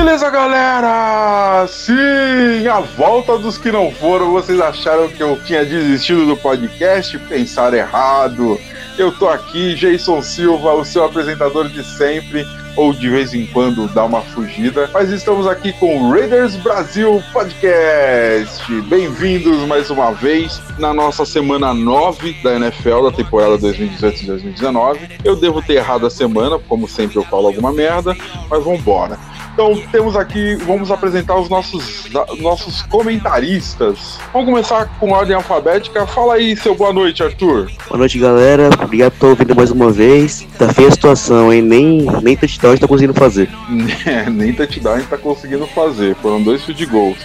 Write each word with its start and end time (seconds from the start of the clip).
Beleza, 0.00 0.30
galera? 0.30 1.66
Sim, 1.68 2.66
a 2.66 2.80
volta 2.80 3.36
dos 3.36 3.58
que 3.58 3.70
não 3.70 3.92
foram. 3.92 4.30
Vocês 4.32 4.58
acharam 4.58 5.08
que 5.08 5.22
eu 5.22 5.38
tinha 5.44 5.62
desistido 5.62 6.24
do 6.24 6.38
podcast? 6.38 7.18
Pensaram 7.18 7.76
errado. 7.76 8.58
Eu 9.00 9.10
tô 9.10 9.30
aqui, 9.30 9.74
Jason 9.76 10.20
Silva, 10.20 10.74
o 10.74 10.84
seu 10.84 11.02
apresentador 11.02 11.70
de 11.70 11.82
sempre, 11.82 12.46
ou 12.76 12.92
de 12.92 13.08
vez 13.08 13.32
em 13.32 13.46
quando 13.46 13.88
dá 13.94 14.04
uma 14.04 14.20
fugida. 14.20 14.90
Mas 14.92 15.08
estamos 15.08 15.46
aqui 15.46 15.72
com 15.72 16.02
o 16.02 16.10
Raiders 16.10 16.54
Brasil 16.56 17.22
Podcast. 17.32 18.70
Bem-vindos 18.90 19.66
mais 19.66 19.88
uma 19.88 20.12
vez 20.12 20.60
na 20.78 20.92
nossa 20.92 21.24
semana 21.24 21.72
9 21.72 22.42
da 22.42 22.56
NFL, 22.56 23.04
da 23.04 23.12
temporada 23.12 23.56
2018-2019. 23.60 24.98
Eu 25.24 25.34
devo 25.34 25.62
ter 25.62 25.76
errado 25.76 26.04
a 26.04 26.10
semana, 26.10 26.58
como 26.68 26.86
sempre 26.86 27.16
eu 27.16 27.24
falo 27.24 27.46
alguma 27.46 27.72
merda, 27.72 28.14
mas 28.50 28.62
vambora. 28.62 29.18
Então 29.52 29.74
temos 29.90 30.16
aqui, 30.16 30.54
vamos 30.54 30.90
apresentar 30.90 31.36
os 31.36 31.48
nossos, 31.48 32.08
nossos 32.38 32.82
comentaristas. 32.82 34.18
Vamos 34.32 34.48
começar 34.48 34.86
com 34.98 35.10
ordem 35.10 35.34
alfabética. 35.34 36.06
Fala 36.06 36.34
aí, 36.34 36.56
seu 36.56 36.74
boa 36.74 36.92
noite, 36.92 37.22
Arthur. 37.22 37.70
Boa 37.88 37.98
noite, 37.98 38.18
galera. 38.18 38.70
Obrigado 38.90 39.12
por 39.12 39.28
ouvindo 39.28 39.54
mais 39.54 39.70
uma 39.70 39.92
vez. 39.92 40.44
Tá 40.58 40.74
feia 40.74 40.88
a 40.88 40.90
situação, 40.90 41.52
hein? 41.52 41.62
Nem, 41.62 42.08
nem 42.24 42.36
touchdown 42.36 42.72
a 42.72 42.74
gente 42.74 42.80
tá 42.80 42.88
conseguindo 42.88 43.14
fazer. 43.14 43.48
Nem 44.32 44.52
touchdown 44.52 44.94
a 44.94 44.98
gente 44.98 45.08
tá 45.08 45.16
conseguindo 45.16 45.64
fazer. 45.68 46.16
Foram 46.16 46.42
dois 46.42 46.64
field 46.64 46.86
goals 46.86 47.18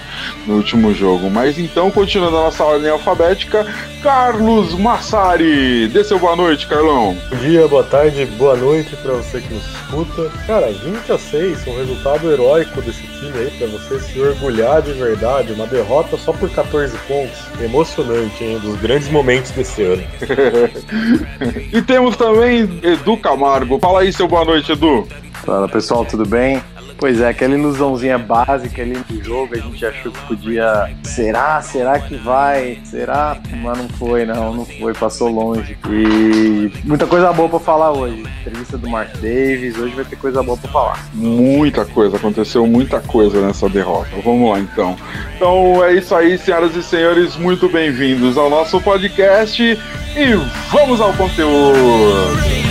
no 0.45 0.55
último 0.55 0.93
jogo. 0.93 1.29
Mas 1.29 1.57
então, 1.57 1.91
continuando 1.91 2.37
a 2.37 2.43
nossa 2.43 2.63
ordem 2.63 2.89
alfabética, 2.89 3.65
Carlos 4.01 4.75
Massari. 4.75 5.87
Dê 5.87 6.03
seu 6.03 6.19
boa 6.19 6.35
noite, 6.35 6.67
Carlão. 6.67 7.17
Bom 7.29 7.35
dia, 7.37 7.67
boa 7.67 7.83
tarde, 7.83 8.25
boa 8.37 8.55
noite 8.55 8.95
para 8.97 9.13
você 9.13 9.41
que 9.41 9.53
nos 9.53 9.65
escuta. 9.65 10.31
Cara, 10.45 10.71
20 10.71 11.11
a 11.11 11.17
6, 11.17 11.67
um 11.67 11.77
resultado 11.77 12.31
heróico 12.31 12.81
desse 12.81 13.01
time 13.01 13.33
aí, 13.37 13.51
para 13.57 13.67
você 13.67 13.99
se 13.99 14.19
orgulhar 14.19 14.81
de 14.81 14.93
verdade. 14.93 15.53
Uma 15.53 15.67
derrota 15.67 16.17
só 16.17 16.31
por 16.33 16.49
14 16.49 16.95
pontos. 17.07 17.39
Emocionante, 17.59 18.43
hein? 18.43 18.57
Um 18.57 18.59
dos 18.59 18.79
grandes 18.79 19.09
momentos 19.09 19.51
desse 19.51 19.81
ano. 19.83 20.03
e 21.73 21.81
temos 21.81 22.15
também 22.15 22.79
Edu 22.83 23.17
Camargo. 23.17 23.79
Fala 23.79 24.01
aí, 24.01 24.13
seu 24.13 24.27
boa 24.27 24.45
noite, 24.45 24.71
Edu. 24.71 25.07
Fala 25.45 25.67
pessoal, 25.67 26.05
tudo 26.05 26.25
bem? 26.25 26.61
Pois 26.97 27.19
é, 27.19 27.27
aquela 27.27 27.53
ilusãozinha 27.55 28.17
básica 28.17 28.81
ali 28.81 28.97
no 29.09 29.23
jogo, 29.23 29.53
a 29.53 29.57
gente 29.57 29.85
achou 29.85 30.11
que 30.11 30.27
podia. 30.27 30.89
Será? 31.03 31.61
Será 31.61 31.99
que 31.99 32.15
vai? 32.15 32.79
Será? 32.83 33.37
Mas 33.61 33.77
não 33.77 33.89
foi, 33.89 34.25
não, 34.25 34.53
não 34.53 34.65
foi, 34.65 34.93
passou 34.93 35.29
longe. 35.29 35.77
E 35.89 36.71
muita 36.85 37.05
coisa 37.05 37.33
boa 37.33 37.49
pra 37.49 37.59
falar 37.59 37.91
hoje. 37.91 38.23
Entrevista 38.41 38.77
do 38.77 38.89
Mark 38.89 39.11
Davis, 39.15 39.77
hoje 39.77 39.93
vai 39.93 40.05
ter 40.05 40.15
coisa 40.15 40.41
boa 40.41 40.57
pra 40.57 40.71
falar. 40.71 41.05
Muita 41.13 41.85
coisa, 41.85 42.15
aconteceu 42.15 42.65
muita 42.65 42.99
coisa 43.01 43.41
nessa 43.45 43.67
derrota. 43.67 44.09
Vamos 44.23 44.49
lá 44.49 44.59
então. 44.59 44.95
Então 45.35 45.83
é 45.83 45.93
isso 45.93 46.15
aí, 46.15 46.37
senhoras 46.37 46.75
e 46.75 46.83
senhores, 46.83 47.35
muito 47.35 47.67
bem-vindos 47.67 48.37
ao 48.37 48.49
nosso 48.49 48.79
podcast 48.79 49.61
e 49.61 50.33
vamos 50.71 51.01
ao 51.01 51.13
conteúdo. 51.13 52.64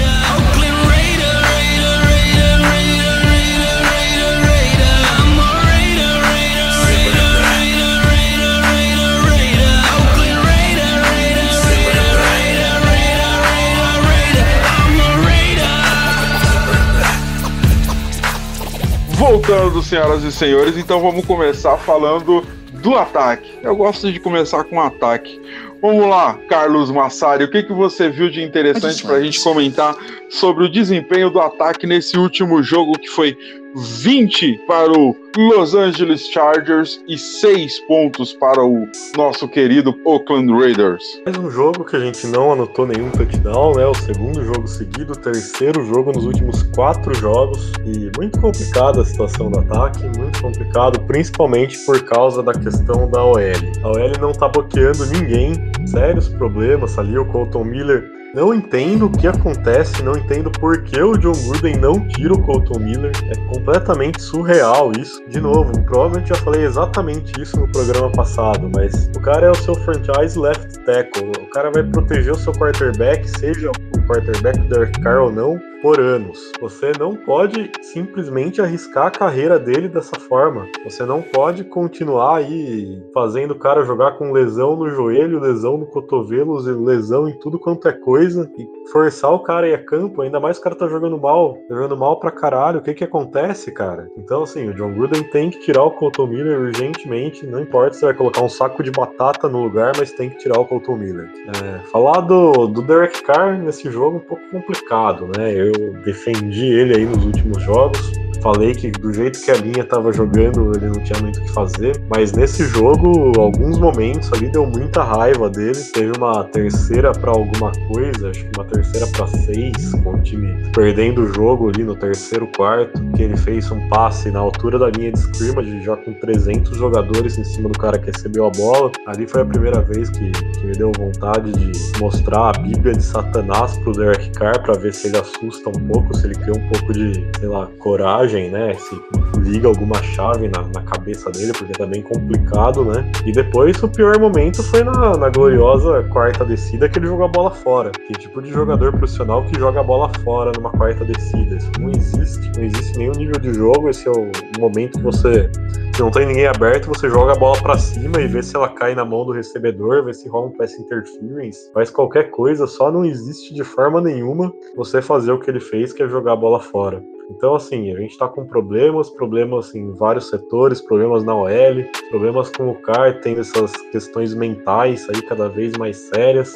Voltando, 19.27 19.83
senhoras 19.83 20.23
e 20.23 20.31
senhores, 20.31 20.77
então 20.77 21.01
vamos 21.01 21.25
começar 21.25 21.79
falando 21.79 22.47
do 22.75 22.95
ataque. 22.95 23.59
Eu 23.63 23.75
gosto 23.75 24.13
de 24.13 24.21
começar 24.21 24.65
com 24.65 24.77
o 24.77 24.81
ataque. 24.81 25.41
Vamos 25.81 26.07
lá, 26.07 26.39
Carlos 26.47 26.91
Massari, 26.91 27.43
o 27.43 27.51
que, 27.51 27.63
que 27.63 27.73
você 27.73 28.11
viu 28.11 28.29
de 28.29 28.43
interessante 28.43 29.03
para 29.03 29.17
a 29.17 29.23
gente 29.23 29.43
comentar 29.43 29.97
sobre 30.29 30.65
o 30.65 30.69
desempenho 30.69 31.31
do 31.31 31.41
ataque 31.41 31.87
nesse 31.87 32.19
último 32.19 32.63
jogo 32.63 32.99
que 32.99 33.09
foi 33.09 33.35
20 33.75 34.59
para 34.69 34.93
o 34.93 35.17
Los 35.37 35.75
Angeles 35.75 36.29
Chargers 36.29 37.03
e 37.09 37.19
6 37.19 37.81
pontos 37.81 38.33
para 38.33 38.65
o 38.65 38.87
nosso 39.17 39.49
querido 39.49 39.93
Oakland 40.05 40.53
Raiders. 40.53 41.03
Mais 41.27 41.37
um 41.37 41.51
jogo 41.51 41.85
que 41.85 41.97
a 41.97 41.99
gente 41.99 42.25
não 42.29 42.53
anotou 42.53 42.87
nenhum 42.87 43.11
touchdown, 43.11 43.75
né? 43.75 43.85
O 43.85 43.95
segundo 43.95 44.45
jogo 44.45 44.69
seguido, 44.69 45.13
o 45.13 45.17
terceiro 45.17 45.85
jogo 45.87 46.13
nos 46.13 46.25
últimos 46.25 46.63
quatro 46.75 47.13
jogos. 47.15 47.73
E 47.85 48.13
muito 48.17 48.41
complicada 48.41 49.01
a 49.01 49.05
situação 49.05 49.51
do 49.51 49.59
ataque, 49.59 50.05
muito 50.19 50.41
complicado, 50.41 51.01
principalmente 51.01 51.77
por 51.85 52.01
causa 52.05 52.45
da 52.45 52.53
questão 52.53 53.11
da 53.11 53.25
OL. 53.25 53.39
A 53.83 53.89
OL 53.89 54.13
não 54.21 54.33
tá 54.33 54.47
bloqueando 54.47 55.05
ninguém, 55.07 55.55
sérios 55.85 56.29
problemas 56.29 56.97
ali. 56.97 57.19
O 57.19 57.25
Colton 57.25 57.65
Miller 57.65 58.24
não 58.35 58.53
entendo 58.53 59.07
o 59.07 59.11
que 59.11 59.29
acontece, 59.29 60.03
não 60.03 60.17
entendo 60.17 60.51
por 60.51 60.83
que 60.83 61.01
o 61.01 61.17
John 61.17 61.33
Gruden 61.47 61.77
não 61.77 62.07
tira 62.09 62.35
o 62.35 62.43
Colton 62.43 62.81
Miller. 62.81 63.13
É 63.31 63.55
completamente 63.55 64.21
surreal 64.21 64.91
isso. 64.99 65.25
De 65.29 65.41
novo, 65.41 65.71
provavelmente 65.85 66.31
já 66.31 66.35
falei 66.35 66.65
exatamente 66.65 67.41
isso 67.41 67.59
no 67.59 67.71
programa 67.71 68.11
passado, 68.11 68.69
mas 68.75 69.09
o 69.17 69.21
cara 69.21 69.47
é 69.47 69.51
o 69.51 69.55
seu 69.55 69.77
franchise 69.77 70.37
left 70.37 70.85
tackle. 70.85 71.31
O 71.41 71.51
cara 71.51 71.71
vai 71.71 71.85
proteger 71.85 72.33
o 72.33 72.37
seu 72.37 72.53
quarterback, 72.53 73.29
seja 73.39 73.71
quarterback 74.07 74.59
Derek 74.69 75.01
Carr 75.01 75.23
ou 75.23 75.33
não 75.33 75.59
por 75.85 76.01
anos. 76.01 76.51
Você 76.63 76.93
não 76.99 77.15
pode 77.15 77.71
simplesmente 77.83 78.63
arriscar 78.63 79.09
a 79.09 79.11
carreira 79.11 79.59
dele 79.59 79.87
dessa 79.87 80.19
forma. 80.19 80.67
Você 80.83 81.05
não 81.05 81.21
pode 81.21 81.63
continuar 81.63 82.39
aí 82.39 83.03
fazendo 83.13 83.51
o 83.51 83.59
cara 83.59 83.85
jogar 83.85 84.13
com 84.13 84.33
lesão 84.33 84.77
no 84.77 84.89
joelho, 84.89 85.41
lesão 85.41 85.77
no 85.77 85.85
cotovelo, 85.85 86.57
lesão 86.83 87.29
em 87.29 87.39
tudo 87.39 87.59
quanto 87.59 87.87
é 87.87 87.93
coisa 87.93 88.51
e 88.59 88.67
forçar 88.91 89.31
o 89.33 89.41
cara 89.41 89.67
a 89.67 89.69
ir 89.69 89.75
a 89.75 89.85
campo, 89.85 90.23
ainda 90.23 90.41
mais 90.41 90.57
o 90.57 90.63
cara 90.63 90.75
tá 90.75 90.89
jogando 90.89 91.19
mal, 91.19 91.53
tá 91.69 91.75
jogando 91.75 91.99
mal 91.99 92.19
pra 92.19 92.31
caralho. 92.31 92.79
O 92.79 92.83
que 92.83 92.95
que 92.95 93.05
acontece, 93.05 93.71
cara? 93.71 94.09
Então, 94.17 94.45
assim, 94.45 94.67
o 94.67 94.75
John 94.75 94.95
Gruden 94.95 95.23
tem 95.25 95.51
que 95.51 95.61
tirar 95.61 95.83
o 95.83 95.91
Colton 95.91 96.29
Miller 96.29 96.61
urgentemente, 96.61 97.47
não 97.47 97.61
importa 97.61 97.95
se 97.95 98.07
vai 98.07 98.15
colocar 98.15 98.43
um 98.43 98.49
saco 98.49 98.83
de 98.83 98.91
batata 98.91 99.51
no 99.51 99.63
lugar, 99.63 99.93
mas 99.99 100.13
tem 100.13 100.31
que 100.31 100.39
tirar 100.39 100.59
o 100.59 100.65
Colton 100.65 100.97
Miller. 100.97 101.31
É, 101.63 101.87
falar 101.91 102.23
do, 102.23 102.69
do 102.69 102.81
Derek 102.81 103.23
Carr 103.23 103.59
nesse 103.59 103.91
jogo 103.95 104.17
é 104.17 104.21
um 104.21 104.25
pouco 104.25 104.51
complicado, 104.51 105.31
né? 105.37 105.53
Eu 105.53 105.75
eu 105.75 105.93
defendi 106.05 106.67
ele 106.67 106.97
aí 106.97 107.07
nos 107.07 107.25
últimos 107.25 107.63
jogos. 107.63 108.13
Falei 108.45 108.75
que 108.75 108.91
do 108.91 109.11
jeito 109.11 109.41
que 109.41 109.51
a 109.51 109.55
linha 109.55 109.81
estava 109.81 110.13
jogando, 110.13 110.71
ele 110.77 110.89
não 110.89 111.03
tinha 111.03 111.19
muito 111.23 111.41
o 111.41 111.45
que 111.45 111.53
fazer. 111.53 111.99
Mas 112.11 112.33
nesse 112.33 112.67
jogo, 112.67 113.33
alguns 113.41 113.79
momentos 113.79 114.31
ali 114.35 114.51
deu 114.51 114.67
muita 114.67 115.03
raiva 115.03 115.49
dele. 115.49 115.83
Teve 115.95 116.13
uma 116.19 116.45
terceira 116.45 117.13
para 117.13 117.31
alguma 117.31 117.73
coisa, 117.89 118.29
acho 118.29 118.45
que 118.45 118.51
uma 118.55 118.67
terceira 118.67 119.07
para 119.07 119.27
seis, 119.29 119.93
com 120.05 120.13
o 120.13 120.21
time 120.21 120.63
perdendo 120.75 121.23
o 121.23 121.33
jogo 121.33 121.71
ali 121.71 121.85
no 121.85 121.97
terceiro 121.97 122.47
quarto. 122.55 123.03
Que 123.17 123.23
ele 123.23 123.37
fez 123.39 123.71
um 123.71 123.89
passe 123.89 124.31
na 124.31 124.41
altura 124.41 124.79
da 124.79 124.91
linha 124.91 125.11
de 125.11 125.21
scrimmage, 125.21 125.81
já 125.81 125.97
com 125.97 126.13
300 126.13 126.77
jogadores 126.77 127.39
em 127.39 127.45
cima 127.45 127.71
do 127.71 127.79
cara 127.79 127.99
que 127.99 128.11
recebeu 128.11 128.45
a 128.45 128.51
bola. 128.51 128.93
Ali 129.07 129.27
foi 129.27 129.41
a 129.41 129.47
primeira 129.47 129.81
vez 129.81 130.11
que, 130.11 130.31
que 130.31 130.67
me 130.67 130.73
deu 130.73 130.93
vontade 130.99 131.51
de 131.51 131.99
mostrar 131.99 132.51
a 132.51 132.53
Bíblia 132.59 132.93
de 132.93 133.03
Satanás 133.03 133.79
pro 133.79 133.93
Derek 133.93 134.31
Carr 134.33 134.63
para 134.63 134.75
ver 134.75 134.93
se 134.93 135.07
ele 135.07 135.17
assusta 135.17 135.71
um 135.71 135.87
pouco, 135.87 136.15
se 136.15 136.27
ele 136.27 136.35
cria 136.35 136.53
um 136.53 136.69
pouco 136.69 136.93
de, 136.93 137.27
sei 137.39 137.49
lá, 137.49 137.71
coragem 137.79 138.34
né? 138.51 138.75
Se 138.75 139.01
liga 139.41 139.69
alguma 139.69 140.03
chave 140.03 140.49
na, 140.49 140.63
na 140.75 140.83
cabeça 140.83 141.31
dele, 141.31 141.53
porque 141.53 141.73
tá 141.73 141.87
bem 141.87 142.03
complicado, 142.03 142.85
né? 142.85 143.11
E 143.25 143.33
depois 143.33 143.83
o 143.83 143.89
pior 143.89 144.19
momento 144.19 144.63
foi 144.63 144.83
na, 144.83 145.17
na 145.17 145.29
gloriosa 145.31 146.03
quarta 146.05 146.45
descida 146.45 146.89
que 146.89 146.99
ele 146.99 147.07
jogou 147.07 147.27
a 147.27 147.29
bola 147.29 147.51
fora. 147.51 147.91
Que 147.91 148.13
tipo 148.15 148.43
de 148.43 148.51
jogador 148.51 148.93
profissional 148.93 149.45
que 149.45 149.59
joga 149.59 149.81
a 149.81 149.83
bola 149.83 150.11
fora 150.25 150.53
numa 150.57 150.71
quarta 150.71 151.05
descida? 151.05 151.57
Isso 151.57 151.71
não 151.79 151.91
existe, 151.91 152.53
não 152.57 152.65
existe 152.65 152.99
nenhum 152.99 153.13
nível 153.13 153.41
de 153.41 153.53
jogo. 153.55 153.89
Esse 153.89 154.09
é 154.09 154.11
o 154.11 154.31
momento 154.59 154.99
que 154.99 155.05
você 155.05 155.51
se 155.95 156.01
não 156.01 156.11
tem 156.11 156.27
ninguém 156.27 156.49
aberto, 156.49 156.89
você 156.89 157.09
joga 157.09 157.35
a 157.35 157.37
bola 157.37 157.57
para 157.63 157.79
cima 157.79 158.21
e 158.21 158.27
vê 158.27 158.43
se 158.43 158.57
ela 158.57 158.69
cai 158.69 158.97
na 158.97 159.05
mão 159.05 159.25
do 159.25 159.31
recebedor, 159.31 160.05
vê 160.05 160.13
se 160.13 160.29
rola 160.29 160.49
um 160.49 160.51
pass 160.51 160.77
interference, 160.77 161.71
faz 161.73 161.89
qualquer 161.89 162.33
coisa, 162.33 162.67
só 162.67 162.91
não 162.91 163.05
existe 163.05 163.55
de 163.55 163.63
forma 163.63 164.01
nenhuma 164.01 164.53
você 164.75 165.01
fazer 165.01 165.31
o 165.31 165.39
que 165.39 165.49
ele 165.49 165.61
fez, 165.61 165.93
que 165.93 166.03
é 166.03 166.09
jogar 166.09 166.33
a 166.33 166.37
bola 166.37 166.59
fora. 166.59 167.01
Então, 167.31 167.55
assim, 167.55 167.93
a 167.93 167.97
gente 167.99 168.13
está 168.13 168.29
com 168.29 168.45
problemas, 168.45 169.09
problemas 169.11 169.75
em 169.75 169.93
vários 169.93 170.29
setores, 170.29 170.81
problemas 170.81 171.25
na 171.25 171.35
OL, 171.35 171.85
problemas 172.11 172.51
com 172.51 172.69
o 172.69 172.75
CAR, 172.75 173.21
tendo 173.21 173.41
essas 173.41 173.73
questões 173.91 174.35
mentais 174.35 175.09
aí 175.09 175.23
cada 175.23 175.49
vez 175.49 175.77
mais 175.77 175.97
sérias. 175.97 176.55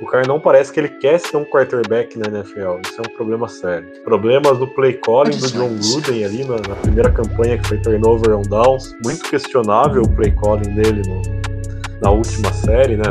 O 0.00 0.06
cara 0.06 0.26
não 0.26 0.40
parece 0.40 0.72
que 0.72 0.80
ele 0.80 0.88
quer 0.88 1.18
ser 1.18 1.36
um 1.36 1.44
quarterback 1.44 2.18
na 2.18 2.26
NFL. 2.26 2.80
Isso 2.84 2.98
é 2.98 3.00
um 3.00 3.16
problema 3.16 3.48
sério. 3.48 3.88
Problemas 4.02 4.58
do 4.58 4.66
play 4.66 4.94
calling 4.94 5.36
do 5.36 5.50
John 5.50 5.76
Gruden 5.78 6.24
ali 6.24 6.44
na, 6.44 6.56
na 6.56 6.76
primeira 6.76 7.10
campanha, 7.10 7.58
que 7.58 7.66
foi 7.66 7.78
turnover 7.78 8.36
on 8.36 8.42
downs. 8.42 8.94
Muito 9.04 9.28
questionável 9.28 10.02
o 10.02 10.08
play 10.08 10.32
calling 10.32 10.74
dele 10.74 11.02
no, 11.08 11.22
na 12.00 12.10
última 12.10 12.52
série, 12.52 12.96
né? 12.96 13.04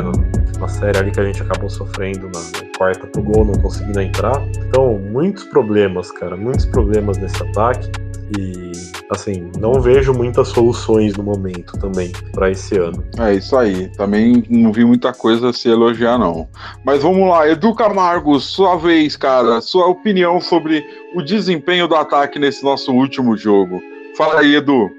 Na, 0.58 0.68
série 0.68 0.98
ali 0.98 1.10
que 1.10 1.20
a 1.20 1.24
gente 1.24 1.42
acabou 1.42 1.68
sofrendo 1.68 2.30
na, 2.32 2.40
na 2.40 2.78
quarta 2.78 3.06
pro 3.06 3.22
gol, 3.22 3.44
não 3.44 3.54
conseguindo 3.54 4.00
entrar. 4.00 4.42
Então, 4.56 4.98
muitos 4.98 5.44
problemas, 5.44 6.10
cara. 6.10 6.36
Muitos 6.36 6.66
problemas 6.66 7.18
nesse 7.18 7.42
ataque. 7.42 7.90
E 8.38 8.72
assim, 9.10 9.50
não 9.58 9.80
vejo 9.80 10.12
muitas 10.12 10.48
soluções 10.48 11.14
no 11.16 11.22
momento 11.22 11.76
também 11.78 12.10
para 12.32 12.50
esse 12.50 12.76
ano. 12.78 13.04
É 13.18 13.34
isso 13.34 13.56
aí. 13.56 13.88
Também 13.96 14.42
não 14.48 14.72
vi 14.72 14.84
muita 14.84 15.12
coisa 15.12 15.50
a 15.50 15.52
se 15.52 15.68
elogiar, 15.68 16.18
não. 16.18 16.48
Mas 16.84 17.02
vamos 17.02 17.28
lá, 17.28 17.48
Edu 17.48 17.74
Camargo, 17.74 18.38
sua 18.40 18.76
vez, 18.76 19.16
cara. 19.16 19.60
Sua 19.60 19.86
opinião 19.86 20.40
sobre 20.40 20.84
o 21.14 21.22
desempenho 21.22 21.86
do 21.86 21.94
ataque 21.94 22.38
nesse 22.38 22.64
nosso 22.64 22.92
último 22.92 23.36
jogo. 23.36 23.82
Fala 24.16 24.40
aí, 24.40 24.56
Edu. 24.56 24.90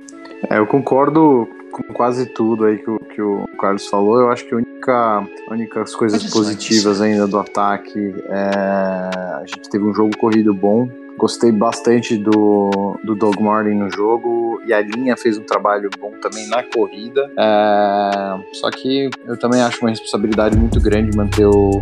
É, 0.50 0.60
eu 0.60 0.68
concordo 0.68 1.48
com 1.84 1.94
quase 1.94 2.26
tudo 2.28 2.66
aí 2.66 2.78
que 2.78 2.90
o, 2.90 3.00
que 3.00 3.22
o 3.22 3.46
Carlos 3.60 3.88
falou. 3.88 4.20
Eu 4.20 4.30
acho 4.30 4.46
que 4.46 4.54
a 4.54 4.58
única, 4.58 5.28
únicas 5.50 5.96
coisas 5.96 6.24
positivas 6.32 7.02
ainda 7.02 7.28
do 7.28 7.38
ataque 7.38 8.16
é 8.30 8.50
a 9.36 9.44
gente 9.46 9.70
teve 9.70 9.84
um 9.84 9.94
jogo 9.94 10.18
corrido 10.18 10.54
bom 10.54 10.88
Gostei 11.18 11.50
bastante 11.50 12.18
do, 12.18 13.00
do 13.04 13.16
Doug 13.16 13.40
Martin 13.40 13.76
no 13.76 13.90
jogo 13.90 14.62
e 14.66 14.74
a 14.74 14.82
linha 14.82 15.16
fez 15.16 15.38
um 15.38 15.44
trabalho 15.44 15.90
bom 15.98 16.12
também 16.22 16.48
na 16.50 16.62
corrida. 16.62 17.32
É, 17.40 18.56
só 18.56 18.70
que 18.70 19.10
eu 19.26 19.38
também 19.38 19.62
acho 19.62 19.80
uma 19.80 19.92
responsabilidade 19.92 20.58
muito 20.58 20.80
grande 20.82 21.16
manter 21.16 21.46
o, 21.46 21.82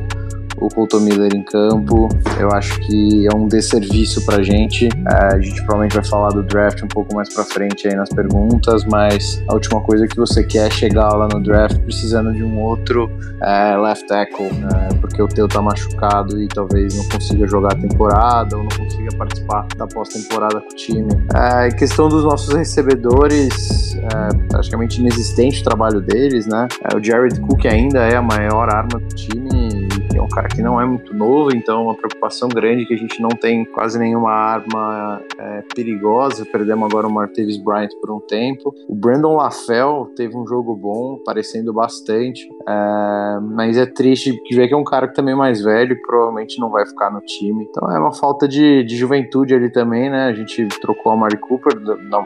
o 0.63 0.69
Colton 0.69 1.01
Miller 1.01 1.35
em 1.35 1.43
campo. 1.43 2.07
Eu 2.39 2.49
acho 2.51 2.79
que 2.81 3.27
é 3.27 3.35
um 3.35 3.47
desserviço 3.47 4.25
pra 4.25 4.41
gente. 4.41 4.87
É, 4.87 5.35
a 5.35 5.39
gente 5.39 5.57
provavelmente 5.57 5.95
vai 5.95 6.05
falar 6.05 6.29
do 6.29 6.43
draft 6.43 6.81
um 6.83 6.87
pouco 6.87 7.13
mais 7.15 7.33
pra 7.33 7.43
frente 7.43 7.87
aí 7.87 7.95
nas 7.95 8.09
perguntas, 8.09 8.85
mas 8.85 9.43
a 9.47 9.53
última 9.53 9.81
coisa 9.81 10.07
que 10.07 10.15
você 10.15 10.43
quer 10.43 10.67
é 10.67 10.69
chegar 10.69 11.09
lá 11.09 11.27
no 11.27 11.41
draft 11.41 11.77
precisando 11.79 12.33
de 12.33 12.43
um 12.43 12.61
outro 12.61 13.11
é, 13.41 13.75
left 13.75 14.07
tackle, 14.07 14.51
né? 14.53 14.89
porque 15.01 15.21
o 15.21 15.27
teu 15.27 15.47
tá 15.47 15.61
machucado 15.61 16.41
e 16.41 16.47
talvez 16.47 16.95
não 16.95 17.03
consiga 17.09 17.45
jogar 17.45 17.73
a 17.73 17.75
temporada 17.75 18.55
ou 18.55 18.63
não 18.63 18.71
consiga 18.77 19.09
participar 19.17 19.67
da 19.77 19.85
pós-temporada 19.85 20.61
com 20.61 20.69
o 20.69 20.75
time. 20.75 21.09
É, 21.35 21.69
questão 21.69 22.07
dos 22.07 22.23
nossos 22.23 22.53
recebedores, 22.53 23.97
é 23.97 24.47
praticamente 24.47 25.01
inexistente 25.01 25.61
o 25.61 25.63
trabalho 25.63 25.99
deles, 25.99 26.47
né? 26.47 26.67
É, 26.89 26.95
o 26.95 27.03
Jared 27.03 27.39
Cook 27.41 27.65
ainda 27.65 27.99
é 27.99 28.15
a 28.15 28.21
maior 28.21 28.73
arma 28.73 28.99
do 28.99 29.15
time 29.15 29.82
um 30.23 30.29
cara 30.29 30.47
que 30.47 30.61
não 30.61 30.79
é 30.79 30.85
muito 30.85 31.13
novo, 31.13 31.55
então 31.55 31.79
é 31.79 31.83
uma 31.83 31.95
preocupação 31.95 32.47
grande 32.47 32.85
que 32.85 32.93
a 32.93 32.97
gente 32.97 33.21
não 33.21 33.29
tem 33.29 33.65
quase 33.65 33.99
nenhuma 33.99 34.31
arma 34.31 35.21
é, 35.37 35.63
perigosa. 35.75 36.45
Perdemos 36.45 36.89
agora 36.89 37.07
o 37.07 37.11
Martavis 37.11 37.57
Bryant 37.57 37.89
por 37.99 38.11
um 38.11 38.19
tempo. 38.19 38.73
O 38.87 38.95
Brandon 38.95 39.35
LaFell 39.35 40.11
teve 40.15 40.37
um 40.37 40.47
jogo 40.47 40.75
bom, 40.75 41.19
parecendo 41.25 41.73
bastante, 41.73 42.47
é, 42.67 43.39
mas 43.41 43.77
é 43.77 43.85
triste 43.85 44.39
ver 44.51 44.67
que 44.67 44.73
é 44.73 44.77
um 44.77 44.83
cara 44.83 45.07
que 45.07 45.15
também 45.15 45.33
é 45.33 45.37
mais 45.37 45.61
velho 45.61 45.93
e 45.93 46.01
provavelmente 46.01 46.59
não 46.59 46.69
vai 46.69 46.85
ficar 46.85 47.11
no 47.11 47.19
time. 47.21 47.67
Então 47.69 47.91
é 47.91 47.99
uma 47.99 48.13
falta 48.13 48.47
de, 48.47 48.83
de 48.83 48.95
juventude 48.95 49.53
ali 49.53 49.71
também, 49.71 50.09
né? 50.09 50.25
A 50.25 50.33
gente 50.33 50.67
trocou 50.79 51.11
a 51.11 51.17
Mari 51.17 51.37
Cooper, 51.37 51.73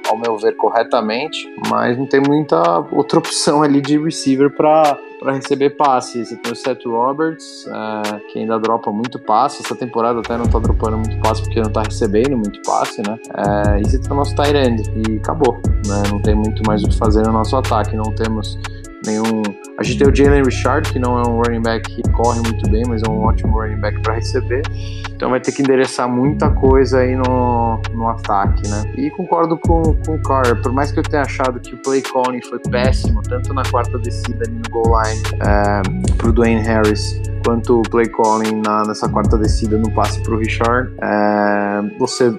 ao 0.10 0.18
meu 0.18 0.38
ver, 0.38 0.56
corretamente, 0.56 1.52
mas 1.70 1.98
não 1.98 2.06
tem 2.06 2.22
muita 2.22 2.86
outra 2.92 3.20
opção 3.20 3.64
ali 3.64 3.82
de 3.82 3.98
receiver 3.98 4.56
para 4.56 4.98
para 5.20 5.34
receber 5.34 5.72
passe. 5.72 6.26
Você 6.26 6.36
tem 6.38 6.52
o 6.52 6.56
Seth 6.56 6.86
Roberts, 6.86 7.66
uh, 7.68 8.20
que 8.32 8.40
ainda 8.40 8.60
dropa 8.60 8.92
muito 8.92 9.20
passe. 9.20 9.64
Essa 9.64 9.76
temporada 9.76 10.20
até 10.20 10.38
não 10.38 10.48
tá 10.48 10.60
dropando 10.60 10.98
muito 10.98 11.20
passe 11.20 11.42
porque 11.44 11.62
não 11.62 11.72
tá 11.72 11.84
recebendo 11.84 12.38
muito 12.38 12.62
passe, 12.62 13.02
né? 13.02 13.18
Uh, 13.30 13.82
e 13.82 13.90
você 13.90 14.00
tem 14.00 14.12
o 14.12 14.16
nosso 14.16 14.36
end 14.42 14.84
e 15.08 15.18
acabou. 15.18 15.60
Né? 15.66 16.04
Não 16.12 16.22
tem 16.22 16.36
muito 16.36 16.62
mais 16.66 16.84
o 16.84 16.88
que 16.88 16.98
fazer 16.98 17.24
no 17.26 17.32
nosso 17.32 17.56
ataque. 17.56 17.96
Não 17.96 18.14
temos 18.16 18.58
nenhum. 19.08 19.42
A 19.80 19.84
gente 19.84 19.98
tem 19.98 20.08
o 20.08 20.16
Jalen 20.16 20.44
Richard, 20.44 20.92
que 20.92 21.00
não 21.00 21.18
é 21.20 21.28
um 21.28 21.42
running 21.42 21.62
back 21.62 21.96
que 21.96 22.02
corre 22.12 22.40
muito 22.42 22.70
bem, 22.70 22.84
mas 22.88 23.02
é 23.02 23.10
um 23.10 23.22
ótimo 23.22 23.60
running 23.60 23.80
back 23.80 24.00
para 24.02 24.16
receber. 24.16 24.62
Então 25.18 25.32
vai 25.32 25.40
ter 25.40 25.52
que 25.52 25.64
endereçar 25.64 26.08
muita 26.08 26.50
coisa 26.52 27.00
aí 27.00 27.16
no, 27.16 27.82
no 27.92 28.08
ataque, 28.08 28.68
né? 28.68 28.84
E 28.96 29.10
concordo 29.10 29.58
com, 29.58 29.96
com 30.06 30.16
o 30.16 30.22
Carr, 30.22 30.62
por 30.62 30.72
mais 30.72 30.92
que 30.92 31.00
eu 31.00 31.04
tenha 31.04 31.24
achado 31.24 31.60
que 31.60 31.74
o 31.74 31.78
play 31.82 32.02
calling 32.02 32.42
foi 32.42 32.60
péssimo, 32.60 33.24
tanto 33.24 33.54
na 33.54 33.64
quarta 33.64 33.98
descida 33.98 34.46
ali 34.46 34.56
no 34.56 34.70
goal 34.70 35.02
line 35.02 35.22
é, 35.42 35.82
pro 36.18 36.32
Dwayne 36.32 36.62
Harris, 36.62 37.20
quanto 37.48 37.80
o 37.80 37.82
play 37.84 38.10
calling 38.10 38.62
na, 38.62 38.84
nessa 38.86 39.08
quarta 39.08 39.38
descida 39.38 39.78
no 39.78 39.90
passe 39.92 40.22
pro 40.22 40.38
Richard, 40.38 40.94
é, 41.02 41.98
você, 41.98 42.38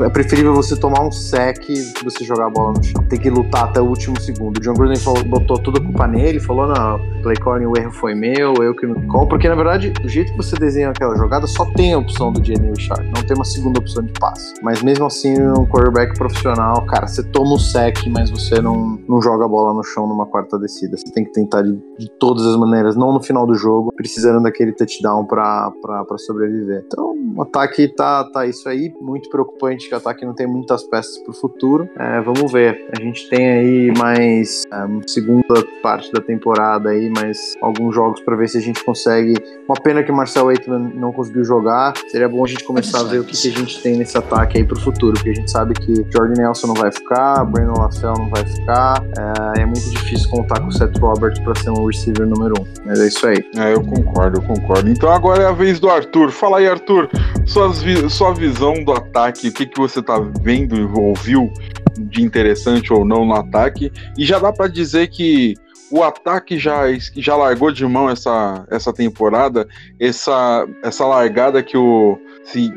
é 0.00 0.08
preferível 0.10 0.52
você 0.52 0.74
tomar 0.74 1.00
um 1.02 1.12
sec 1.12 1.60
do 1.60 1.94
que 1.94 2.04
você 2.04 2.24
jogar 2.24 2.46
a 2.46 2.50
bola 2.50 2.72
no 2.76 2.82
chão. 2.82 3.04
Tem 3.04 3.20
que 3.20 3.30
lutar 3.30 3.66
até 3.66 3.80
o 3.80 3.84
último 3.84 4.20
segundo. 4.20 4.58
O 4.58 4.60
John 4.60 4.74
Gruden 4.74 4.98
falou, 4.98 5.22
botou 5.22 5.58
toda 5.60 5.78
a 5.78 5.82
culpa 5.82 6.07
nele, 6.08 6.40
falou, 6.40 6.66
não, 6.66 6.98
play 7.22 7.36
calling, 7.36 7.66
o 7.66 7.76
erro 7.76 7.92
foi 7.92 8.14
meu, 8.14 8.54
eu 8.62 8.74
que 8.74 8.86
não 8.86 9.06
call, 9.08 9.26
porque 9.26 9.48
na 9.48 9.54
verdade, 9.54 9.90
do 9.90 10.08
jeito 10.08 10.32
que 10.32 10.36
você 10.36 10.56
desenha 10.56 10.90
aquela 10.90 11.16
jogada, 11.16 11.46
só 11.46 11.64
tem 11.72 11.92
a 11.92 11.98
opção 11.98 12.32
do 12.32 12.44
Jalen 12.44 12.72
Richard, 12.72 13.04
não 13.06 13.22
tem 13.22 13.36
uma 13.36 13.44
segunda 13.44 13.78
opção 13.78 14.02
de 14.04 14.12
passe. 14.12 14.54
Mas 14.62 14.82
mesmo 14.82 15.06
assim, 15.06 15.40
um 15.40 15.66
quarterback 15.66 16.16
profissional, 16.16 16.84
cara, 16.86 17.06
você 17.06 17.22
toma 17.22 17.54
o 17.54 17.58
sec, 17.58 18.06
mas 18.08 18.30
você 18.30 18.60
não, 18.60 18.98
não 19.08 19.20
joga 19.20 19.44
a 19.44 19.48
bola 19.48 19.74
no 19.74 19.82
chão 19.82 20.06
numa 20.06 20.26
quarta 20.26 20.58
descida. 20.58 20.96
Você 20.96 21.10
tem 21.12 21.24
que 21.24 21.32
tentar 21.32 21.62
de, 21.62 21.78
de 21.98 22.10
todas 22.18 22.46
as 22.46 22.56
maneiras, 22.56 22.96
não 22.96 23.12
no 23.12 23.22
final 23.22 23.46
do 23.46 23.54
jogo, 23.54 23.92
precisando 23.94 24.42
daquele 24.42 24.72
touchdown 24.72 25.24
para 25.26 25.72
sobreviver. 26.18 26.84
Então, 26.86 27.14
o 27.36 27.42
ataque 27.42 27.88
tá, 27.88 28.24
tá 28.24 28.46
isso 28.46 28.68
aí, 28.68 28.92
muito 29.00 29.28
preocupante 29.28 29.88
que 29.88 29.94
o 29.94 29.98
ataque 29.98 30.24
não 30.24 30.34
tem 30.34 30.46
muitas 30.46 30.82
peças 30.84 31.18
para 31.18 31.30
o 31.30 31.34
futuro. 31.34 31.88
É, 31.98 32.20
vamos 32.20 32.50
ver. 32.50 32.88
A 32.96 33.00
gente 33.00 33.28
tem 33.28 33.48
aí 33.48 33.92
mais 33.96 34.62
é, 34.72 35.08
segunda 35.08 35.62
parte 35.88 36.12
da 36.12 36.20
temporada 36.20 36.90
aí, 36.90 37.08
mais 37.08 37.54
alguns 37.62 37.94
jogos 37.94 38.20
para 38.20 38.36
ver 38.36 38.46
se 38.46 38.58
a 38.58 38.60
gente 38.60 38.84
consegue. 38.84 39.32
Uma 39.66 39.80
pena 39.82 40.02
que 40.02 40.12
o 40.12 40.14
Marcel 40.14 40.44
Waitman 40.44 40.92
não 40.94 41.10
conseguiu 41.12 41.42
jogar. 41.44 41.94
Seria 42.08 42.28
bom 42.28 42.44
a 42.44 42.46
gente 42.46 42.62
começar 42.62 43.00
a 43.00 43.04
ver 43.04 43.20
o 43.20 43.24
que, 43.24 43.34
que 43.34 43.48
a 43.48 43.50
gente 43.52 43.80
tem 43.80 43.96
nesse 43.96 44.18
ataque 44.18 44.58
aí 44.58 44.64
para 44.64 44.76
o 44.76 44.80
futuro, 44.80 45.14
porque 45.14 45.30
a 45.30 45.34
gente 45.34 45.50
sabe 45.50 45.72
que 45.72 46.04
Jordan 46.12 46.42
Nelson 46.42 46.66
não 46.66 46.74
vai 46.74 46.92
ficar, 46.92 47.42
Brandon 47.46 47.80
LaFell 47.80 48.14
não 48.18 48.28
vai 48.28 48.44
ficar. 48.44 49.02
É, 49.56 49.62
é 49.62 49.64
muito 49.64 49.88
difícil 49.88 50.28
contar 50.28 50.60
com 50.60 50.66
o 50.66 50.72
Seth 50.72 50.98
Roberts 50.98 51.40
para 51.40 51.54
ser 51.54 51.70
um 51.70 51.86
receiver 51.86 52.26
número 52.26 52.60
um. 52.60 52.66
Mas 52.84 53.00
é 53.00 53.06
isso 53.06 53.26
aí. 53.26 53.42
É, 53.56 53.72
eu 53.72 53.82
concordo, 53.82 54.40
eu 54.40 54.42
concordo. 54.42 54.90
Então 54.90 55.10
agora 55.10 55.44
é 55.44 55.46
a 55.46 55.52
vez 55.52 55.80
do 55.80 55.88
Arthur. 55.88 56.30
Fala 56.30 56.58
aí, 56.58 56.68
Arthur, 56.68 57.08
suas, 57.46 57.82
sua 58.12 58.34
visão 58.34 58.84
do 58.84 58.92
ataque, 58.92 59.48
o 59.48 59.52
que, 59.52 59.64
que 59.64 59.78
você 59.78 60.02
tá 60.02 60.20
vendo 60.42 60.76
e 60.76 60.82
ouviu 60.82 61.50
de 61.98 62.22
interessante 62.22 62.92
ou 62.92 63.06
não 63.06 63.24
no 63.24 63.34
ataque. 63.34 63.90
E 64.18 64.24
já 64.26 64.38
dá 64.38 64.52
para 64.52 64.68
dizer 64.68 65.08
que 65.08 65.54
o 65.90 66.02
ataque 66.02 66.58
já, 66.58 66.82
já 67.16 67.36
largou 67.36 67.70
de 67.70 67.84
mão 67.86 68.10
essa, 68.10 68.64
essa 68.70 68.92
temporada, 68.92 69.66
essa, 69.98 70.66
essa 70.82 71.06
largada 71.06 71.62
que 71.62 71.76
o. 71.76 72.18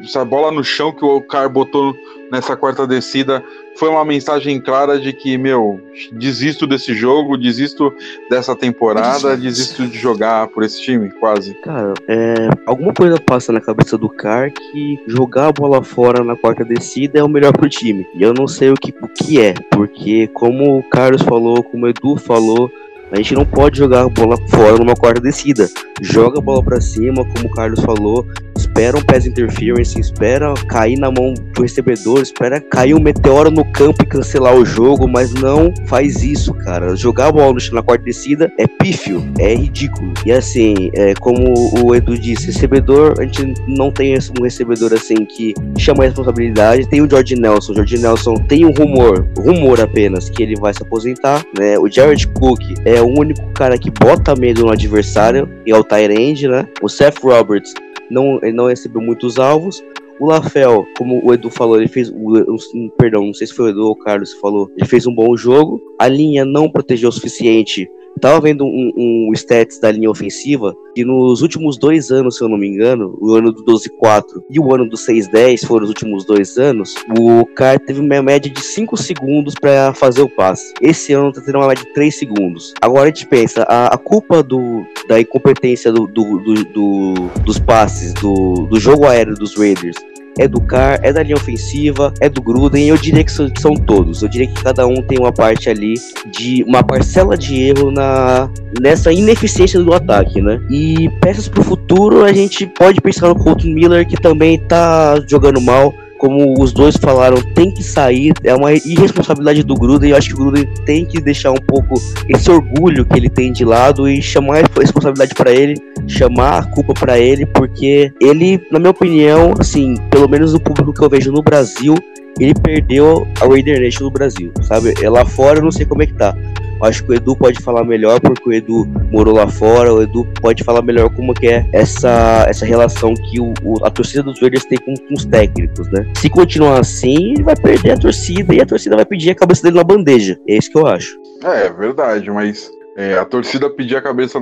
essa 0.04 0.24
bola 0.24 0.52
no 0.52 0.64
chão 0.64 0.92
que 0.92 1.04
o 1.04 1.22
Car 1.22 1.50
botou 1.50 1.96
nessa 2.32 2.56
quarta 2.56 2.88
descida 2.88 3.44
foi 3.76 3.90
uma 3.90 4.06
mensagem 4.06 4.60
clara 4.60 5.00
de 5.00 5.12
que, 5.12 5.38
meu, 5.38 5.80
desisto 6.14 6.68
desse 6.68 6.94
jogo, 6.94 7.38
desisto 7.38 7.92
dessa 8.30 8.56
temporada, 8.56 9.36
desisto 9.36 9.88
de 9.88 9.98
jogar 9.98 10.48
por 10.48 10.64
esse 10.64 10.82
time, 10.82 11.10
quase. 11.20 11.54
Cara, 11.56 11.94
é, 12.08 12.50
alguma 12.66 12.94
coisa 12.94 13.20
passa 13.20 13.52
na 13.52 13.60
cabeça 13.60 13.98
do 13.98 14.10
Car 14.10 14.52
que 14.52 15.00
jogar 15.08 15.48
a 15.48 15.52
bola 15.52 15.84
fora 15.84 16.24
na 16.24 16.36
quarta 16.36 16.64
descida 16.64 17.20
é 17.20 17.24
o 17.24 17.30
melhor 17.30 17.52
pro 17.54 17.70
time. 17.70 18.08
E 18.14 18.24
eu 18.24 18.34
não 18.34 18.48
sei 18.48 18.70
o 18.70 18.76
que, 18.76 18.94
o 19.02 19.08
que 19.08 19.42
é, 19.42 19.54
porque 19.72 20.28
como 20.28 20.78
o 20.78 20.84
Carlos 20.84 21.22
falou, 21.22 21.64
como 21.64 21.86
o 21.86 21.90
Edu 21.90 22.18
falou, 22.18 22.72
a 23.12 23.18
gente 23.18 23.36
não 23.36 23.46
pode 23.46 23.78
jogar 23.78 24.06
a 24.06 24.10
bola 24.10 24.38
fora 24.50 24.78
numa 24.78 24.96
quarta 24.96 25.20
descida. 25.20 25.70
Joga 26.02 26.40
a 26.40 26.42
bola 26.42 26.64
para 26.64 26.80
cima, 26.80 27.26
como 27.26 27.48
o 27.48 27.52
Carlos 27.52 27.82
falou, 27.82 28.26
espera 28.72 28.98
um 28.98 29.02
pass 29.02 29.26
interference, 29.26 30.00
espera 30.00 30.54
cair 30.70 30.98
na 30.98 31.12
mão 31.12 31.34
do 31.34 31.62
recebedor, 31.62 32.22
espera 32.22 32.62
cair 32.62 32.94
um 32.94 33.02
meteoro 33.02 33.52
no 33.52 33.66
campo 33.74 34.02
e 34.02 34.06
cancelar 34.06 34.56
o 34.56 34.66
jogo, 34.66 35.08
mas 35.08 35.34
não 35.34 35.74
faz 35.88 36.24
isso, 36.24 36.54
cara. 36.54 36.96
Jogar 36.96 37.28
a 37.28 37.32
bola 37.34 37.54
na 37.74 37.84
quarta 37.84 38.06
descida 38.06 38.52
é 38.58 38.66
pífio, 38.66 39.22
é 39.38 39.54
ridículo. 39.54 40.14
E 40.26 40.32
assim, 40.32 40.90
é, 40.94 41.14
como 41.16 41.54
o 41.84 41.94
Edu 41.94 42.18
disse, 42.18 42.48
recebedor, 42.48 43.16
a 43.20 43.24
gente 43.24 43.54
não 43.68 43.92
tem 43.92 44.16
um 44.40 44.44
recebedor 44.44 44.94
assim 44.94 45.26
que 45.26 45.54
chama 45.78 46.04
a 46.04 46.08
responsabilidade. 46.08 46.88
Tem 46.88 47.02
o 47.02 47.10
George 47.10 47.36
Nelson, 47.36 47.74
o 47.74 47.76
George 47.76 47.98
Nelson 47.98 48.36
tem 48.36 48.66
um 48.66 48.72
rumor, 48.72 49.28
rumor 49.38 49.82
apenas, 49.82 50.30
que 50.30 50.42
ele 50.42 50.56
vai 50.56 50.74
se 50.74 50.82
aposentar, 50.82 51.44
né? 51.60 51.78
O 51.78 51.90
Jared 51.90 52.26
Cook 52.30 52.62
é 52.86 53.02
é 53.02 53.04
o 53.04 53.08
único 53.08 53.42
cara 53.54 53.78
que 53.78 53.90
bota 53.90 54.36
medo 54.36 54.64
no 54.64 54.72
adversário, 54.72 55.50
e 55.66 55.72
é 55.72 55.78
o 55.78 55.84
Tyrande, 55.84 56.48
né? 56.48 56.68
O 56.82 56.88
Seth 56.88 57.20
Roberts 57.24 57.74
não, 58.12 58.40
ele 58.42 58.54
não 58.54 58.68
recebeu 58.68 59.02
muitos 59.02 59.40
alvos. 59.40 59.84
O 60.20 60.28
Lafel, 60.28 60.86
como 60.98 61.26
o 61.26 61.34
Edu 61.34 61.50
falou, 61.50 61.78
ele 61.78 61.88
fez. 61.88 62.10
O, 62.10 62.92
perdão, 62.98 63.26
não 63.26 63.34
sei 63.34 63.48
se 63.48 63.54
foi 63.54 63.66
o 63.66 63.70
Edu 63.70 63.86
ou 63.86 63.92
o 63.92 63.96
Carlos 63.96 64.34
que 64.34 64.40
falou. 64.40 64.70
Ele 64.78 64.86
fez 64.86 65.08
um 65.08 65.14
bom 65.14 65.36
jogo. 65.36 65.82
A 66.00 66.08
linha 66.08 66.46
não 66.46 66.70
protegeu 66.70 67.10
o 67.10 67.12
suficiente 67.12 67.90
Tava 68.20 68.42
vendo 68.42 68.66
um, 68.66 68.92
um 68.98 69.32
stats 69.34 69.80
da 69.80 69.92
linha 69.92 70.10
ofensiva 70.10 70.76
que 70.94 71.04
nos 71.06 71.42
últimos 71.42 71.78
dois 71.78 72.12
anos, 72.12 72.38
se 72.38 72.44
eu 72.44 72.50
não 72.50 72.58
me 72.58 72.68
engano, 72.68 73.18
o 73.20 73.34
ano 73.34 73.52
do 73.52 73.64
12-4 73.64 74.44
e 74.50 74.60
o 74.60 74.74
ano 74.74 74.88
do 74.88 74.98
6-10 74.98 75.66
foram 75.66 75.84
os 75.86 75.90
últimos 75.90 76.26
dois 76.26 76.58
anos, 76.58 76.96
o 77.18 77.46
cara 77.46 77.80
teve 77.80 78.00
uma 78.00 78.22
média 78.22 78.52
de 78.52 78.62
5 78.62 78.98
segundos 78.98 79.56
para 79.56 79.94
fazer 79.94 80.22
o 80.22 80.30
passe. 80.30 80.74
Esse 80.82 81.14
ano 81.14 81.32
tá 81.32 81.42
tendo 81.42 81.58
uma 81.58 81.68
média 81.68 81.84
de 81.84 81.94
3 81.94 82.14
segundos. 82.14 82.74
Agora 82.82 83.04
a 83.04 83.08
gente 83.08 83.26
pensa, 83.28 83.64
a, 83.64 83.88
a 83.88 83.98
culpa 83.98 84.44
do, 84.44 84.86
da 85.08 85.20
incompetência 85.20 85.92
do, 85.92 86.08
do, 86.08 86.64
do, 86.66 87.14
dos 87.46 87.60
passes, 87.60 88.14
do, 88.14 88.68
do 88.70 88.80
jogo 88.80 89.06
aéreo 89.06 89.36
dos 89.36 89.56
Raiders 89.58 89.98
é 90.42 90.48
do 90.48 90.60
Car, 90.60 91.00
é 91.04 91.14
da 91.14 91.22
linha 91.22 91.36
ofensiva, 91.36 92.12
é 92.20 92.28
do 92.28 92.42
Gruden, 92.42 92.88
eu 92.88 92.98
diria 92.98 93.24
que 93.24 93.32
são 93.32 93.76
todos. 93.76 94.24
Eu 94.24 94.30
diria 94.30 94.48
que 94.48 94.64
cada 94.64 94.88
um 94.88 94.96
tem 95.04 95.20
uma 95.20 95.32
parte 95.32 95.70
ali 95.70 95.94
de 96.32 96.64
uma 96.64 96.84
parcela 96.84 97.38
de 97.38 97.62
erro 97.62 97.92
na 97.92 98.50
nessa 98.80 99.14
ineficiência 99.14 99.80
do 99.80 99.94
ataque, 99.94 100.42
né? 100.42 100.60
E 100.70 101.10
peças 101.22 101.48
pro 101.48 101.64
futuro, 101.64 102.24
a 102.24 102.34
gente 102.34 102.66
pode 102.66 103.00
pensar 103.02 103.28
no 103.28 103.36
Colton 103.36 103.68
Miller 103.68 104.08
que 104.08 104.16
também 104.16 104.58
tá 104.58 105.22
jogando 105.28 105.62
mal 105.62 105.94
como 106.22 106.54
os 106.62 106.72
dois 106.72 106.96
falaram, 106.98 107.42
tem 107.56 107.72
que 107.72 107.82
sair, 107.84 108.32
é 108.44 108.54
uma 108.54 108.72
irresponsabilidade 108.72 109.64
do 109.64 109.74
Gruden, 109.74 110.12
eu 110.12 110.16
acho 110.16 110.28
que 110.28 110.36
o 110.36 110.38
Gruden 110.38 110.68
tem 110.86 111.04
que 111.04 111.20
deixar 111.20 111.50
um 111.50 111.58
pouco 111.66 111.96
esse 112.30 112.52
orgulho 112.52 113.04
que 113.04 113.18
ele 113.18 113.28
tem 113.28 113.52
de 113.52 113.66
lado 113.66 114.08
e 114.08 114.22
chamar 114.22 114.60
a 114.60 114.80
responsabilidade 114.80 115.34
para 115.34 115.52
ele, 115.52 115.74
chamar 116.08 116.60
a 116.60 116.64
culpa 116.64 116.94
para 116.94 117.18
ele, 117.18 117.48
porque 117.48 118.14
ele, 118.22 118.62
na 118.72 118.78
minha 118.78 118.92
opinião, 118.92 119.56
assim, 119.60 119.96
pelo 120.12 120.30
menos 120.30 120.54
no 120.54 120.60
público 120.60 120.94
que 120.94 121.04
eu 121.04 121.10
vejo 121.10 121.32
no 121.32 121.42
Brasil, 121.42 121.96
ele 122.40 122.54
perdeu 122.54 123.28
a 123.42 123.48
Raider 123.48 123.82
Nation 123.82 124.04
no 124.04 124.12
Brasil, 124.12 124.52
sabe? 124.62 124.94
É 125.02 125.10
lá 125.10 125.26
fora 125.26 125.58
eu 125.58 125.64
não 125.64 125.72
sei 125.72 125.88
como 125.88 126.04
é 126.04 126.06
que 126.06 126.14
tá. 126.14 126.36
Acho 126.82 127.04
que 127.04 127.12
o 127.12 127.16
Edu 127.16 127.36
pode 127.36 127.62
falar 127.62 127.84
melhor, 127.84 128.20
porque 128.20 128.50
o 128.50 128.54
Edu 128.54 128.88
morou 129.12 129.36
lá 129.36 129.48
fora, 129.48 129.94
o 129.94 130.02
Edu 130.02 130.28
pode 130.42 130.64
falar 130.64 130.82
melhor 130.82 131.14
como 131.16 131.34
que 131.34 131.48
é 131.48 131.66
essa, 131.74 132.46
essa 132.48 132.66
relação 132.66 133.14
que 133.14 133.40
o, 133.40 133.54
o 133.64 133.86
a 133.86 133.90
torcida 133.90 134.24
dos 134.24 134.40
Raiders 134.40 134.66
tem 134.66 134.80
com, 134.80 134.94
com, 134.96 135.14
os 135.14 135.26
técnicos, 135.26 135.88
né? 135.92 136.06
Se 136.18 136.30
continuar 136.30 136.80
assim, 136.80 137.34
ele 137.34 137.44
vai 137.44 137.56
perder 137.56 137.92
a 137.92 137.98
torcida 137.98 138.54
e 138.54 138.62
a 138.62 138.66
torcida 138.66 138.96
vai 138.96 139.06
pedir 139.06 139.32
a 139.32 139.36
cabeça 139.36 139.64
dele 139.64 139.78
na 139.78 139.84
bandeja. 139.84 140.40
É 140.48 140.58
isso 140.58 140.72
que 140.72 140.78
eu 140.78 140.88
acho. 140.88 141.18
É, 141.44 141.68
é 141.68 141.70
verdade, 141.70 142.30
mas 142.30 142.72
é, 142.96 143.18
a 143.18 143.26
torcida 143.26 143.70
pedir 143.70 143.96
a 143.96 144.02
cabeça 144.02 144.40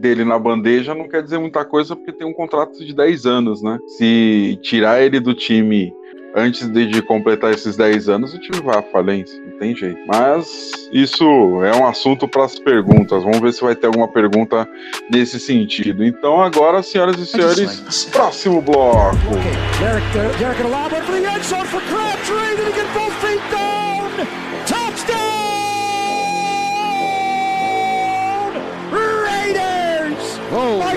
dele 0.00 0.24
na 0.24 0.38
bandeja 0.38 0.94
não 0.94 1.08
quer 1.08 1.22
dizer 1.22 1.38
muita 1.38 1.64
coisa 1.64 1.94
porque 1.94 2.12
tem 2.12 2.26
um 2.26 2.32
contrato 2.32 2.84
de 2.84 2.94
10 2.94 3.26
anos, 3.26 3.62
né? 3.62 3.78
Se 3.96 4.58
tirar 4.62 5.02
ele 5.02 5.20
do 5.20 5.34
time 5.34 5.92
antes 6.34 6.68
de, 6.68 6.86
de, 6.86 7.02
completar 7.02 7.52
esses 7.52 7.76
10 7.76 8.08
anos, 8.08 8.34
o 8.34 8.38
time 8.38 8.60
vai 8.60 8.78
à 8.78 8.82
falência, 8.82 9.40
não 9.40 9.58
tem 9.58 9.74
jeito. 9.74 10.00
Mas 10.06 10.70
isso 10.92 11.24
é 11.64 11.74
um 11.76 11.86
assunto 11.86 12.28
para 12.28 12.44
as 12.44 12.58
perguntas. 12.58 13.22
Vamos 13.22 13.40
ver 13.40 13.52
se 13.52 13.60
vai 13.60 13.74
ter 13.74 13.86
alguma 13.86 14.08
pergunta 14.08 14.68
nesse 15.10 15.40
sentido. 15.40 16.04
Então, 16.04 16.40
agora, 16.40 16.82
senhoras 16.82 17.18
e 17.18 17.26
senhores, 17.26 18.04
próximo 18.12 18.60
bloco. 18.60 19.16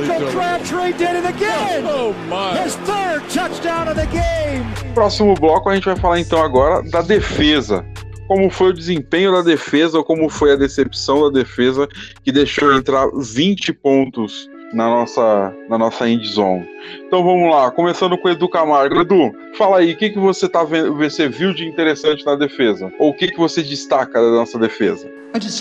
Michael 0.02 0.32
Crabtree 0.32 0.94
did 0.94 1.16
it 1.16 1.26
again. 1.28 1.86
Oh 1.86 2.14
my. 2.28 2.58
His 2.58 2.76
third 2.88 3.22
touchdown 3.30 3.88
of 3.88 3.96
the 3.96 4.08
game. 4.08 4.66
Próximo 4.96 5.36
bloco 5.36 5.70
a 5.70 5.76
gente 5.76 5.86
vai 5.86 5.96
falar 5.96 6.20
então 6.20 6.42
agora 6.42 6.82
da 6.90 7.02
defesa. 7.02 7.86
Como 8.28 8.50
foi 8.50 8.70
o 8.70 8.74
desempenho 8.74 9.32
da 9.32 9.42
defesa 9.42 9.98
ou 9.98 10.04
como 10.04 10.28
foi 10.28 10.54
a 10.54 10.56
decepção 10.56 11.22
da 11.24 11.40
defesa 11.40 11.88
que 12.24 12.32
deixou 12.32 12.74
entrar 12.74 13.08
20 13.14 13.74
pontos 13.74 14.50
na 14.74 14.88
nossa, 14.88 15.54
na 15.70 15.78
nossa 15.78 16.10
end 16.10 16.28
zone. 16.28 16.68
Então 17.06 17.24
vamos 17.24 17.52
lá, 17.52 17.70
começando 17.70 18.18
com 18.18 18.28
o 18.28 18.32
Edu 18.32 18.50
Camargo. 18.50 19.02
Edu, 19.02 19.32
fala 19.58 19.80
aí, 19.80 19.92
o 19.92 19.98
que, 19.98 20.10
que 20.10 20.20
você, 20.20 20.48
tá 20.48 20.64
vendo, 20.64 20.96
você 20.96 21.28
viu 21.28 21.54
de 21.54 21.68
interessante 21.68 22.26
na 22.26 22.36
defesa? 22.36 22.92
Ou 22.98 23.10
o 23.10 23.14
que, 23.14 23.28
que 23.28 23.38
você 23.38 23.62
destaca 23.62 24.14
da 24.14 24.32
nossa 24.32 24.58
defesa? 24.58 25.08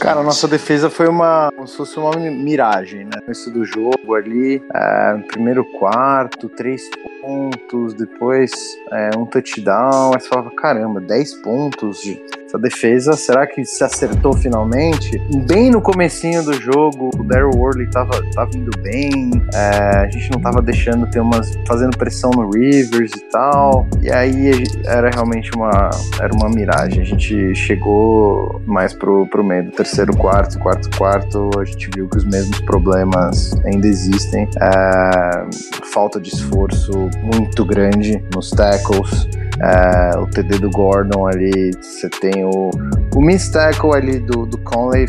Cara, 0.00 0.20
a 0.20 0.22
nossa 0.22 0.48
defesa 0.48 0.90
foi 0.90 1.08
uma. 1.08 1.52
como 1.54 1.66
se 1.66 1.76
fosse 1.76 1.96
uma 1.96 2.10
miragem, 2.16 3.04
né? 3.04 3.12
No 3.18 3.24
início 3.26 3.52
do 3.52 3.64
jogo 3.64 4.14
ali, 4.14 4.60
é, 4.74 5.16
primeiro 5.28 5.64
quarto, 5.64 6.48
três 6.48 6.90
pontos, 7.20 7.94
depois 7.94 8.50
é, 8.90 9.10
um 9.16 9.24
touchdown. 9.24 10.12
Aí 10.14 10.20
você 10.20 10.28
falava, 10.28 10.50
caramba, 10.56 11.00
10 11.00 11.34
pontos 11.42 12.02
essa 12.50 12.58
defesa, 12.58 13.12
será 13.12 13.46
que 13.46 13.64
se 13.64 13.82
acertou 13.84 14.32
finalmente? 14.32 15.18
Bem 15.46 15.70
no 15.70 15.80
comecinho 15.80 16.42
do 16.42 16.52
jogo, 16.52 17.10
o 17.16 17.22
Daryl 17.22 17.50
Worley 17.54 17.88
tava, 17.90 18.20
tava 18.34 18.50
indo 18.56 18.70
bem, 18.80 19.30
é, 19.54 19.98
a 19.98 20.10
gente 20.10 20.30
não 20.32 20.40
tava 20.40 20.60
deixando 20.60 21.08
ter 21.08 21.20
umas. 21.20 21.56
fazendo 21.66 21.96
pressão 21.96 22.30
no 22.30 22.50
Rivers 22.50 23.12
e 23.12 23.20
tal. 23.30 23.86
E 24.02 24.10
aí 24.10 24.64
era 24.84 25.10
realmente 25.10 25.52
uma. 25.54 25.90
era 26.20 26.32
uma 26.34 26.48
miragem. 26.48 27.02
A 27.02 27.04
gente 27.04 27.54
chegou 27.54 28.60
mais 28.66 28.92
pro, 28.92 29.26
pro 29.28 29.44
meio 29.44 29.64
do 29.64 29.70
terceiro 29.70 30.16
quarto, 30.16 30.58
quarto 30.58 30.90
quarto, 30.96 31.50
a 31.58 31.64
gente 31.64 31.88
viu 31.94 32.08
que 32.08 32.18
os 32.18 32.24
mesmos 32.24 32.60
problemas 32.60 33.52
ainda 33.64 33.86
existem. 33.86 34.48
É, 34.60 35.46
falta 35.92 36.20
de 36.20 36.30
esforço 36.30 36.92
muito 37.22 37.64
grande 37.64 38.22
nos 38.34 38.50
tackles. 38.50 39.28
É, 39.62 40.18
o 40.18 40.26
TD 40.26 40.58
do 40.58 40.70
Gordon 40.70 41.26
ali, 41.26 41.70
você 41.80 42.08
tem 42.08 42.44
o, 42.44 42.70
o 43.14 43.20
miss 43.20 43.48
tackle 43.50 43.94
ali 43.94 44.18
do, 44.18 44.46
do 44.46 44.58
Conley 44.58 45.06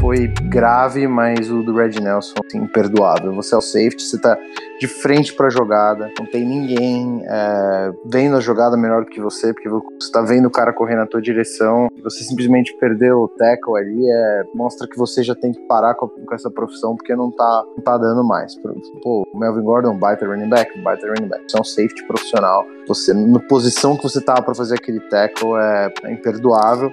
foi 0.00 0.26
grave, 0.26 1.06
mas 1.06 1.50
o 1.50 1.62
do 1.62 1.74
Red 1.74 2.00
Nelson, 2.00 2.34
assim, 2.44 2.58
imperdoável. 2.58 3.32
Você 3.34 3.54
é 3.54 3.58
o 3.58 3.60
safety, 3.60 4.02
você 4.02 4.18
tá 4.20 4.36
de 4.78 4.88
frente 4.88 5.32
para 5.32 5.46
a 5.46 5.50
jogada, 5.50 6.10
não 6.18 6.26
tem 6.26 6.44
ninguém 6.44 7.22
é, 7.24 7.92
vendo 8.04 8.36
a 8.36 8.40
jogada 8.40 8.76
melhor 8.76 9.04
do 9.04 9.10
que 9.10 9.20
você, 9.20 9.54
porque 9.54 9.68
você 9.68 10.12
tá 10.12 10.20
vendo 10.20 10.46
o 10.46 10.50
cara 10.50 10.72
correr 10.72 10.96
na 10.96 11.06
tua 11.06 11.22
direção, 11.22 11.88
você 12.02 12.24
simplesmente 12.24 12.76
perdeu 12.78 13.20
o 13.20 13.28
tackle 13.28 13.78
ali, 13.78 14.10
é, 14.10 14.44
mostra 14.54 14.86
que 14.88 14.98
você 14.98 15.22
já 15.22 15.34
tem 15.34 15.52
que 15.52 15.60
parar 15.60 15.94
com, 15.94 16.08
com, 16.08 16.34
essa 16.34 16.50
profissão, 16.50 16.96
porque 16.96 17.14
não 17.14 17.30
tá, 17.30 17.64
não 17.76 17.82
tá 17.82 17.96
dando 17.96 18.24
mais. 18.24 18.56
Pô, 19.02 19.26
o 19.32 19.38
Melvin 19.38 19.62
Gordon, 19.62 19.96
baita 19.96 20.26
running 20.26 20.48
back, 20.48 20.78
baita 20.82 21.06
running 21.06 21.28
back, 21.28 21.44
você 21.48 21.56
é 21.56 21.60
um 21.60 21.64
safety 21.64 22.04
profissional, 22.06 22.66
você, 22.86 23.14
na 23.14 23.38
posição 23.38 23.96
que 23.96 24.02
você 24.02 24.20
tava 24.20 24.42
para 24.42 24.54
fazer 24.54 24.74
aquele 24.74 25.00
tackle 25.08 25.54
é, 25.56 25.92
é 26.04 26.12
imperdoável. 26.12 26.92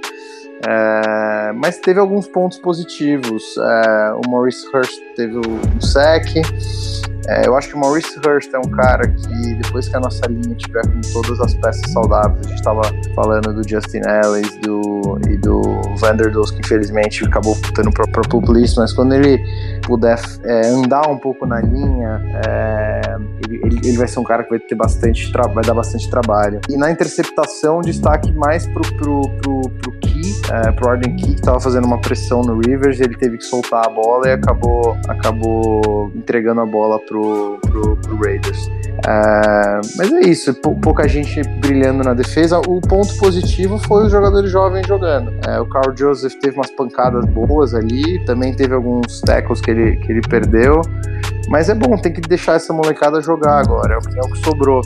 É, 0.67 1.51
mas 1.53 1.79
teve 1.79 1.99
alguns 1.99 2.27
pontos 2.27 2.57
positivos. 2.59 3.55
É, 3.57 4.13
o 4.13 4.29
Maurice 4.29 4.65
Hurst 4.73 4.99
teve 5.15 5.37
o, 5.37 5.41
o 5.41 5.85
sec. 5.85 6.27
É, 7.27 7.47
eu 7.47 7.55
acho 7.55 7.69
que 7.69 7.75
o 7.75 7.79
Maurice 7.79 8.19
Hurst 8.19 8.51
é 8.53 8.57
um 8.57 8.69
cara 8.69 9.07
que, 9.07 9.55
depois 9.55 9.87
que 9.87 9.95
a 9.95 9.99
nossa 9.99 10.25
linha 10.27 10.55
tiver 10.55 10.81
com 10.81 11.01
todas 11.13 11.39
as 11.39 11.53
peças 11.53 11.91
saudáveis, 11.91 12.45
a 12.45 12.49
gente 12.49 12.57
estava 12.57 12.81
falando 13.15 13.53
do 13.53 13.67
Justin 13.67 14.01
Ellis 14.07 14.55
do, 14.57 15.19
e 15.29 15.37
do 15.37 15.61
Vanderdos, 15.97 16.49
que 16.51 16.59
infelizmente 16.59 17.23
acabou 17.23 17.53
voltando 17.53 17.91
para 17.91 18.21
o 18.21 18.27
Publis, 18.27 18.75
mas 18.75 18.91
quando 18.91 19.13
ele 19.13 19.39
puder 19.83 20.19
é, 20.43 20.67
andar 20.67 21.07
um 21.09 21.17
pouco 21.17 21.45
na 21.45 21.61
linha, 21.61 22.21
é, 22.43 23.01
ele, 23.45 23.61
ele, 23.65 23.79
ele, 23.83 23.97
vai 23.97 24.07
ser 24.07 24.19
um 24.19 24.23
cara 24.23 24.43
que 24.43 24.49
vai 24.49 24.59
ter 24.59 24.75
bastante 24.75 25.31
vai 25.31 25.63
dar 25.63 25.75
bastante 25.75 26.09
trabalho. 26.09 26.59
E 26.69 26.75
na 26.75 26.89
interceptação, 26.89 27.81
destaque 27.81 28.31
mais 28.33 28.65
pro, 28.67 28.81
pro 28.81 29.69
É, 30.51 30.71
pro 30.71 30.89
Arden 30.89 31.15
Key, 31.15 31.27
que 31.27 31.35
estava 31.35 31.59
fazendo 31.59 31.85
uma 31.85 31.99
pressão 31.99 32.41
no 32.41 32.59
Rivers, 32.59 32.99
ele 32.99 33.15
teve 33.17 33.37
que 33.37 33.45
soltar 33.45 33.85
a 33.85 33.89
bola 33.89 34.27
e 34.27 34.31
acabou, 34.33 34.97
acabou 35.07 36.11
entregando 36.15 36.61
a 36.61 36.65
bola 36.65 36.99
pro, 36.99 37.59
pro, 37.61 37.97
pro 37.97 38.15
Raiders. 38.17 38.69
É, 39.07 39.81
mas 39.97 40.13
é 40.13 40.21
isso, 40.21 40.53
pouca 40.53 41.07
gente 41.07 41.41
brilhando 41.59 42.03
na 42.03 42.13
defesa. 42.13 42.59
O 42.59 42.79
ponto 42.81 43.15
positivo 43.17 43.77
foi 43.77 44.05
os 44.05 44.11
jogadores 44.11 44.51
jovens 44.51 44.87
jogando. 44.87 45.33
É, 45.47 45.59
o 45.59 45.65
Carl 45.67 45.95
Joseph 45.95 46.35
teve 46.35 46.55
umas 46.55 46.71
pancadas 46.71 47.25
boas 47.25 47.73
ali, 47.73 48.23
também 48.25 48.53
teve 48.53 48.73
alguns 48.73 49.21
tackles 49.21 49.61
que 49.61 49.71
ele, 49.71 49.97
que 49.97 50.11
ele 50.11 50.21
perdeu. 50.21 50.81
Mas 51.51 51.67
é 51.67 51.75
bom, 51.75 51.97
tem 51.97 52.13
que 52.13 52.21
deixar 52.21 52.53
essa 52.53 52.71
molecada 52.71 53.21
jogar 53.21 53.59
agora, 53.59 53.95
é 53.95 53.97
o 53.97 53.99
que, 53.99 54.17
é 54.17 54.43
sobrou. 54.45 54.81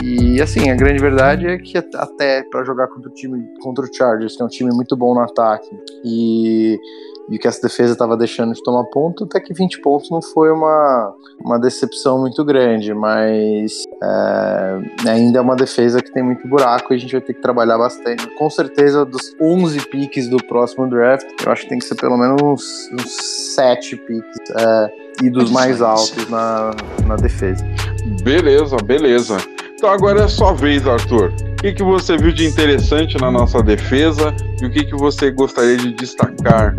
E 0.00 0.40
assim, 0.40 0.70
a 0.70 0.74
grande 0.76 1.00
verdade 1.00 1.48
é 1.48 1.58
que 1.58 1.76
até 1.76 2.44
para 2.44 2.62
jogar 2.62 2.86
contra 2.86 3.10
o 3.10 3.12
time, 3.12 3.44
contra 3.60 3.84
o 3.84 3.92
Chargers, 3.92 4.36
que 4.36 4.42
é 4.42 4.44
um 4.44 4.48
time 4.48 4.72
muito 4.72 4.96
bom 4.96 5.14
no 5.14 5.20
ataque, 5.20 5.68
e 6.04 6.78
e 7.28 7.38
que 7.38 7.48
essa 7.48 7.60
defesa 7.60 7.92
estava 7.92 8.16
deixando 8.16 8.54
de 8.54 8.62
tomar 8.62 8.84
ponto, 8.84 9.24
até 9.24 9.40
que 9.40 9.52
20 9.52 9.80
pontos 9.80 10.10
não 10.10 10.22
foi 10.22 10.50
uma, 10.50 11.12
uma 11.40 11.58
decepção 11.58 12.20
muito 12.20 12.44
grande, 12.44 12.94
mas 12.94 13.82
é, 14.00 15.10
ainda 15.10 15.38
é 15.38 15.42
uma 15.42 15.56
defesa 15.56 16.00
que 16.00 16.12
tem 16.12 16.22
muito 16.22 16.46
buraco 16.46 16.92
e 16.92 16.96
a 16.96 16.98
gente 16.98 17.12
vai 17.12 17.20
ter 17.20 17.34
que 17.34 17.40
trabalhar 17.40 17.78
bastante. 17.78 18.28
Com 18.36 18.48
certeza, 18.48 19.04
dos 19.04 19.34
11 19.40 19.88
piques 19.88 20.28
do 20.28 20.36
próximo 20.36 20.88
draft, 20.88 21.26
eu 21.44 21.52
acho 21.52 21.62
que 21.62 21.68
tem 21.68 21.78
que 21.78 21.84
ser 21.84 21.96
pelo 21.96 22.16
menos 22.16 22.40
uns, 22.40 22.90
uns 22.92 23.54
7 23.54 23.96
piques 23.96 24.38
é, 24.56 25.05
e 25.22 25.30
dos 25.30 25.50
mais 25.50 25.80
altos 25.80 26.28
na, 26.28 26.72
na 27.06 27.16
defesa. 27.16 27.64
Beleza, 28.22 28.76
beleza. 28.76 29.36
Então 29.74 29.90
agora 29.90 30.24
é 30.24 30.28
sua 30.28 30.52
vez, 30.52 30.86
Arthur. 30.86 31.32
O 31.56 31.62
que, 31.66 31.72
que 31.72 31.82
você 31.82 32.18
viu 32.18 32.32
de 32.32 32.44
interessante 32.44 33.16
na 33.18 33.30
nossa 33.30 33.62
defesa 33.62 34.32
e 34.60 34.66
o 34.66 34.70
que, 34.70 34.84
que 34.84 34.94
você 34.94 35.30
gostaria 35.30 35.78
de 35.78 35.90
destacar 35.94 36.76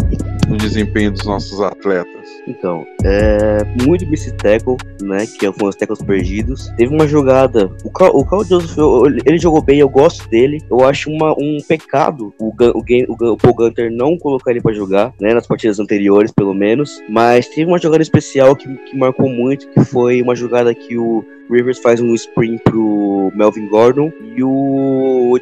no 0.47 0.55
desempenho 0.55 1.11
dos 1.11 1.25
nossos 1.25 1.59
atletas? 1.59 2.29
Então, 2.47 2.85
é 3.03 3.63
muito 3.83 4.05
miss 4.07 4.31
tackle, 4.37 4.77
né? 5.01 5.25
Que 5.25 5.51
foram 5.51 5.69
os 5.69 5.75
tackles 5.75 6.01
perdidos. 6.03 6.69
Teve 6.77 6.93
uma 6.93 7.07
jogada. 7.07 7.71
O 7.83 7.89
Carl, 7.89 8.15
o 8.15 8.23
Carl 8.23 8.45
Joseph, 8.45 8.77
ele 9.25 9.39
jogou 9.39 9.63
bem, 9.63 9.79
eu 9.79 9.89
gosto 9.89 10.29
dele. 10.29 10.61
Eu 10.69 10.85
acho 10.85 11.09
uma, 11.09 11.33
um 11.33 11.57
pecado 11.67 12.31
o, 12.39 12.49
o, 12.49 12.79
o, 12.79 13.31
o 13.33 13.37
Paul 13.37 13.55
Gunter 13.55 13.91
não 13.91 14.15
colocar 14.15 14.51
ele 14.51 14.61
para 14.61 14.73
jogar, 14.73 15.11
né? 15.19 15.33
Nas 15.33 15.47
partidas 15.47 15.79
anteriores, 15.79 16.31
pelo 16.31 16.53
menos. 16.53 17.01
Mas 17.09 17.47
teve 17.47 17.65
uma 17.65 17.79
jogada 17.79 18.03
especial 18.03 18.55
que, 18.55 18.73
que 18.77 18.95
marcou 18.95 19.27
muito, 19.27 19.67
que 19.69 19.83
foi 19.83 20.21
uma 20.21 20.35
jogada 20.35 20.73
que 20.73 20.97
o 20.97 21.25
Rivers 21.49 21.79
faz 21.79 22.01
um 22.01 22.13
sprint 22.13 22.61
pro 22.63 23.31
Melvin 23.33 23.67
Gordon 23.67 24.11
e 24.35 24.43
o 24.43 24.66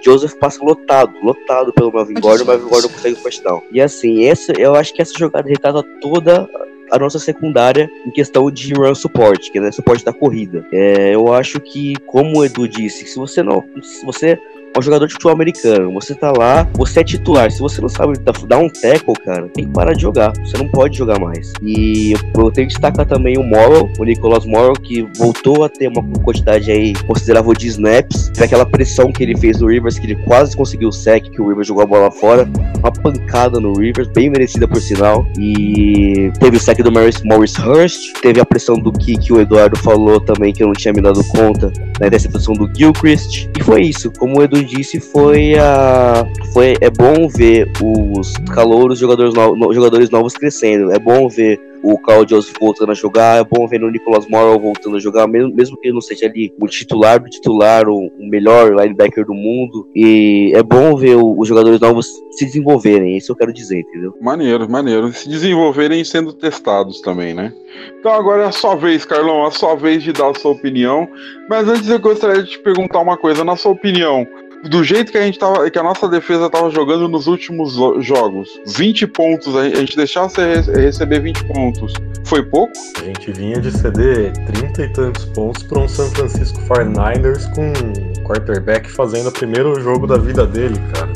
Joseph 0.03 0.35
passa 0.35 0.63
lotado, 0.63 1.13
lotado 1.21 1.73
pelo 1.73 1.91
Melvin 1.91 2.15
Gordon, 2.15 2.43
o 2.43 2.47
Melvin 2.47 2.67
Gordon 2.67 2.89
consegue 2.89 3.19
o 3.19 3.23
touchdown. 3.23 3.61
E 3.71 3.81
assim, 3.81 4.25
essa, 4.25 4.53
eu 4.53 4.75
acho 4.75 4.93
que 4.93 5.01
essa 5.01 5.13
jogada 5.17 5.47
retrata 5.47 5.83
toda 6.01 6.47
a 6.91 6.99
nossa 6.99 7.19
secundária 7.19 7.89
em 8.05 8.11
questão 8.11 8.49
de 8.51 8.73
run 8.73 8.93
support, 8.93 9.51
que 9.51 9.57
é 9.57 9.61
né, 9.61 9.71
suporte 9.71 10.05
da 10.05 10.13
corrida. 10.13 10.65
É, 10.71 11.15
eu 11.15 11.33
acho 11.33 11.59
que, 11.59 11.95
como 12.05 12.39
o 12.39 12.45
Edu 12.45 12.67
disse, 12.67 13.05
se 13.05 13.17
você 13.17 13.41
não, 13.41 13.63
se 13.81 14.05
você 14.05 14.39
um 14.79 14.81
jogador 14.81 15.07
de 15.07 15.13
futebol 15.13 15.33
americano. 15.33 15.93
Você 15.93 16.13
tá 16.13 16.31
lá, 16.31 16.67
você 16.73 16.99
é 16.99 17.03
titular. 17.03 17.49
Se 17.51 17.59
você 17.59 17.81
não 17.81 17.89
sabe 17.89 18.17
dar 18.47 18.59
um 18.59 18.69
tackle, 18.69 19.13
cara, 19.23 19.47
tem 19.49 19.65
que 19.65 19.71
parar 19.71 19.93
de 19.93 20.01
jogar. 20.01 20.33
Você 20.43 20.57
não 20.57 20.67
pode 20.67 20.97
jogar 20.97 21.19
mais. 21.19 21.53
E 21.61 22.13
eu 22.13 22.51
tenho 22.51 22.67
que 22.67 22.73
destacar 22.73 23.05
também 23.05 23.37
o 23.37 23.43
Morrow, 23.43 23.89
o 23.97 24.03
Nicolas 24.03 24.45
Morrow, 24.45 24.73
que 24.73 25.07
voltou 25.17 25.63
a 25.63 25.69
ter 25.69 25.87
uma 25.87 26.03
quantidade 26.19 26.71
aí 26.71 26.93
considerável 27.05 27.53
de 27.53 27.67
snaps. 27.67 28.31
Aquela 28.39 28.65
pressão 28.65 29.11
que 29.11 29.23
ele 29.23 29.35
fez 29.37 29.59
no 29.59 29.67
Rivers, 29.67 29.97
que 29.97 30.07
ele 30.07 30.15
quase 30.23 30.55
conseguiu 30.55 30.89
o 30.89 30.93
sec, 30.93 31.29
que 31.29 31.41
o 31.41 31.47
Rivers 31.47 31.67
jogou 31.67 31.83
a 31.83 31.87
bola 31.87 32.11
fora. 32.11 32.47
Uma 32.79 32.91
pancada 32.91 33.59
no 33.59 33.73
Rivers, 33.73 34.07
bem 34.09 34.29
merecida 34.29 34.67
por 34.67 34.81
sinal. 34.81 35.25
E 35.39 36.31
teve 36.39 36.57
o 36.57 36.59
sec 36.59 36.77
do 36.83 36.91
Maurice, 36.91 37.25
Maurice 37.25 37.59
Hurst. 37.61 38.13
Teve 38.21 38.39
a 38.39 38.45
pressão 38.45 38.77
do 38.77 38.91
que, 38.91 39.17
que 39.17 39.33
o 39.33 39.39
Eduardo 39.39 39.77
falou 39.79 40.19
também, 40.19 40.53
que 40.53 40.61
eu 40.61 40.67
não 40.67 40.73
tinha 40.73 40.93
me 40.93 41.01
dado 41.01 41.23
conta, 41.25 41.71
na 41.99 42.07
interceptação 42.07 42.53
do 42.53 42.69
Gilchrist. 42.75 43.49
E 43.57 43.63
foi 43.63 43.81
isso. 43.83 44.11
Como 44.11 44.39
o 44.39 44.43
Edu 44.43 44.64
disse, 44.65 44.99
foi 44.99 45.55
a. 45.57 46.25
Foi, 46.53 46.75
é 46.81 46.89
bom 46.89 47.27
ver 47.27 47.71
os 47.81 48.33
calouros 48.53 48.99
jogadores, 48.99 49.33
no, 49.33 49.73
jogadores 49.73 50.09
novos 50.09 50.33
crescendo. 50.33 50.91
É 50.91 50.99
bom 50.99 51.29
ver 51.29 51.59
o 51.85 51.99
Carl 51.99 52.27
Joseph 52.27 52.55
voltando 52.59 52.91
a 52.91 52.95
jogar, 52.95 53.39
é 53.39 53.43
bom 53.43 53.67
ver 53.67 53.83
o 53.83 53.91
Nicholas 53.91 54.27
Morrow 54.27 54.59
voltando 54.59 54.97
a 54.97 54.99
jogar, 54.99 55.27
mesmo, 55.27 55.53
mesmo 55.53 55.77
que 55.77 55.87
ele 55.87 55.93
não 55.93 56.01
seja 56.01 56.25
ali 56.25 56.51
o 56.59 56.65
titular 56.65 57.21
do 57.21 57.29
titular, 57.29 57.87
o, 57.87 58.07
o 58.07 58.27
melhor 58.27 58.73
linebacker 58.73 59.23
do 59.23 59.35
mundo. 59.35 59.87
E 59.95 60.51
é 60.55 60.63
bom 60.63 60.95
ver 60.95 61.15
o, 61.15 61.39
os 61.39 61.47
jogadores 61.47 61.79
novos 61.79 62.07
se 62.31 62.45
desenvolverem, 62.45 63.15
isso 63.15 63.31
eu 63.31 63.35
quero 63.35 63.53
dizer, 63.53 63.81
entendeu? 63.81 64.15
Maneiro, 64.19 64.69
maneiro. 64.69 65.13
Se 65.13 65.29
desenvolverem 65.29 66.03
sendo 66.03 66.33
testados 66.33 67.01
também, 67.01 67.35
né? 67.35 67.53
Então 67.99 68.13
agora 68.13 68.43
é 68.43 68.47
a 68.47 68.51
sua 68.51 68.75
vez, 68.75 69.05
Carlão, 69.05 69.43
é 69.43 69.47
a 69.47 69.51
sua 69.51 69.75
vez 69.75 70.01
de 70.01 70.11
dar 70.11 70.31
a 70.31 70.33
sua 70.33 70.51
opinião. 70.51 71.07
Mas 71.47 71.67
antes 71.67 71.87
eu 71.87 71.99
gostaria 71.99 72.41
de 72.41 72.49
te 72.49 72.59
perguntar 72.59 72.99
uma 72.99 73.17
coisa, 73.17 73.43
na 73.43 73.55
sua 73.55 73.71
opinião, 73.71 74.25
do 74.69 74.83
jeito 74.83 75.11
que 75.11 75.17
a 75.17 75.21
gente 75.21 75.37
tava, 75.37 75.69
que 75.69 75.77
a 75.77 75.83
nossa 75.83 76.07
defesa 76.07 76.49
tava 76.49 76.69
jogando 76.69 77.07
nos 77.07 77.27
últimos 77.27 77.73
jogos, 78.03 78.59
20 78.67 79.07
pontos, 79.07 79.55
a 79.55 79.69
gente 79.69 79.95
deixasse 79.95 80.41
receber 80.73 81.21
20 81.21 81.45
pontos, 81.45 81.93
foi 82.25 82.43
pouco? 82.43 82.73
A 83.01 83.05
gente 83.05 83.31
vinha 83.31 83.59
de 83.59 83.71
ceder 83.71 84.33
30 84.33 84.83
e 84.83 84.89
tantos 84.93 85.25
pontos 85.25 85.63
para 85.63 85.79
um 85.79 85.87
San 85.87 86.09
Francisco 86.09 86.59
49ers 86.61 87.53
com 87.53 87.67
um 87.67 88.23
quarterback 88.23 88.89
fazendo 88.89 89.29
o 89.29 89.31
primeiro 89.31 89.79
jogo 89.81 90.07
da 90.07 90.17
vida 90.17 90.45
dele, 90.45 90.79
cara. 90.93 91.13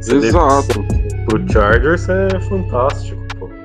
Ceder 0.00 0.30
Exato. 0.30 0.84
Pro 1.26 1.52
Chargers 1.52 2.08
é 2.08 2.40
fantástico. 2.48 3.19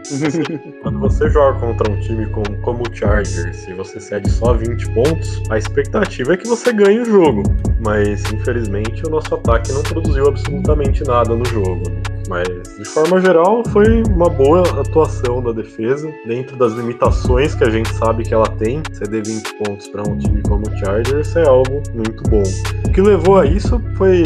Quando 0.82 1.00
você 1.00 1.30
joga 1.30 1.60
contra 1.60 1.92
um 1.92 2.00
time 2.00 2.26
como, 2.28 2.84
o 2.84 2.96
Chargers 2.96 3.68
e 3.68 3.74
você 3.74 4.00
cede 4.00 4.30
só 4.30 4.54
20 4.54 4.90
pontos, 4.92 5.42
a 5.50 5.58
expectativa 5.58 6.34
é 6.34 6.38
que 6.38 6.48
você 6.48 6.72
ganhe 6.72 7.00
o 7.00 7.06
jogo. 7.06 7.44
Mas, 7.84 8.24
infelizmente, 8.32 9.06
o 9.06 9.10
nosso 9.10 9.34
ataque 9.34 9.72
não 9.72 9.82
produziu 9.84 10.28
absolutamente 10.28 11.04
nada 11.04 11.36
no 11.36 11.46
jogo. 11.46 11.84
Mas, 12.28 12.48
de 12.78 12.86
forma 12.86 13.20
geral, 13.20 13.64
foi 13.70 14.04
uma 14.04 14.30
boa 14.30 14.62
atuação 14.80 15.42
da 15.42 15.52
defesa, 15.52 16.12
dentro 16.26 16.56
das 16.58 16.74
limitações 16.74 17.54
que 17.54 17.64
a 17.64 17.70
gente 17.70 17.94
sabe 17.96 18.24
que 18.24 18.34
ela 18.34 18.48
tem. 18.48 18.82
Ceder 18.92 19.24
20 19.26 19.54
pontos 19.56 19.88
para 19.88 20.02
um 20.02 20.18
time 20.18 20.42
como 20.44 20.68
o 20.68 20.78
Chargers 20.78 21.36
é 21.36 21.48
algo 21.48 21.82
muito 21.94 22.24
bom. 22.30 22.44
O 22.88 22.92
que 22.92 23.02
levou 23.02 23.40
a 23.40 23.46
isso 23.46 23.80
foi, 23.96 24.24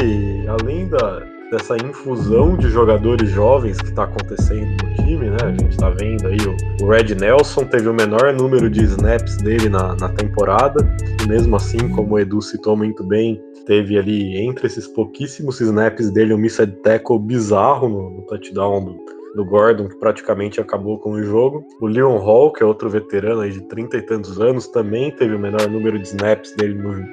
além 0.47 0.87
da, 0.87 1.23
dessa 1.51 1.75
infusão 1.77 2.55
de 2.55 2.69
jogadores 2.69 3.29
jovens 3.29 3.79
que 3.81 3.89
está 3.89 4.03
acontecendo 4.03 4.83
no 4.83 4.95
time, 4.95 5.29
né? 5.29 5.37
A 5.43 5.51
gente 5.51 5.69
está 5.69 5.89
vendo 5.89 6.27
aí 6.27 6.37
o, 6.81 6.87
Red 6.87 7.15
Nelson 7.15 7.65
teve 7.65 7.87
o 7.87 7.93
menor 7.93 8.33
número 8.33 8.69
de 8.69 8.83
snaps 8.83 9.37
dele 9.37 9.69
na, 9.69 9.95
na 9.95 10.09
temporada, 10.09 10.79
e 11.23 11.27
mesmo 11.27 11.55
assim, 11.55 11.89
como 11.89 12.15
o 12.15 12.19
Edu 12.19 12.41
citou 12.41 12.77
muito 12.77 13.03
bem, 13.03 13.41
teve 13.65 13.97
ali 13.97 14.37
entre 14.37 14.67
esses 14.67 14.87
pouquíssimos 14.87 15.59
snaps 15.59 16.11
dele 16.11 16.33
um 16.33 16.37
missed 16.37 16.71
tackle 16.83 17.19
bizarro 17.19 17.89
no, 17.89 18.09
no 18.09 18.21
touchdown 18.23 18.85
do, 18.85 18.97
do 19.35 19.45
Gordon, 19.45 19.87
que 19.87 19.97
praticamente 19.97 20.61
acabou 20.61 20.99
com 20.99 21.11
o 21.11 21.23
jogo. 21.23 21.65
O 21.81 21.87
Leon 21.87 22.17
Hall, 22.17 22.51
que 22.51 22.63
é 22.63 22.65
outro 22.65 22.89
veterano 22.89 23.41
aí 23.41 23.51
de 23.51 23.61
30 23.61 23.97
e 23.97 24.01
tantos 24.01 24.39
anos, 24.39 24.67
também 24.67 25.11
teve 25.11 25.35
o 25.35 25.39
menor 25.39 25.67
número 25.69 25.97
de 25.97 26.07
snaps 26.07 26.55
dele 26.55 26.75
no, 26.75 27.05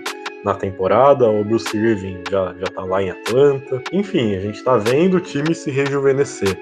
na 0.46 0.54
temporada, 0.54 1.28
o 1.28 1.42
Bruce 1.44 1.76
Irving 1.76 2.22
já, 2.30 2.54
já 2.56 2.66
tá 2.68 2.84
lá 2.84 3.02
em 3.02 3.10
Atlanta. 3.10 3.82
Enfim, 3.92 4.36
a 4.36 4.40
gente 4.40 4.62
tá 4.62 4.76
vendo 4.76 5.16
o 5.16 5.20
time 5.20 5.52
se 5.52 5.72
rejuvenescer. 5.72 6.56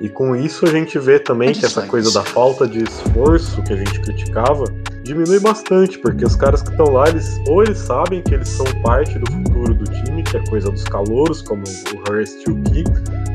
E 0.00 0.08
com 0.08 0.34
isso 0.34 0.66
a 0.66 0.68
gente 0.68 0.98
vê 0.98 1.20
também 1.20 1.52
que 1.52 1.64
essa 1.64 1.86
coisa 1.86 2.12
da 2.12 2.24
falta 2.24 2.66
de 2.66 2.82
esforço 2.82 3.62
que 3.62 3.72
a 3.72 3.76
gente 3.76 4.00
criticava 4.00 4.64
diminui 5.06 5.40
bastante, 5.40 5.98
porque 5.98 6.24
os 6.24 6.36
caras 6.36 6.62
que 6.62 6.70
estão 6.70 6.92
lá, 6.92 7.08
eles 7.08 7.40
ou 7.48 7.62
eles 7.62 7.78
sabem 7.78 8.22
que 8.22 8.34
eles 8.34 8.48
são 8.48 8.66
parte 8.82 9.18
do 9.18 9.30
futuro 9.30 9.74
do 9.74 9.84
time, 9.84 10.22
que 10.22 10.36
é 10.36 10.44
coisa 10.46 10.70
dos 10.70 10.84
calouros, 10.84 11.40
como 11.42 11.62
o 11.62 12.10
Hurst 12.10 12.46
e 12.46 12.50
o 12.50 12.62
Key, 12.62 12.84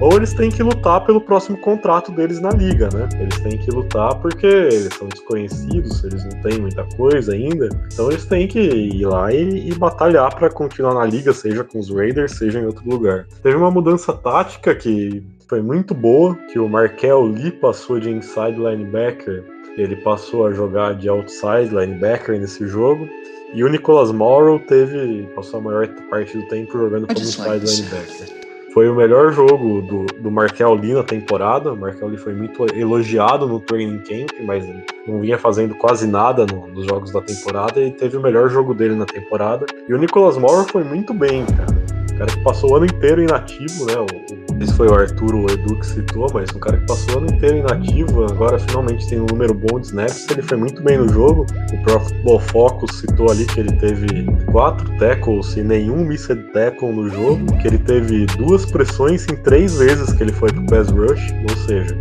ou 0.02 0.14
eles 0.14 0.34
têm 0.34 0.50
que 0.50 0.62
lutar 0.62 1.06
pelo 1.06 1.22
próximo 1.22 1.58
contrato 1.58 2.12
deles 2.12 2.40
na 2.40 2.50
liga, 2.52 2.90
né? 2.94 3.08
Eles 3.20 3.40
têm 3.40 3.58
que 3.58 3.72
lutar 3.72 4.16
porque 4.16 4.46
eles 4.46 4.94
são 4.94 5.08
desconhecidos, 5.08 6.04
eles 6.04 6.24
não 6.26 6.42
têm 6.42 6.60
muita 6.60 6.84
coisa 6.96 7.34
ainda, 7.34 7.70
então 7.92 8.12
eles 8.12 8.26
têm 8.26 8.48
que 8.48 8.60
ir 8.60 9.06
lá 9.06 9.32
e, 9.34 9.70
e 9.70 9.74
batalhar 9.76 10.36
para 10.36 10.50
continuar 10.50 10.94
na 10.94 11.06
liga, 11.06 11.34
seja 11.34 11.64
com 11.64 11.80
os 11.80 11.90
Raiders, 11.90 12.34
seja 12.34 12.60
em 12.60 12.66
outro 12.66 12.88
lugar. 12.88 13.26
Teve 13.42 13.56
uma 13.56 13.72
mudança 13.72 14.14
tática 14.14 14.76
que 14.76 15.24
foi 15.48 15.62
muito 15.62 15.94
boa, 15.94 16.36
que 16.52 16.58
o 16.58 16.68
Markel 16.68 17.24
Lee 17.24 17.52
passou 17.52 18.00
de 18.00 18.10
inside 18.10 18.58
linebacker, 18.58 19.44
ele 19.78 19.96
passou 19.98 20.48
a 20.48 20.54
jogar 20.54 20.96
de 20.96 21.10
outside 21.10 21.70
linebacker 21.74 22.40
nesse 22.40 22.68
jogo. 22.68 23.08
E 23.54 23.64
o 23.64 23.70
Nicholas 23.70 24.12
Morrow 24.12 24.60
teve, 24.60 25.28
passou 25.36 25.60
a 25.60 25.64
maior 25.64 25.88
parte 26.10 26.38
do 26.38 26.48
tempo 26.48 26.72
jogando 26.72 27.08
como 27.08 27.20
inside 27.20 27.66
linebacker. 27.66 28.42
Foi 28.74 28.88
o 28.88 28.96
melhor 28.96 29.34
jogo 29.34 29.82
do, 29.82 30.06
do 30.22 30.32
Markel 30.32 30.74
Lee 30.76 30.94
na 30.94 31.04
temporada. 31.04 31.74
O 31.74 31.78
Markel 31.78 32.08
Lee 32.08 32.18
foi 32.18 32.34
muito 32.34 32.66
elogiado 32.74 33.46
no 33.46 33.60
training 33.60 34.00
camp, 34.00 34.30
mas 34.46 34.66
não 35.06 35.20
vinha 35.20 35.38
fazendo 35.38 35.76
quase 35.76 36.08
nada 36.08 36.46
no, 36.46 36.68
nos 36.68 36.86
jogos 36.86 37.12
da 37.12 37.22
temporada 37.22 37.82
e 37.82 37.92
teve 37.92 38.16
o 38.16 38.22
melhor 38.22 38.50
jogo 38.50 38.74
dele 38.74 38.96
na 38.96 39.06
temporada. 39.06 39.66
E 39.90 39.94
o 39.94 39.98
Nicholas 39.98 40.38
Morrow 40.38 40.66
foi 40.72 40.86
muito 40.86 41.14
bem, 41.14 41.46
cara. 41.46 41.68
O 42.14 42.18
cara 42.18 42.32
que 42.32 42.44
passou 42.44 42.72
o 42.72 42.76
ano 42.78 42.86
inteiro 42.86 43.22
inativo, 43.22 43.86
né? 43.86 43.96
O, 43.98 44.41
esse 44.62 44.74
foi 44.74 44.88
o 44.88 44.94
Arthur 44.94 45.36
ou 45.36 45.46
o 45.48 45.52
Edu 45.52 45.76
que 45.78 45.86
citou, 45.86 46.28
mas 46.34 46.50
um 46.56 46.60
cara 46.60 46.78
que 46.78 46.86
passou 46.86 47.16
o 47.16 47.18
ano 47.20 47.34
inteiro 47.34 47.58
inativo, 47.58 48.26
agora 48.26 48.60
finalmente 48.60 49.08
tem 49.08 49.20
um 49.20 49.26
número 49.26 49.54
bom 49.54 49.80
de 49.80 49.88
snaps, 49.88 50.28
ele 50.30 50.42
foi 50.42 50.58
muito 50.58 50.82
bem 50.84 50.98
no 50.98 51.10
jogo. 51.10 51.46
O 51.74 51.84
Pro 51.84 52.00
Football 52.00 52.40
Focus 52.40 53.00
citou 53.00 53.32
ali 53.32 53.46
que 53.46 53.60
ele 53.60 53.72
teve 53.74 54.26
quatro 54.52 54.90
tackles 54.98 55.56
e 55.58 55.64
nenhum 55.64 56.06
missed 56.06 56.42
tackle 56.54 56.92
no 56.92 57.10
jogo, 57.10 57.46
que 57.58 57.68
ele 57.68 57.80
teve 57.80 58.26
duas 58.38 58.66
pressões 58.66 59.28
em 59.30 59.36
três 59.38 59.78
vezes 59.78 60.14
que 60.14 60.24
ele 60.24 60.34
foi 60.34 60.52
pro 60.52 60.66
pass 60.68 60.90
rush, 60.90 61.34
ou 61.50 61.58
seja, 61.66 61.98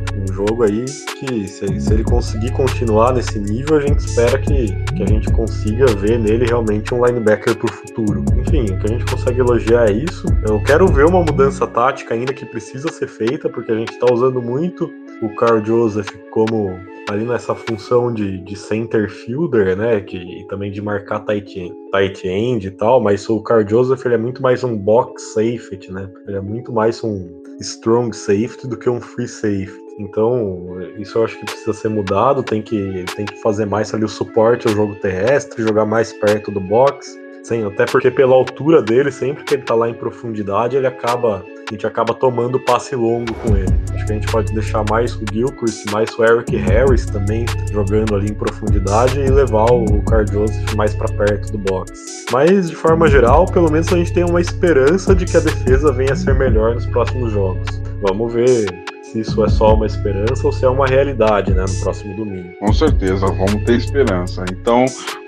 jogo 0.47 0.65
aí 0.65 0.85
que 1.19 1.47
se, 1.47 1.81
se 1.81 1.93
ele 1.93 2.05
conseguir 2.05 2.53
continuar 2.53 3.13
nesse 3.13 3.39
nível, 3.39 3.77
a 3.77 3.81
gente 3.81 3.99
espera 3.99 4.39
que, 4.39 4.75
que 4.95 5.03
a 5.03 5.07
gente 5.07 5.31
consiga 5.33 5.87
ver 5.87 6.19
nele 6.19 6.47
realmente 6.47 6.95
um 6.95 7.05
linebacker 7.05 7.57
pro 7.57 7.71
futuro. 7.71 8.25
Enfim, 8.39 8.65
o 8.73 8.79
que 8.79 8.87
a 8.87 8.89
gente 8.89 9.05
consegue 9.05 9.41
elogiar 9.41 9.91
é 9.91 9.93
isso. 9.93 10.27
Eu 10.47 10.63
quero 10.63 10.87
ver 10.89 11.05
uma 11.05 11.21
mudança 11.21 11.67
tática 11.67 12.15
ainda 12.15 12.33
que 12.33 12.47
precisa 12.47 12.89
ser 12.91 13.07
feita, 13.07 13.49
porque 13.49 13.71
a 13.71 13.77
gente 13.77 13.93
está 13.93 14.07
usando 14.13 14.41
muito 14.41 14.91
o 15.23 15.29
Carl 15.37 15.63
Joseph 15.65 16.09
como 16.31 16.71
ali 17.11 17.25
nessa 17.25 17.55
função 17.55 18.13
de, 18.13 18.39
de 18.39 18.57
center 18.57 19.11
fielder, 19.11 19.77
né, 19.77 20.01
que, 20.01 20.17
e 20.17 20.47
também 20.47 20.71
de 20.71 20.81
marcar 20.81 21.21
tight 21.21 21.59
end, 21.59 21.75
tight 21.91 22.29
end 22.29 22.67
e 22.67 22.71
tal, 22.71 23.01
mas 23.01 23.29
o 23.29 23.43
Carl 23.43 23.69
Joseph 23.69 24.05
ele 24.07 24.15
é 24.15 24.19
muito 24.19 24.41
mais 24.41 24.63
um 24.63 24.77
box 24.77 25.35
safety, 25.35 25.93
né, 25.93 26.09
ele 26.29 26.37
é 26.37 26.41
muito 26.41 26.73
mais 26.73 27.03
um 27.03 27.29
strong 27.61 28.15
safety 28.15 28.69
do 28.69 28.77
que 28.77 28.89
um 28.89 29.01
free 29.01 29.27
safety. 29.27 29.80
Então, 29.99 30.81
isso 30.97 31.19
eu 31.19 31.25
acho 31.25 31.39
que 31.39 31.45
precisa 31.45 31.73
ser 31.73 31.89
mudado, 31.89 32.43
tem 32.43 32.63
que, 32.63 33.05
tem 33.15 33.27
que 33.27 33.41
fazer 33.41 33.67
mais 33.67 33.93
ali 33.93 34.05
o 34.05 34.09
suporte 34.09 34.67
ao 34.67 34.75
jogo 34.75 34.95
terrestre, 34.97 35.63
jogar 35.63 35.85
mais 35.85 36.13
perto 36.13 36.51
do 36.51 36.61
box, 36.61 37.19
Sim, 37.43 37.67
até 37.67 37.87
porque 37.87 38.11
pela 38.11 38.35
altura 38.35 38.83
dele, 38.83 39.11
sempre 39.11 39.45
que 39.45 39.55
ele 39.55 39.63
tá 39.63 39.75
lá 39.75 39.89
em 39.89 39.95
profundidade, 39.95 40.77
ele 40.77 40.87
acaba. 40.87 41.45
A 41.69 41.73
gente 41.73 41.87
acaba 41.87 42.13
tomando 42.13 42.59
passe 42.61 42.97
longo 42.97 43.33
com 43.35 43.57
ele. 43.57 43.73
Acho 43.95 44.07
que 44.07 44.13
a 44.13 44.15
gente 44.15 44.31
pode 44.31 44.53
deixar 44.53 44.85
mais 44.91 45.15
o 45.15 45.25
Gilchrist, 45.33 45.91
mais 45.93 46.11
o 46.19 46.25
Eric 46.25 46.57
Harris 46.57 47.07
também 47.07 47.47
jogando 47.73 48.15
ali 48.15 48.31
em 48.31 48.35
profundidade 48.35 49.21
e 49.21 49.31
levar 49.31 49.67
o 49.67 50.03
Carl 50.03 50.27
Joseph 50.27 50.75
mais 50.75 50.95
para 50.95 51.09
perto 51.17 51.53
do 51.53 51.59
box. 51.59 52.27
Mas 52.33 52.71
de 52.71 52.77
forma 52.77 53.09
geral, 53.09 53.47
pelo 53.47 53.71
menos 53.71 53.93
a 53.93 53.97
gente 53.97 54.13
tem 54.13 54.25
uma 54.25 54.41
esperança 54.41 55.15
de 55.15 55.25
que 55.25 55.37
a 55.37 55.41
defesa 55.41 55.93
venha 55.93 56.13
a 56.13 56.17
ser 56.17 56.35
melhor 56.35 56.75
nos 56.75 56.87
próximos 56.87 57.33
jogos. 57.33 57.81
Vamos 58.03 58.35
ver 58.35 58.90
se 59.11 59.21
isso 59.21 59.45
é 59.45 59.49
só 59.49 59.75
uma 59.75 59.87
esperança 59.87 60.47
ou 60.47 60.53
se 60.53 60.65
é 60.65 60.69
uma 60.69 60.87
realidade, 60.87 61.53
né, 61.53 61.65
no 61.69 61.81
próximo 61.83 62.15
domingo. 62.17 62.55
Com 62.61 62.73
certeza, 62.73 63.27
vamos 63.27 63.65
ter 63.65 63.77
esperança. 63.77 64.45
Então, 64.53 64.85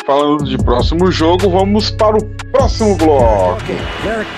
falando 0.06 0.44
de 0.44 0.56
próximo 0.56 1.10
jogo, 1.10 1.50
vamos 1.50 1.90
para 1.90 2.16
o 2.16 2.24
próximo 2.52 2.96
bloco. 2.96 3.60
Derek, 4.04 4.30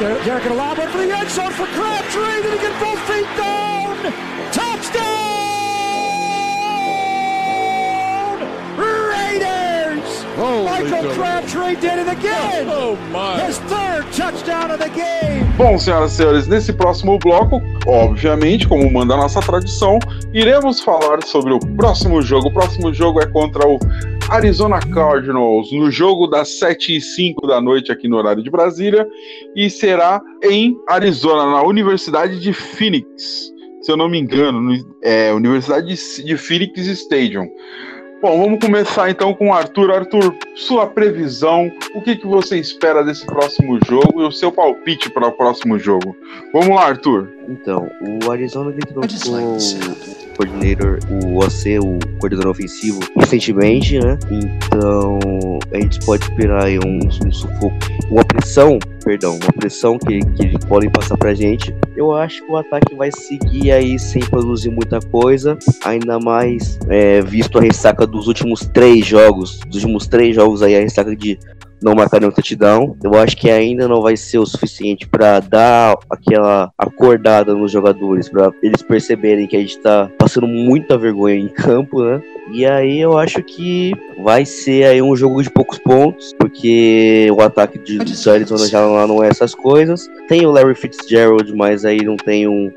Michael 10.36 11.14
Crabtree 11.14 11.76
did 11.76 11.98
it 12.00 12.08
again. 12.08 12.66
Oh, 12.68 12.96
my. 13.12 13.40
His 13.40 13.58
third 13.68 14.04
touchdown 14.12 14.70
of 14.72 14.78
the 14.78 14.90
game. 14.90 15.44
Bom, 15.56 15.78
senhoras 15.78 16.12
e 16.12 16.16
senhores, 16.16 16.48
nesse 16.48 16.72
próximo 16.72 17.18
bloco, 17.20 17.62
obviamente, 17.86 18.66
como 18.66 18.90
manda 18.90 19.14
a 19.14 19.16
nossa 19.16 19.40
tradição, 19.40 20.00
iremos 20.32 20.80
falar 20.80 21.22
sobre 21.22 21.52
o 21.52 21.60
próximo 21.76 22.20
jogo. 22.20 22.48
O 22.48 22.52
próximo 22.52 22.92
jogo 22.92 23.20
é 23.20 23.26
contra 23.26 23.64
o 23.66 23.78
Arizona 24.28 24.80
Cardinals, 24.80 25.70
no 25.72 25.90
jogo 25.90 26.26
das 26.26 26.58
7 26.58 26.96
e 26.96 27.00
5 27.00 27.46
da 27.46 27.60
noite 27.60 27.92
aqui 27.92 28.08
no 28.08 28.16
horário 28.16 28.42
de 28.42 28.50
Brasília, 28.50 29.06
e 29.54 29.70
será 29.70 30.20
em 30.42 30.76
Arizona, 30.88 31.44
na 31.52 31.62
Universidade 31.62 32.40
de 32.40 32.52
Phoenix. 32.52 33.52
Se 33.82 33.92
eu 33.92 33.96
não 33.96 34.08
me 34.08 34.18
engano, 34.18 34.84
é 35.02 35.32
Universidade 35.32 35.94
de 36.24 36.36
Phoenix 36.36 36.86
Stadium. 36.86 37.46
Bom, 38.24 38.38
vamos 38.38 38.58
começar 38.58 39.10
então 39.10 39.34
com 39.34 39.50
o 39.50 39.52
Arthur. 39.52 39.90
Arthur, 39.90 40.34
sua 40.56 40.86
previsão, 40.86 41.70
o 41.94 42.00
que, 42.00 42.16
que 42.16 42.26
você 42.26 42.58
espera 42.58 43.04
desse 43.04 43.26
próximo 43.26 43.78
jogo 43.86 44.22
e 44.22 44.26
o 44.26 44.32
seu 44.32 44.50
palpite 44.50 45.10
para 45.10 45.28
o 45.28 45.32
próximo 45.32 45.78
jogo? 45.78 46.16
Vamos 46.50 46.74
lá, 46.74 46.86
Arthur. 46.86 47.30
Então, 47.46 47.86
o 48.24 48.30
Arizona 48.32 48.70
ele 48.70 48.80
trocou 48.80 49.02
o 50.34 50.36
coordenador, 50.36 50.98
o 51.08 51.38
OC, 51.38 51.78
o 51.78 52.18
coordenador 52.18 52.50
ofensivo, 52.50 53.00
recentemente, 53.16 53.98
né? 53.98 54.18
Então, 54.30 55.18
a 55.72 55.80
gente 55.80 56.04
pode 56.04 56.24
esperar 56.24 56.64
aí 56.64 56.78
um, 56.78 56.98
um 57.26 57.32
sufoco, 57.32 57.72
uma 58.10 58.24
pressão, 58.24 58.78
perdão, 59.04 59.38
uma 59.42 59.52
pressão 59.52 59.98
que, 59.98 60.20
que 60.20 60.42
eles 60.42 60.64
podem 60.64 60.90
passar 60.90 61.16
pra 61.16 61.32
gente. 61.34 61.74
Eu 61.96 62.14
acho 62.14 62.44
que 62.44 62.50
o 62.50 62.56
ataque 62.56 62.94
vai 62.94 63.10
seguir 63.12 63.70
aí 63.70 63.98
sem 63.98 64.22
produzir 64.22 64.70
muita 64.70 64.98
coisa, 65.00 65.56
ainda 65.84 66.18
mais 66.18 66.78
é, 66.88 67.20
visto 67.22 67.58
a 67.58 67.62
ressaca 67.62 68.06
dos 68.06 68.26
últimos 68.26 68.66
três 68.66 69.06
jogos, 69.06 69.60
dos 69.66 69.76
últimos 69.76 70.06
três 70.06 70.34
jogos 70.34 70.62
aí, 70.62 70.76
a 70.76 70.80
ressaca 70.80 71.14
de 71.14 71.38
não 71.84 71.94
marcar 71.94 72.18
nenhum 72.18 72.32
touchdown. 72.32 72.96
Eu 73.04 73.14
acho 73.14 73.36
que 73.36 73.50
ainda 73.50 73.86
não 73.86 74.00
vai 74.00 74.16
ser 74.16 74.38
o 74.38 74.46
suficiente 74.46 75.06
para 75.06 75.38
dar 75.40 75.96
aquela 76.08 76.72
acordada 76.78 77.54
nos 77.54 77.70
jogadores, 77.70 78.28
para 78.28 78.50
eles 78.62 78.80
perceberem 78.80 79.46
que 79.46 79.56
a 79.56 79.60
gente 79.60 79.78
tá 79.78 80.10
passando 80.18 80.48
muita 80.48 80.96
vergonha 80.96 81.36
em 81.36 81.48
campo, 81.48 82.02
né? 82.02 82.22
E 82.50 82.64
aí 82.64 83.00
eu 83.00 83.18
acho 83.18 83.42
que 83.42 83.92
vai 84.22 84.44
ser 84.46 84.84
aí 84.84 85.02
um 85.02 85.14
jogo 85.14 85.42
de 85.42 85.50
poucos 85.50 85.78
pontos, 85.78 86.34
porque 86.38 87.28
o 87.30 87.42
ataque 87.42 87.78
de, 87.78 87.98
do 87.98 88.30
Arizona 88.30 88.66
já 88.66 89.06
não 89.06 89.22
é 89.22 89.28
essas 89.28 89.54
coisas. 89.54 90.08
Tem 90.28 90.46
o 90.46 90.50
Larry 90.50 90.74
Fitzgerald, 90.74 91.54
mas 91.54 91.84
aí 91.84 92.02
não 92.02 92.16
tem 92.16 92.48
um, 92.48 92.70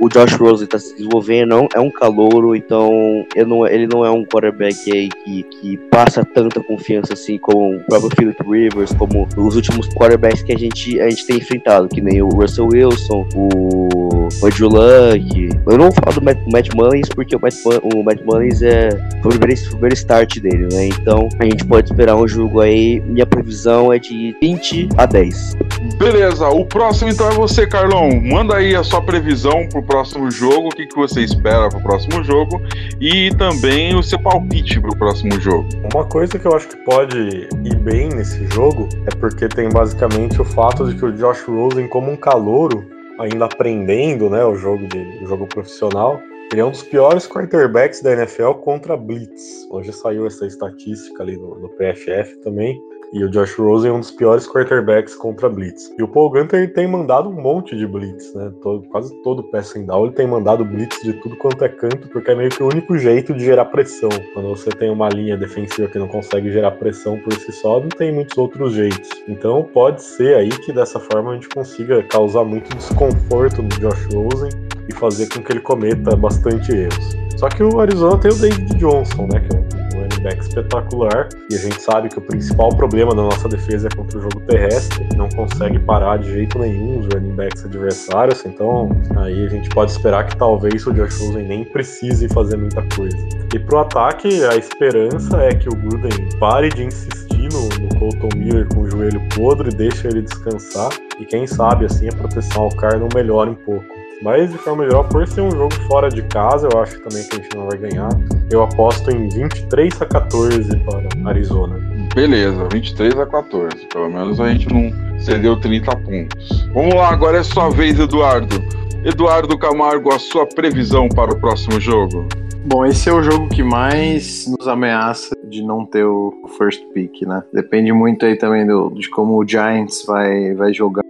o 0.00 0.08
Josh 0.08 0.34
Rose 0.34 0.64
está 0.64 0.78
se 0.78 0.94
desenvolvendo, 0.94 1.48
não, 1.48 1.68
é 1.74 1.80
um 1.80 1.90
calouro, 1.90 2.54
então 2.54 2.90
ele 3.34 3.46
não, 3.46 3.66
ele 3.66 3.86
não 3.86 4.04
é 4.04 4.10
um 4.10 4.24
quarterback 4.24 4.92
aí 4.92 5.08
que, 5.08 5.42
que 5.44 5.76
passa 5.90 6.24
tanta 6.24 6.62
confiança 6.62 7.14
assim 7.14 7.38
como 7.38 7.76
o 7.76 7.80
próprio 7.86 8.10
Philip 8.10 8.42
Rivers, 8.42 8.92
como 8.94 9.26
os 9.36 9.56
últimos 9.56 9.88
quarterbacks 9.88 10.42
que 10.42 10.52
a 10.52 10.58
gente, 10.58 11.00
a 11.00 11.08
gente 11.08 11.26
tem 11.26 11.36
enfrentado, 11.38 11.88
que 11.88 12.00
nem 12.00 12.20
o 12.22 12.28
Russell 12.28 12.68
Wilson, 12.72 13.26
o 13.34 14.28
Andrew 14.44 14.68
Luck. 14.68 15.48
Eu 15.66 15.78
não 15.78 15.90
falo 15.92 16.20
do 16.20 16.24
Matt, 16.24 16.38
Matt 16.52 16.74
Mullins 16.74 17.08
porque 17.08 17.34
o 17.34 17.40
Matt, 17.40 17.54
o 17.64 18.02
Matt 18.02 18.20
Mullins 18.24 18.62
é, 18.62 18.90
foi 19.22 19.32
o 19.34 19.38
primeiro, 19.38 19.70
primeiro 19.70 19.94
start 19.94 20.38
dele, 20.38 20.68
né? 20.72 20.88
Então 20.88 21.28
a 21.38 21.44
gente 21.44 21.64
pode 21.64 21.90
esperar 21.90 22.16
um 22.16 22.28
jogo 22.28 22.60
aí. 22.60 23.00
Minha 23.00 23.26
previsão 23.26 23.92
é 23.92 23.98
de 23.98 24.36
20 24.40 24.88
a 24.96 25.06
10. 25.06 25.56
Beleza, 25.98 26.48
o 26.48 26.64
próximo 26.64 27.10
então 27.10 27.28
é 27.30 27.34
você, 27.34 27.66
Carlão. 27.66 28.20
Manda 28.20 28.56
aí 28.56 28.74
a 28.74 28.82
sua 28.82 29.00
previsão 29.00 29.66
pro 29.68 29.82
próximo 29.86 30.30
jogo, 30.30 30.68
o 30.68 30.70
que, 30.70 30.86
que 30.86 30.96
você 30.96 31.22
espera 31.22 31.68
pro 31.68 31.80
próximo 31.82 32.22
jogo 32.24 32.60
e 33.00 33.30
também 33.36 33.94
o 33.94 34.02
seu 34.02 34.18
palpite 34.18 34.80
pro 34.80 34.96
próximo 34.96 35.40
jogo. 35.40 35.68
Uma 35.94 36.04
coisa 36.04 36.38
que 36.38 36.46
eu 36.46 36.54
acho 36.54 36.68
que 36.68 36.76
pode 36.84 37.48
ir 37.64 37.76
bem 37.76 38.08
nesse 38.08 38.46
jogo 38.48 38.88
é 39.06 39.14
porque 39.16 39.48
tem 39.48 39.68
basicamente 39.68 40.40
o 40.40 40.44
fato 40.44 40.86
de 40.86 40.96
que 40.98 41.04
o 41.04 41.12
Josh 41.12 41.42
Rosen, 41.42 41.88
como 41.88 42.10
um 42.10 42.16
calouro, 42.16 42.84
ainda 43.18 43.46
aprendendo 43.46 44.28
né, 44.28 44.44
o 44.44 44.54
jogo 44.56 44.86
dele, 44.88 45.24
o 45.24 45.26
jogo 45.26 45.46
profissional, 45.46 46.20
ele 46.52 46.60
é 46.60 46.64
um 46.64 46.70
dos 46.70 46.82
piores 46.82 47.26
quarterbacks 47.26 48.02
da 48.02 48.12
NFL 48.12 48.52
contra 48.62 48.96
Blitz. 48.96 49.66
Hoje 49.70 49.92
saiu 49.92 50.26
essa 50.26 50.46
estatística 50.46 51.22
ali 51.22 51.36
no, 51.36 51.58
no 51.58 51.68
PFF 51.70 52.36
também. 52.42 52.80
E 53.16 53.24
o 53.24 53.30
Josh 53.30 53.54
Rosen 53.54 53.90
é 53.90 53.94
um 53.94 54.00
dos 54.00 54.10
piores 54.10 54.46
quarterbacks 54.46 55.14
contra 55.14 55.48
blitz. 55.48 55.90
E 55.98 56.02
o 56.02 56.08
Paul 56.08 56.28
Gunter 56.28 56.70
tem 56.74 56.86
mandado 56.86 57.30
um 57.30 57.32
monte 57.32 57.74
de 57.74 57.86
blitz, 57.86 58.34
né? 58.34 58.52
Todo, 58.60 58.86
quase 58.90 59.10
todo 59.22 59.42
passing 59.44 59.86
down 59.86 60.04
ele 60.04 60.14
tem 60.14 60.26
mandado 60.26 60.62
blitz 60.66 61.00
de 61.02 61.14
tudo 61.14 61.34
quanto 61.36 61.64
é 61.64 61.68
canto, 61.70 62.08
porque 62.08 62.30
é 62.30 62.34
meio 62.34 62.50
que 62.50 62.62
o 62.62 62.66
único 62.66 62.98
jeito 62.98 63.32
de 63.32 63.42
gerar 63.42 63.64
pressão. 63.64 64.10
Quando 64.34 64.50
você 64.50 64.68
tem 64.68 64.90
uma 64.90 65.08
linha 65.08 65.34
defensiva 65.34 65.88
que 65.88 65.98
não 65.98 66.08
consegue 66.08 66.52
gerar 66.52 66.72
pressão 66.72 67.18
por 67.20 67.32
si 67.32 67.50
só, 67.52 67.80
não 67.80 67.88
tem 67.88 68.12
muitos 68.12 68.36
outros 68.36 68.74
jeitos. 68.74 69.08
Então 69.26 69.66
pode 69.72 70.02
ser 70.02 70.36
aí 70.36 70.50
que 70.50 70.70
dessa 70.70 71.00
forma 71.00 71.30
a 71.30 71.34
gente 71.36 71.48
consiga 71.48 72.02
causar 72.02 72.44
muito 72.44 72.68
desconforto 72.76 73.62
no 73.62 73.68
Josh 73.70 74.08
Rosen 74.12 74.50
e 74.90 74.94
fazer 74.94 75.26
com 75.30 75.42
que 75.42 75.52
ele 75.54 75.60
cometa 75.60 76.14
bastante 76.14 76.70
erros. 76.70 77.16
Só 77.38 77.48
que 77.48 77.62
o 77.62 77.80
Arizona 77.80 78.18
tem 78.18 78.30
o 78.30 78.34
David 78.34 78.76
Johnson, 78.76 79.26
né? 79.32 79.40
Que 79.40 79.56
é 79.56 79.58
um 79.58 79.85
back 80.26 80.42
espetacular. 80.42 81.28
E 81.50 81.54
a 81.54 81.58
gente 81.58 81.80
sabe 81.80 82.08
que 82.08 82.18
o 82.18 82.20
principal 82.20 82.70
problema 82.70 83.14
da 83.14 83.22
nossa 83.22 83.48
defesa 83.48 83.86
é 83.86 83.96
contra 83.96 84.18
o 84.18 84.22
jogo 84.22 84.40
terrestre. 84.40 85.08
Não 85.16 85.28
consegue 85.28 85.78
parar 85.78 86.16
de 86.18 86.32
jeito 86.32 86.58
nenhum 86.58 86.98
os 86.98 87.06
running 87.14 87.36
backs 87.36 87.64
adversários. 87.64 88.44
Então 88.44 88.90
aí 89.16 89.46
a 89.46 89.48
gente 89.48 89.68
pode 89.70 89.92
esperar 89.92 90.26
que 90.26 90.36
talvez 90.36 90.84
o 90.86 90.92
Josh 90.92 91.20
Rosen 91.20 91.46
nem 91.46 91.64
precise 91.64 92.28
fazer 92.28 92.56
muita 92.56 92.82
coisa. 92.96 93.16
E 93.54 93.58
pro 93.58 93.78
ataque, 93.78 94.44
a 94.44 94.56
esperança 94.56 95.40
é 95.42 95.54
que 95.54 95.68
o 95.68 95.76
Gruden 95.76 96.28
pare 96.40 96.68
de 96.70 96.84
insistir 96.84 97.48
no, 97.52 97.68
no 97.84 97.98
Colton 97.98 98.36
Miller 98.36 98.66
com 98.74 98.80
o 98.80 98.90
joelho 98.90 99.20
podre, 99.34 99.70
deixe 99.70 100.08
ele 100.08 100.22
descansar. 100.22 100.90
E 101.20 101.24
quem 101.24 101.46
sabe 101.46 101.86
assim 101.86 102.08
a 102.08 102.12
proteção 102.12 102.64
ao 102.64 102.70
Car 102.70 102.98
não 102.98 103.08
melhore 103.14 103.50
um 103.50 103.54
pouco. 103.54 103.95
Mas 104.22 104.50
de 104.50 104.58
forma 104.58 104.84
geral, 104.84 105.04
por 105.04 105.26
ser 105.26 105.42
um 105.42 105.50
jogo 105.50 105.74
fora 105.86 106.08
de 106.08 106.22
casa, 106.22 106.68
eu 106.72 106.82
acho 106.82 106.98
também 107.00 107.22
que 107.28 107.36
a 107.36 107.42
gente 107.42 107.56
não 107.56 107.66
vai 107.66 107.78
ganhar. 107.78 108.08
Eu 108.50 108.62
aposto 108.62 109.10
em 109.10 109.28
23 109.28 110.02
a 110.02 110.06
14 110.06 110.76
para 110.78 111.28
Arizona. 111.28 111.78
Beleza, 112.14 112.66
23 112.72 113.18
a 113.18 113.26
14. 113.26 113.86
Pelo 113.92 114.08
menos 114.08 114.40
a 114.40 114.48
gente 114.48 114.72
não 114.72 115.20
cedeu 115.20 115.60
30 115.60 115.96
pontos. 115.96 116.68
Vamos 116.72 116.94
lá, 116.94 117.10
agora 117.10 117.38
é 117.38 117.42
sua 117.42 117.68
vez, 117.70 117.98
Eduardo. 117.98 118.56
Eduardo 119.04 119.56
Camargo, 119.58 120.12
a 120.12 120.18
sua 120.18 120.46
previsão 120.46 121.08
para 121.08 121.32
o 121.32 121.38
próximo 121.38 121.78
jogo? 121.78 122.26
Bom, 122.64 122.84
esse 122.84 123.08
é 123.08 123.12
o 123.12 123.22
jogo 123.22 123.48
que 123.48 123.62
mais 123.62 124.46
nos 124.48 124.66
ameaça 124.66 125.36
de 125.44 125.62
não 125.62 125.86
ter 125.86 126.04
o 126.04 126.32
first 126.58 126.82
pick, 126.92 127.22
né? 127.22 127.44
Depende 127.52 127.92
muito 127.92 128.26
aí 128.26 128.36
também 128.36 128.66
do, 128.66 128.90
de 128.90 129.08
como 129.08 129.40
o 129.40 129.46
Giants 129.46 130.04
vai, 130.04 130.52
vai 130.54 130.74
jogar, 130.74 131.04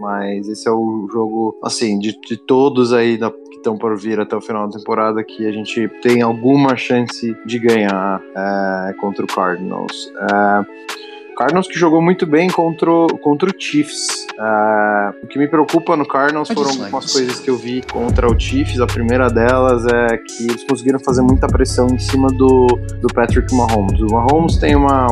mas 0.00 0.48
esse 0.48 0.68
é 0.68 0.72
o 0.72 1.08
jogo, 1.10 1.58
assim, 1.62 1.98
de, 1.98 2.18
de 2.20 2.36
todos 2.36 2.92
aí 2.92 3.16
da, 3.16 3.30
que 3.30 3.56
estão 3.56 3.76
por 3.76 3.96
vir 3.96 4.20
até 4.20 4.36
o 4.36 4.40
final 4.40 4.68
da 4.68 4.78
temporada 4.78 5.22
que 5.22 5.46
a 5.46 5.52
gente 5.52 5.88
tem 6.02 6.22
alguma 6.22 6.76
chance 6.76 7.36
de 7.46 7.58
ganhar 7.58 8.20
é, 8.36 8.94
contra 9.00 9.24
o 9.24 9.28
Cardinals. 9.28 10.12
É, 10.18 11.03
Cardinals 11.34 11.66
que 11.66 11.78
jogou 11.78 12.00
muito 12.00 12.26
bem 12.26 12.48
contra 12.48 12.90
o, 12.90 13.06
contra 13.18 13.50
o 13.50 13.52
Chiefs. 13.56 14.26
Uh, 14.38 15.24
o 15.24 15.26
que 15.26 15.38
me 15.38 15.46
preocupa 15.46 15.96
no 15.96 16.06
Cardinals 16.06 16.48
foram 16.48 16.70
algumas 16.70 17.12
coisas 17.12 17.38
que 17.40 17.50
eu 17.50 17.56
vi 17.56 17.82
contra 17.82 18.30
o 18.30 18.38
Chiefs. 18.38 18.80
A 18.80 18.86
primeira 18.86 19.28
delas 19.28 19.84
é 19.86 20.16
que 20.16 20.44
eles 20.44 20.64
conseguiram 20.64 20.98
fazer 21.00 21.22
muita 21.22 21.46
pressão 21.46 21.86
em 21.88 21.98
cima 21.98 22.28
do, 22.28 22.66
do 23.00 23.08
Patrick 23.14 23.54
Mahomes. 23.54 24.00
O 24.00 24.06
Mahomes 24.06 24.56
tem 24.56 24.74
uma, 24.74 25.06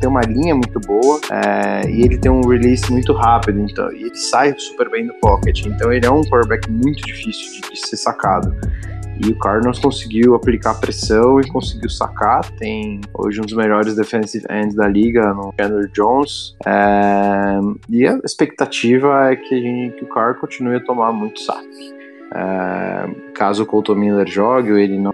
tem 0.00 0.08
uma 0.08 0.22
linha 0.22 0.54
muito 0.54 0.80
boa 0.80 1.20
é, 1.30 1.88
e 1.90 2.02
ele 2.02 2.18
tem 2.18 2.30
um 2.30 2.46
release 2.46 2.90
muito 2.90 3.12
rápido, 3.12 3.60
então, 3.60 3.92
e 3.92 4.02
ele 4.04 4.16
sai 4.16 4.54
super 4.58 4.90
bem 4.90 5.06
do 5.06 5.14
pocket. 5.14 5.66
Então 5.66 5.92
ele 5.92 6.06
é 6.06 6.10
um 6.10 6.22
quarterback 6.22 6.70
muito 6.70 7.02
difícil 7.04 7.60
de, 7.60 7.70
de 7.70 7.88
ser 7.88 7.96
sacado. 7.96 8.54
E 9.20 9.30
o 9.30 9.38
Cardinals 9.38 9.78
conseguiu 9.78 10.34
aplicar 10.34 10.74
pressão 10.74 11.40
e 11.40 11.48
conseguiu 11.48 11.90
sacar. 11.90 12.48
Tem 12.52 13.00
hoje 13.14 13.40
um 13.40 13.44
dos 13.44 13.54
melhores 13.54 13.96
defensive 13.96 14.44
ends 14.50 14.74
da 14.74 14.86
liga, 14.86 15.32
no 15.34 15.52
Chandler 15.58 15.90
Jones. 15.92 16.54
É, 16.66 17.58
e 17.88 18.06
a 18.06 18.18
expectativa 18.24 19.30
é 19.30 19.36
que, 19.36 19.60
gente, 19.60 19.96
que 19.96 20.04
o 20.04 20.08
Carr 20.08 20.38
continue 20.38 20.76
a 20.76 20.80
tomar 20.80 21.12
muito 21.12 21.40
saque. 21.40 21.98
É, 22.34 23.32
caso 23.34 23.62
o 23.62 23.66
Colton 23.66 23.94
Miller 23.94 24.26
jogue, 24.28 24.70
ele 24.70 24.98
não, 24.98 25.12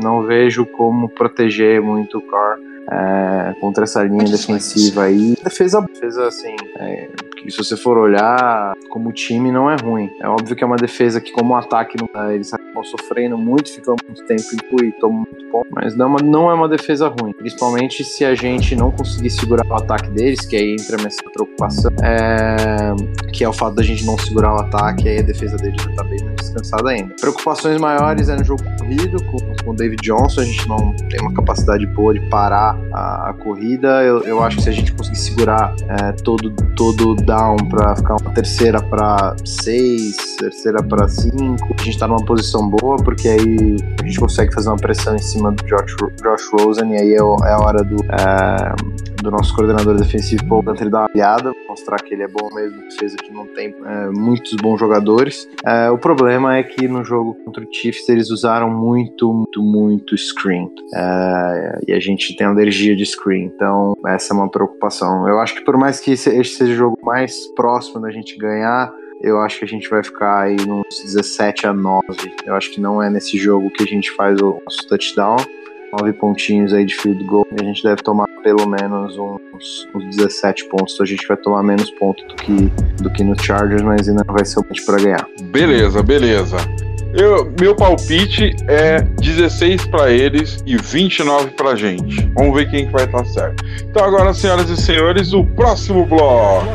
não 0.00 0.22
vejo 0.22 0.66
como 0.66 1.08
proteger 1.08 1.80
muito 1.80 2.18
o 2.18 2.22
Carr 2.22 2.58
é, 2.90 3.54
contra 3.60 3.84
essa 3.84 4.02
linha 4.02 4.24
defensiva 4.24 5.04
aí. 5.04 5.36
Defesa, 5.42 5.80
defesa 5.82 6.26
assim, 6.26 6.56
é, 6.78 7.08
se 7.48 7.56
você 7.56 7.76
for 7.76 7.98
olhar 7.98 8.74
como 8.90 9.12
time 9.12 9.50
não 9.50 9.70
é 9.70 9.76
ruim. 9.76 10.10
É 10.20 10.28
óbvio 10.28 10.56
que 10.56 10.64
é 10.64 10.66
uma 10.66 10.76
defesa 10.76 11.20
que 11.20 11.32
como 11.32 11.54
ataque 11.54 11.96
não, 11.98 12.32
eles 12.32 12.52
sofrendo 12.84 13.36
muito, 13.38 13.70
ficam 13.70 13.96
muito 14.06 14.24
tempo 14.26 14.84
e 14.84 14.92
tomam 14.92 15.24
muito 15.30 15.46
ponto, 15.50 15.68
mas 15.70 15.96
não, 15.96 16.16
é 16.16 16.22
não 16.22 16.50
é 16.50 16.54
uma 16.54 16.68
defesa 16.68 17.08
ruim. 17.08 17.32
Principalmente 17.32 18.04
se 18.04 18.24
a 18.24 18.34
gente 18.34 18.74
não 18.74 18.90
conseguir 18.90 19.30
segurar 19.30 19.66
o 19.66 19.74
ataque 19.74 20.10
deles, 20.10 20.40
que 20.40 20.56
aí 20.56 20.72
entra 20.72 20.96
essa 21.06 21.22
preocupação, 21.32 21.90
é, 22.02 22.94
que 23.32 23.44
é 23.44 23.48
o 23.48 23.52
fato 23.52 23.76
da 23.76 23.82
gente 23.82 24.04
não 24.04 24.18
segurar 24.18 24.54
o 24.54 24.60
ataque, 24.60 25.08
aí 25.08 25.18
a 25.18 25.22
defesa 25.22 25.56
deles 25.56 25.80
já 25.82 25.92
tá 25.94 26.04
bem 26.04 26.18
descansada 26.36 26.90
ainda. 26.90 27.14
Preocupações 27.20 27.80
maiores 27.80 28.28
é 28.28 28.36
no 28.36 28.44
jogo 28.44 28.62
corrido, 28.78 29.22
com, 29.24 29.38
com 29.64 29.70
o 29.70 29.74
David 29.74 30.00
Johnson, 30.02 30.40
a 30.40 30.44
gente 30.44 30.68
não 30.68 30.94
tem 31.10 31.20
uma 31.20 31.32
capacidade 31.32 31.86
boa 31.86 32.14
de 32.14 32.20
parar 32.28 32.78
a, 32.92 33.30
a 33.30 33.34
corrida. 33.34 34.02
Eu, 34.02 34.22
eu, 34.22 34.42
acho 34.42 34.56
que 34.56 34.62
se 34.62 34.68
a 34.70 34.72
gente 34.72 34.92
conseguir 34.92 35.18
segurar 35.18 35.74
é, 35.88 36.12
todo, 36.12 36.50
todo 36.74 37.14
down 37.16 37.56
para 37.68 37.96
ficar 37.96 38.16
uma 38.20 38.32
terceira 38.32 38.80
para 38.82 39.36
seis, 39.44 40.36
terceira 40.36 40.82
para 40.82 41.08
cinco, 41.08 41.74
a 41.78 41.82
gente 41.82 41.98
tá 41.98 42.06
numa 42.06 42.24
posição 42.24 42.65
boa, 42.68 42.96
porque 42.96 43.28
aí 43.28 43.76
a 44.02 44.06
gente 44.06 44.18
consegue 44.18 44.52
fazer 44.52 44.68
uma 44.68 44.76
pressão 44.76 45.14
em 45.14 45.20
cima 45.20 45.52
do 45.52 45.64
Josh, 45.64 45.96
Josh 46.22 46.48
Rosen, 46.52 46.94
e 46.94 46.96
aí 46.96 47.12
é, 47.12 47.16
é 47.16 47.52
a 47.52 47.58
hora 47.58 47.82
do, 47.82 47.96
é, 48.04 49.22
do 49.22 49.30
nosso 49.30 49.54
coordenador 49.54 49.96
defensivo, 49.96 50.46
Paul 50.46 50.62
Gunter, 50.62 50.90
dar 50.90 51.00
uma 51.00 51.10
olhada, 51.14 51.52
mostrar 51.68 51.96
que 51.96 52.14
ele 52.14 52.22
é 52.22 52.28
bom 52.28 52.48
mesmo, 52.54 52.80
defesa 52.82 53.16
que 53.16 53.32
não 53.32 53.46
tem 53.46 53.74
é, 53.84 54.06
muitos 54.10 54.54
bons 54.54 54.78
jogadores. 54.78 55.48
É, 55.64 55.90
o 55.90 55.98
problema 55.98 56.56
é 56.56 56.62
que 56.62 56.86
no 56.86 57.04
jogo 57.04 57.34
contra 57.44 57.64
o 57.64 57.68
Chiefs 57.70 58.08
eles 58.08 58.30
usaram 58.30 58.70
muito, 58.70 59.32
muito, 59.32 59.62
muito 59.62 60.16
screen. 60.16 60.70
É, 60.94 61.80
e 61.88 61.92
a 61.92 62.00
gente 62.00 62.36
tem 62.36 62.46
alergia 62.46 62.94
de 62.96 63.04
screen, 63.04 63.50
então 63.54 63.96
essa 64.06 64.32
é 64.32 64.36
uma 64.36 64.50
preocupação. 64.50 65.28
Eu 65.28 65.40
acho 65.40 65.54
que 65.54 65.64
por 65.64 65.76
mais 65.76 66.00
que 66.00 66.12
esse, 66.12 66.30
esse 66.30 66.56
seja 66.56 66.72
o 66.72 66.76
jogo 66.76 66.98
mais 67.02 67.46
próximo 67.54 68.00
da 68.00 68.10
gente 68.10 68.36
ganhar, 68.36 68.92
eu 69.26 69.40
acho 69.40 69.58
que 69.58 69.64
a 69.64 69.68
gente 69.68 69.90
vai 69.90 70.04
ficar 70.04 70.42
aí 70.42 70.54
nos 70.54 71.02
17 71.02 71.66
a 71.66 71.74
9. 71.74 72.06
Eu 72.44 72.54
acho 72.54 72.70
que 72.70 72.80
não 72.80 73.02
é 73.02 73.10
nesse 73.10 73.36
jogo 73.36 73.70
que 73.70 73.82
a 73.82 73.86
gente 73.86 74.12
faz 74.12 74.40
o 74.40 74.62
nosso 74.64 74.86
touchdown. 74.88 75.36
9 76.00 76.12
pontinhos 76.14 76.72
aí 76.72 76.84
de 76.84 76.94
field 76.94 77.24
goal. 77.24 77.46
A 77.60 77.64
gente 77.64 77.82
deve 77.82 78.02
tomar 78.02 78.26
pelo 78.42 78.66
menos 78.68 79.18
uns, 79.18 79.88
uns 79.94 80.16
17 80.16 80.68
pontos. 80.68 80.94
Então 80.94 81.04
a 81.04 81.08
gente 81.08 81.26
vai 81.26 81.36
tomar 81.36 81.62
menos 81.64 81.90
pontos 81.92 82.24
do 82.28 82.36
que, 82.36 82.52
do 83.02 83.10
que 83.10 83.24
no 83.24 83.40
Chargers, 83.40 83.82
mas 83.82 84.08
ainda 84.08 84.22
vai 84.28 84.44
ser 84.44 84.60
o 84.60 84.64
ponto 84.64 84.84
para 84.86 85.02
ganhar. 85.02 85.26
Beleza, 85.50 86.02
beleza. 86.04 86.58
Eu, 87.18 87.50
meu 87.58 87.74
palpite 87.74 88.54
é 88.68 89.00
16 89.00 89.86
para 89.86 90.10
eles 90.10 90.62
e 90.66 90.76
29 90.76 91.52
para 91.52 91.74
gente. 91.74 92.30
Vamos 92.34 92.54
ver 92.54 92.70
quem 92.70 92.86
que 92.86 92.92
vai 92.92 93.04
estar 93.04 93.24
certo. 93.24 93.64
Então 93.82 94.04
agora, 94.04 94.34
senhoras 94.34 94.68
e 94.68 94.76
senhores, 94.76 95.32
o 95.32 95.42
próximo 95.42 96.04
bloco. 96.04 96.66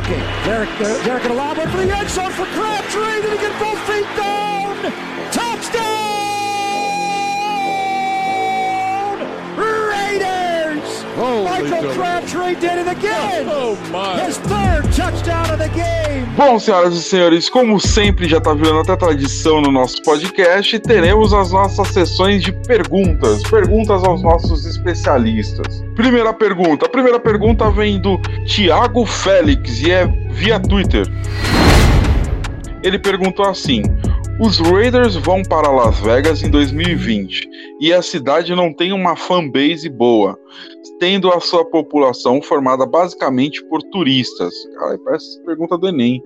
Michael 11.22 11.94
Crabtree 11.94 12.56
did 12.56 12.78
it 12.78 12.88
again. 12.88 13.46
Oh, 13.48 13.76
His 14.16 14.38
third 14.38 14.92
touchdown 14.92 15.48
of 15.52 15.58
the 15.58 15.68
game. 15.68 16.26
Bom, 16.36 16.58
senhoras 16.58 16.94
e 16.94 17.02
senhores, 17.02 17.48
como 17.48 17.78
sempre 17.78 18.28
já 18.28 18.38
está 18.38 18.52
virando 18.52 18.80
até 18.80 18.96
tradição 18.96 19.60
no 19.60 19.70
nosso 19.70 20.02
podcast, 20.02 20.80
teremos 20.80 21.32
as 21.32 21.52
nossas 21.52 21.88
sessões 21.88 22.42
de 22.42 22.50
perguntas, 22.50 23.40
perguntas 23.44 24.02
aos 24.02 24.20
nossos 24.20 24.66
especialistas. 24.66 25.84
Primeira 25.94 26.32
pergunta, 26.34 26.86
a 26.86 26.88
primeira 26.88 27.20
pergunta 27.20 27.70
vem 27.70 28.00
do 28.00 28.18
Thiago 28.44 29.06
Félix 29.06 29.80
e 29.80 29.92
é 29.92 30.06
via 30.30 30.58
Twitter. 30.58 31.06
Ele 32.82 32.98
perguntou 32.98 33.46
assim: 33.48 33.82
os 34.40 34.58
Raiders 34.58 35.16
vão 35.16 35.42
para 35.42 35.70
Las 35.70 35.98
Vegas 36.00 36.42
em 36.42 36.50
2020 36.50 37.48
e 37.80 37.92
a 37.92 38.02
cidade 38.02 38.54
não 38.54 38.72
tem 38.72 38.92
uma 38.92 39.16
fanbase 39.16 39.88
boa, 39.88 40.38
tendo 40.98 41.30
a 41.30 41.40
sua 41.40 41.64
população 41.64 42.40
formada 42.40 42.86
basicamente 42.86 43.62
por 43.64 43.82
turistas. 43.82 44.52
Cara, 44.78 44.98
parece 45.04 45.42
pergunta 45.44 45.76
do 45.76 45.88
Enem. 45.88 46.22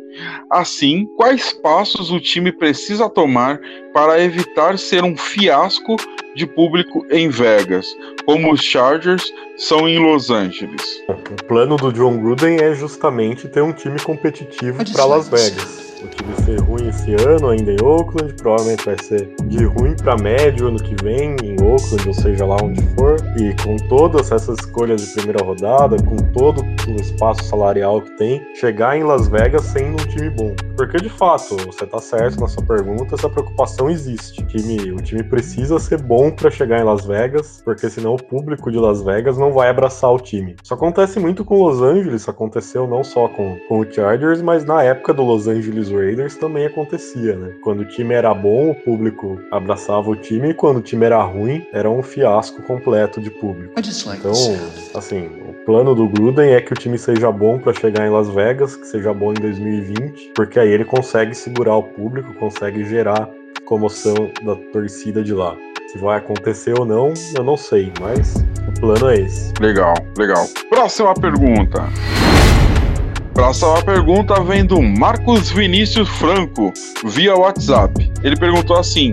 Assim, 0.51 1.07
quais 1.16 1.53
passos 1.53 2.11
o 2.11 2.21
time 2.21 2.53
precisa 2.53 3.09
tomar 3.09 3.61
para 3.92 4.23
evitar 4.23 4.79
ser 4.79 5.03
um 5.03 5.16
fiasco 5.16 5.97
de 6.35 6.47
público 6.47 7.05
em 7.11 7.29
Vegas, 7.29 7.87
como 8.25 8.53
os 8.53 8.62
Chargers 8.62 9.25
são 9.57 9.88
em 9.88 9.99
Los 9.99 10.31
Angeles? 10.31 11.03
O 11.09 11.45
plano 11.45 11.77
do 11.77 11.92
John 11.92 12.19
Gruden 12.19 12.59
é 12.61 12.75
justamente 12.75 13.49
ter 13.49 13.62
um 13.62 13.73
time 13.73 13.99
competitivo 14.01 14.85
para 14.92 15.05
Las 15.07 15.29
Vegas 15.29 15.86
o 16.07 16.09
time 16.09 16.35
ser 16.45 16.61
ruim 16.61 16.88
esse 16.88 17.14
ano 17.27 17.51
ainda 17.51 17.73
em 17.73 17.83
Oakland, 17.83 18.33
provavelmente 18.35 18.85
vai 18.85 18.97
ser 19.03 19.35
de 19.45 19.64
ruim 19.64 19.95
para 19.97 20.16
médio 20.16 20.69
ano 20.69 20.79
que 20.79 20.95
vem 21.03 21.37
em 21.42 21.57
Oakland, 21.62 22.07
ou 22.07 22.14
seja 22.14 22.47
lá 22.47 22.57
onde 22.62 22.81
for, 22.95 23.16
e 23.37 23.55
com 23.62 23.77
todas 23.88 24.31
essas 24.33 24.59
escolhas 24.61 25.03
de 25.03 25.12
primeira 25.14 25.45
rodada, 25.45 25.97
com 26.03 26.16
todo 26.33 26.62
o 26.88 27.01
espaço 27.01 27.45
salarial 27.45 28.01
que 28.01 28.16
tem, 28.16 28.47
chegar 28.55 28.97
em 28.97 29.03
Las 29.03 29.29
Vegas 29.29 29.64
sendo 29.64 30.01
um 30.03 30.07
time 30.09 30.31
bom. 30.31 30.55
Porque 30.77 30.99
de 30.99 31.09
fato, 31.09 31.57
você 31.66 31.87
tá 31.87 31.99
certo 32.01 32.40
na 32.40 32.49
sua 32.49 32.62
pergunta, 32.62 33.14
essa 33.14 33.29
preocupação 33.29 33.90
existe. 33.90 34.42
O 34.42 34.47
time, 34.47 34.92
o 34.92 34.97
time 34.97 35.23
precisa 35.23 35.79
ser 35.79 36.01
bom 36.03 36.31
para 36.31 36.51
chegar 36.51 36.81
em 36.81 36.85
Las 36.85 37.05
Vegas, 37.05 37.62
porque 37.64 37.88
senão 37.90 38.14
o 38.14 38.23
público 38.23 38.71
de 38.71 38.79
Las 38.79 39.03
Vegas 39.03 39.37
não 39.38 39.53
vai 39.53 39.69
abraçar 39.69 40.12
o 40.12 40.19
time. 40.19 40.57
Isso 40.62 40.75
acontece 40.75 41.19
muito 41.19 41.45
com 41.45 41.62
Los 41.62 41.83
Angeles, 41.83 42.29
aconteceu 42.29 42.87
não 42.87 43.03
só 43.03 43.29
com, 43.29 43.57
com 43.69 43.81
o 43.81 43.90
Chargers, 43.90 44.42
mas 44.42 44.64
na 44.64 44.83
época 44.83 45.12
do 45.12 45.25
Los 45.25 45.49
Angeles 45.49 45.90
Raiders 45.97 46.37
também 46.37 46.67
acontecia, 46.67 47.37
né? 47.37 47.53
Quando 47.61 47.81
o 47.81 47.85
time 47.85 48.15
era 48.15 48.33
bom, 48.35 48.71
o 48.71 48.75
público 48.75 49.41
abraçava 49.51 50.11
o 50.11 50.17
time, 50.17 50.51
e 50.51 50.55
quando 50.55 50.79
o 50.79 50.83
time 50.83 51.07
era 51.07 51.23
ruim, 51.23 51.67
era 51.73 51.91
um 51.91 52.03
fiasco 52.03 52.63
completo 52.63 53.21
de 53.21 53.31
público. 53.31 53.73
Então, 54.21 54.33
assim, 54.95 55.27
o 55.49 55.53
plano 55.65 55.95
do 55.95 56.09
Gruden 56.09 56.53
é 56.53 56.61
que 56.61 56.73
o 56.73 56.77
time 56.77 56.99
seja 56.99 57.31
bom 57.31 57.59
para 57.59 57.73
chegar 57.73 58.07
em 58.07 58.11
Las 58.11 58.29
Vegas, 58.29 58.77
que 58.77 58.87
seja 58.87 59.13
bom 59.13 59.33
em 59.33 59.41
2020, 59.41 60.33
porque 60.35 60.59
aí 60.59 60.71
ele 60.71 60.85
consegue 60.85 61.35
segurar 61.35 61.77
o 61.77 61.83
público, 61.83 62.33
consegue 62.35 62.85
gerar 62.85 63.29
comoção 63.65 64.31
da 64.43 64.55
torcida 64.73 65.23
de 65.23 65.35
lá. 65.35 65.57
Se 65.89 65.99
vai 65.99 66.19
acontecer 66.19 66.79
ou 66.79 66.85
não, 66.85 67.13
eu 67.35 67.45
não 67.45 67.57
sei, 67.57 67.93
mas 68.01 68.35
o 68.69 68.81
plano 68.81 69.09
é 69.09 69.21
esse. 69.21 69.53
Legal, 69.61 69.95
legal. 70.19 70.47
Próxima 70.69 71.15
pergunta. 71.15 71.85
Próxima 73.37 73.83
pergunta 73.83 74.42
vem 74.42 74.64
do 74.64 74.81
Marcos 74.81 75.51
Vinícius 75.51 76.09
Franco, 76.09 76.72
via 77.05 77.37
WhatsApp. 77.37 78.11
Ele 78.25 78.35
perguntou 78.35 78.79
assim: 78.79 79.12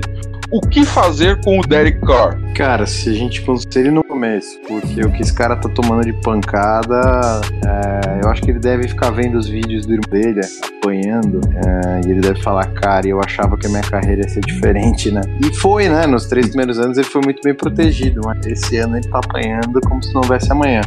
o 0.50 0.62
que 0.62 0.86
fazer 0.86 1.42
com 1.42 1.60
o 1.60 1.62
Derek 1.62 2.00
Carr? 2.00 2.40
Cara, 2.56 2.86
se 2.86 3.10
a 3.10 3.14
gente 3.14 3.42
fosse 3.42 3.68
ele 3.76 3.92
no 3.92 4.02
começo, 4.02 4.62
porque 4.66 5.02
o 5.02 5.12
que 5.12 5.24
esse 5.24 5.34
cara 5.34 5.58
tá 5.58 5.68
tomando 5.68 6.06
de 6.06 6.14
pancada, 6.22 7.42
é, 7.66 8.22
eu 8.24 8.30
acho 8.30 8.42
que 8.44 8.52
ele 8.52 8.60
deve 8.60 8.88
ficar 8.88 9.12
vendo 9.12 9.38
os 9.38 9.50
vídeos 9.50 9.86
do 9.86 9.94
irmão 9.94 10.10
dele 10.10 10.40
apanhando, 10.80 11.42
é, 11.56 12.08
e 12.08 12.12
ele 12.12 12.22
deve 12.22 12.42
falar, 12.42 12.68
cara, 12.68 13.06
eu 13.06 13.20
achava 13.20 13.58
que 13.58 13.68
a 13.68 13.70
minha 13.70 13.82
carreira 13.82 14.22
ia 14.22 14.30
ser 14.30 14.40
diferente, 14.40 15.12
né? 15.12 15.20
E 15.46 15.54
foi, 15.54 15.90
né? 15.90 16.08
Nos 16.08 16.28
três 16.28 16.48
primeiros 16.48 16.80
anos 16.80 16.98
ele 16.98 17.08
foi 17.08 17.22
muito 17.26 17.42
bem 17.44 17.54
protegido, 17.54 18.22
mas 18.24 18.46
esse 18.46 18.78
ano 18.78 18.96
ele 18.96 19.08
tá 19.10 19.20
apanhando 19.20 19.82
como 19.82 20.02
se 20.02 20.14
não 20.14 20.22
houvesse 20.22 20.50
amanhã. 20.50 20.82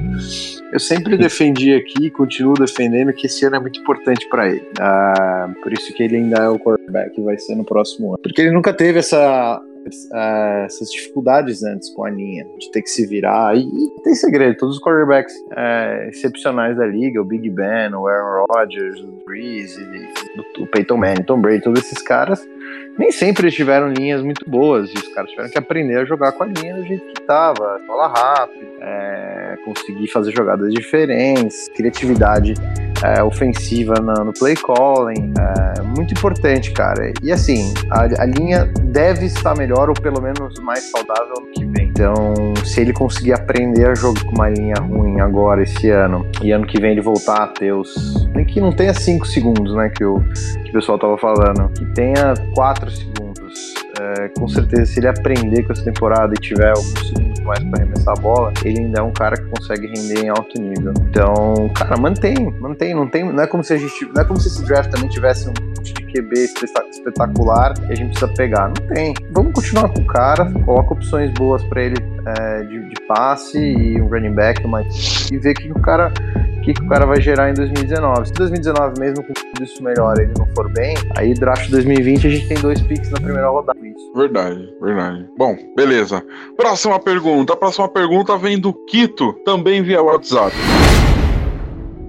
Eu 0.77 0.81
sempre 0.81 1.17
defendi 1.17 1.73
aqui 1.73 2.05
e 2.05 2.11
continuo 2.11 2.53
defendendo 2.53 3.11
que 3.11 3.27
esse 3.27 3.47
ano 3.47 3.57
é 3.57 3.59
muito 3.59 3.81
importante 3.81 4.29
para 4.29 4.47
ele. 4.47 4.69
Ah, 4.79 5.51
por 5.63 5.73
isso 5.73 5.91
que 5.95 6.03
ele 6.03 6.17
ainda 6.17 6.37
é 6.37 6.49
o 6.51 6.59
quarterback 6.59 7.15
que 7.15 7.23
vai 7.23 7.39
ser 7.39 7.55
no 7.55 7.65
próximo 7.65 8.09
ano. 8.09 8.19
Porque 8.23 8.43
ele 8.43 8.51
nunca 8.51 8.75
teve 8.75 8.99
essa 8.99 9.59
essas 10.67 10.91
dificuldades 10.91 11.63
antes 11.63 11.89
com 11.91 12.05
a 12.05 12.11
linha, 12.11 12.45
de 12.59 12.71
ter 12.73 12.83
que 12.83 12.91
se 12.91 13.07
virar. 13.07 13.57
E, 13.57 13.61
e 13.61 14.03
tem 14.03 14.15
segredo, 14.15 14.57
todos 14.59 14.77
os 14.77 14.83
quarterbacks 14.83 15.33
uh, 15.53 16.09
excepcionais 16.09 16.77
da 16.77 16.85
liga, 16.85 17.23
o 17.23 17.25
Big 17.25 17.49
Ben, 17.49 17.95
o 17.95 18.07
Aaron 18.07 18.45
Rodgers, 18.51 19.01
o 19.01 19.13
Breeze, 19.25 19.81
o, 20.59 20.65
o 20.65 20.67
Peyton 20.67 20.97
Manning, 20.97 21.23
Tom 21.23 21.41
Brady, 21.41 21.63
todos 21.63 21.81
esses 21.85 22.03
caras, 22.03 22.47
nem 22.99 23.13
sempre 23.13 23.51
tiveram 23.51 23.93
linhas 23.93 24.23
muito 24.23 24.49
boas. 24.49 24.91
E 24.91 24.95
os 24.95 25.09
caras 25.09 25.31
tiveram 25.31 25.51
que 25.51 25.59
aprender 25.59 25.99
a 25.99 26.05
jogar 26.05 26.33
com 26.33 26.45
a 26.45 26.47
linha 26.47 26.75
do 26.75 26.85
jeito 26.85 27.05
que 27.07 27.21
estava, 27.21 27.81
bola 27.87 28.09
rápida, 28.09 28.67
é, 28.81 29.57
conseguir 29.65 30.09
fazer 30.09 30.33
jogadas 30.33 30.73
diferentes, 30.73 31.69
criatividade 31.75 32.55
é, 33.05 33.23
ofensiva 33.23 33.95
no, 33.95 34.25
no 34.25 34.33
play 34.33 34.55
calling. 34.57 35.33
É 35.79 35.83
muito 35.83 36.13
importante, 36.15 36.73
cara. 36.73 37.13
E 37.23 37.33
assim, 37.33 37.73
a, 37.91 38.03
a 38.23 38.27
linha 38.27 38.71
deve 38.85 39.27
estar 39.27 39.57
melhor 39.57 39.89
ou 39.89 39.95
pelo 39.95 40.21
menos 40.21 40.59
mais 40.61 40.91
saudável 40.91 41.35
no 41.41 41.47
que 41.53 41.65
vem. 41.67 41.89
Então, 41.89 42.35
se 42.65 42.81
ele 42.81 42.93
conseguir 42.93 43.33
aprender 43.33 43.89
a 43.89 43.95
jogar 43.95 44.23
com 44.25 44.33
uma 44.33 44.49
linha 44.51 44.75
ruim 44.77 45.21
agora, 45.21 45.63
esse 45.63 45.91
ano, 45.91 46.27
e 46.43 46.53
ano 46.53 46.67
que 46.67 46.81
vem 46.81 46.93
ele 46.93 47.01
voltar 47.01 47.43
a 47.43 47.47
ter 47.47 47.73
os. 47.73 48.27
Nem 48.35 48.45
que 48.45 48.61
não 48.61 48.71
tenha 48.71 48.93
5 48.93 49.27
segundos, 49.27 49.75
né? 49.75 49.89
Que 49.89 50.05
o, 50.05 50.21
que 50.63 50.71
o 50.71 50.73
pessoal 50.73 50.99
tava 50.99 51.17
falando, 51.17 51.69
que 51.73 51.85
tenha 51.95 52.35
4 52.55 52.86
segundos. 52.95 53.75
É, 53.99 54.29
com 54.29 54.47
certeza, 54.47 54.87
se 54.87 55.01
ele 55.01 55.09
aprender 55.09 55.63
com 55.63 55.73
essa 55.73 55.85
temporada 55.85 56.35
e 56.35 56.41
tiver 56.41 56.69
alguns 56.69 57.09
segundos 57.09 57.41
mais 57.41 57.65
para 57.65 57.83
arremessar 57.83 58.15
a 58.17 58.21
bola, 58.21 58.53
ele 58.65 58.81
ainda 58.81 59.01
é 59.01 59.03
um 59.03 59.13
cara 59.13 59.37
que 59.37 59.49
consegue 59.49 59.87
render 59.87 60.25
em 60.25 60.29
alto 60.29 60.61
nível. 60.61 60.93
Então, 61.09 61.71
cara, 61.75 61.97
mantém, 61.97 62.51
mantém. 62.61 62.95
Não, 62.95 63.09
tem, 63.09 63.25
não 63.25 63.43
é 63.43 63.47
como 63.47 63.65
se 63.65 63.73
a 63.73 63.79
gente. 63.79 64.05
Não 64.15 64.23
é 64.23 64.25
como 64.25 64.39
se 64.39 64.49
esse 64.49 64.65
draft 64.65 64.91
também 64.91 65.09
tivesse 65.09 65.49
um 65.49 65.53
monte 65.77 65.93
de 65.95 66.06
QB 66.17 66.51
espetacular 66.91 67.75
e 67.89 67.93
a 67.93 67.95
gente 67.95 68.11
precisa 68.11 68.33
pegar. 68.35 68.69
Não 68.69 68.95
tem. 68.95 69.15
Vamos 69.33 69.53
continuar 69.53 69.89
com 69.89 70.01
o 70.01 70.07
cara, 70.07 70.51
coloca 70.65 70.95
opções 70.95 71.31
boas 71.33 71.63
para 71.65 71.83
ele 71.83 71.97
é, 72.27 72.63
de, 72.63 72.89
de, 72.89 73.07
passe 73.07 73.59
e 73.59 74.01
um 74.01 74.09
running 74.09 74.35
back 74.35 74.67
mais, 74.67 75.31
e 75.31 75.39
ver 75.39 75.55
que 75.55 75.71
o 75.71 75.81
cara 75.81 76.13
que, 76.63 76.75
que 76.75 76.83
o 76.83 76.89
cara 76.89 77.07
vai 77.07 77.21
gerar 77.21 77.51
em 77.51 77.55
2019. 77.55 78.27
Se 78.27 78.33
2019, 78.35 78.99
mesmo 78.99 79.25
com 79.25 79.33
tudo 79.33 79.63
isso 79.63 79.83
melhor, 79.83 80.19
ele 80.19 80.33
não 80.37 80.47
for 80.55 80.69
bem, 80.73 80.97
aí 81.17 81.33
draft 81.35 81.71
2020 81.71 82.27
a 82.27 82.31
gente 82.31 82.49
tem 82.49 82.59
dois 82.59 82.81
picks 82.83 83.11
na 83.11 83.21
primeira 83.21 83.49
rodada. 83.49 83.79
Verdade, 84.17 84.75
verdade. 84.81 85.29
Bom, 85.39 85.57
beleza. 85.77 86.25
Próxima 86.57 86.99
pergunta. 86.99 87.53
A 87.53 87.57
próxima 87.57 87.89
pergunta 87.89 88.37
vem 88.37 88.59
do 88.59 88.73
Quito, 88.73 89.33
também 89.45 89.83
via 89.83 90.03
WhatsApp. 90.03 90.53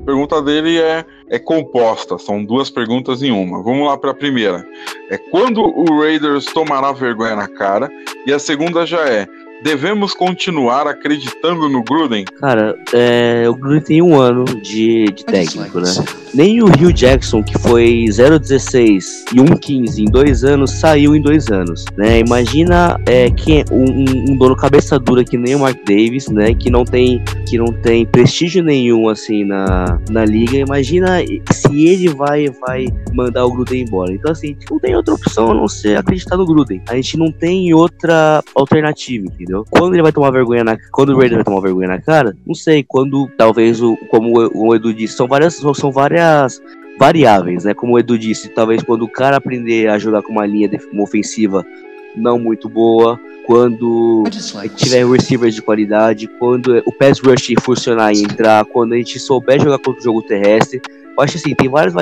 A 0.08 0.10
pergunta 0.10 0.42
dele 0.42 0.80
é, 0.80 1.04
é 1.28 1.38
composta, 1.38 2.18
são 2.18 2.42
duas 2.42 2.70
perguntas 2.70 3.22
em 3.22 3.30
uma. 3.30 3.62
Vamos 3.62 3.86
lá 3.86 3.98
para 3.98 4.12
a 4.12 4.14
primeira. 4.14 4.66
É 5.10 5.18
quando 5.18 5.62
o 5.62 6.00
Raiders 6.00 6.46
tomará 6.46 6.94
vergonha 6.94 7.36
na 7.36 7.50
cara? 7.50 7.92
E 8.26 8.32
a 8.32 8.40
segunda 8.40 8.86
já 8.86 9.06
é 9.06 9.28
Devemos 9.64 10.14
continuar 10.14 10.88
acreditando 10.88 11.68
no 11.68 11.84
Gruden? 11.84 12.26
Cara, 12.40 12.78
é, 12.94 13.46
o 13.50 13.56
Gruden 13.56 13.82
tem 13.82 14.02
um 14.02 14.20
ano 14.20 14.46
de, 14.46 15.06
de 15.06 15.26
técnico, 15.26 15.80
né? 15.80 15.90
Nem 16.34 16.62
o 16.62 16.68
Hugh 16.68 16.94
Jackson, 16.94 17.42
que 17.42 17.58
foi 17.58 18.06
0,16 18.10 19.34
e 19.34 19.38
1,15 19.38 20.00
em 20.00 20.06
dois 20.06 20.44
anos, 20.44 20.72
saiu 20.72 21.16
em 21.16 21.22
dois 21.22 21.48
anos, 21.48 21.86
né? 21.98 22.20
Imagina 22.20 23.00
é, 23.08 23.32
que 23.32 23.66
um, 23.72 24.32
um, 24.32 24.38
dono 24.38 24.56
cabeça 24.56 25.00
dura 25.00 25.24
que 25.24 25.38
nem 25.38 25.56
o 25.56 25.60
Mark 25.60 25.78
Davis, 25.86 26.28
né? 26.28 26.54
Que 26.54 26.70
não 26.70 26.86
tem, 26.86 27.24
que 27.48 27.58
não 27.58 27.74
tem 27.74 28.06
prestígio 28.06 28.64
nenhum, 28.64 29.10
assim, 29.10 29.44
na, 29.44 30.00
na 30.10 30.24
liga. 30.24 30.58
Imagina 30.58 31.20
se 31.52 31.88
ele 31.88 32.10
vai, 32.10 32.48
vai 32.50 32.86
mandar 33.14 33.46
o 33.46 33.52
Gruden 33.52 33.82
embora. 33.82 34.14
Então, 34.14 34.32
assim, 34.32 34.48
a 34.48 34.50
gente 34.52 34.70
não 34.70 34.80
tem 34.80 34.96
outra 34.96 35.16
opção 35.16 35.52
a 35.52 35.54
não 35.56 35.68
ser 35.68 35.98
acreditar 35.98 36.38
no 36.38 36.46
Gruden. 36.46 36.82
A 36.90 36.96
gente 36.96 37.18
não 37.18 37.32
tem 37.32 37.74
outra 37.74 38.44
alternativa, 38.54 39.26
entendeu? 39.26 39.47
Entendeu? 39.48 39.66
Quando 39.70 39.94
ele 39.94 40.04
vai 40.04 40.12
tomar 40.12 40.32
vergonha 40.32 40.64
na 40.64 40.78
quando 40.92 41.10
o 41.10 41.18
Raiden 41.18 41.38
vai 41.38 41.46
tomar 41.46 41.62
vergonha 41.62 41.88
na 41.88 42.02
cara, 42.02 42.36
não 42.46 42.54
sei, 42.54 42.84
quando 42.84 43.30
talvez 43.38 43.82
o 43.82 43.98
como 44.10 44.34
o 44.54 44.76
Edu 44.76 44.94
disse, 44.94 45.16
são 45.16 45.28
várias 45.28 45.56
são 45.56 45.92
várias 45.92 46.62
variáveis, 47.00 47.64
né? 47.64 47.74
Como 47.74 47.94
o 47.94 48.00
Edu 48.00 48.18
disse, 48.18 48.50
talvez 48.50 48.84
quando 48.84 49.04
o 49.04 49.10
cara 49.10 49.38
aprender 49.38 49.88
a 49.88 49.98
jogar 49.98 50.22
com 50.22 50.32
uma 50.34 50.46
linha 50.46 50.70
uma 50.92 51.04
ofensiva 51.04 51.66
não 52.16 52.40
muito 52.40 52.68
boa, 52.68 53.20
quando 53.46 54.24
tiver 54.76 55.06
receivers 55.06 55.54
de 55.54 55.62
qualidade, 55.62 56.28
quando 56.40 56.82
o 56.86 56.92
pass 56.92 57.20
rush 57.20 57.54
funcionar 57.62 58.12
e 58.12 58.24
entrar, 58.24 58.66
quando 58.66 58.94
a 58.94 58.98
gente 58.98 59.20
souber 59.20 59.62
jogar 59.62 59.78
contra 59.78 60.02
o 60.02 60.04
jogo 60.04 60.22
terrestre, 60.24 60.82
eu 61.18 61.24
acho 61.24 61.38
assim, 61.38 61.56
tem 61.56 61.68
várias 61.68 61.94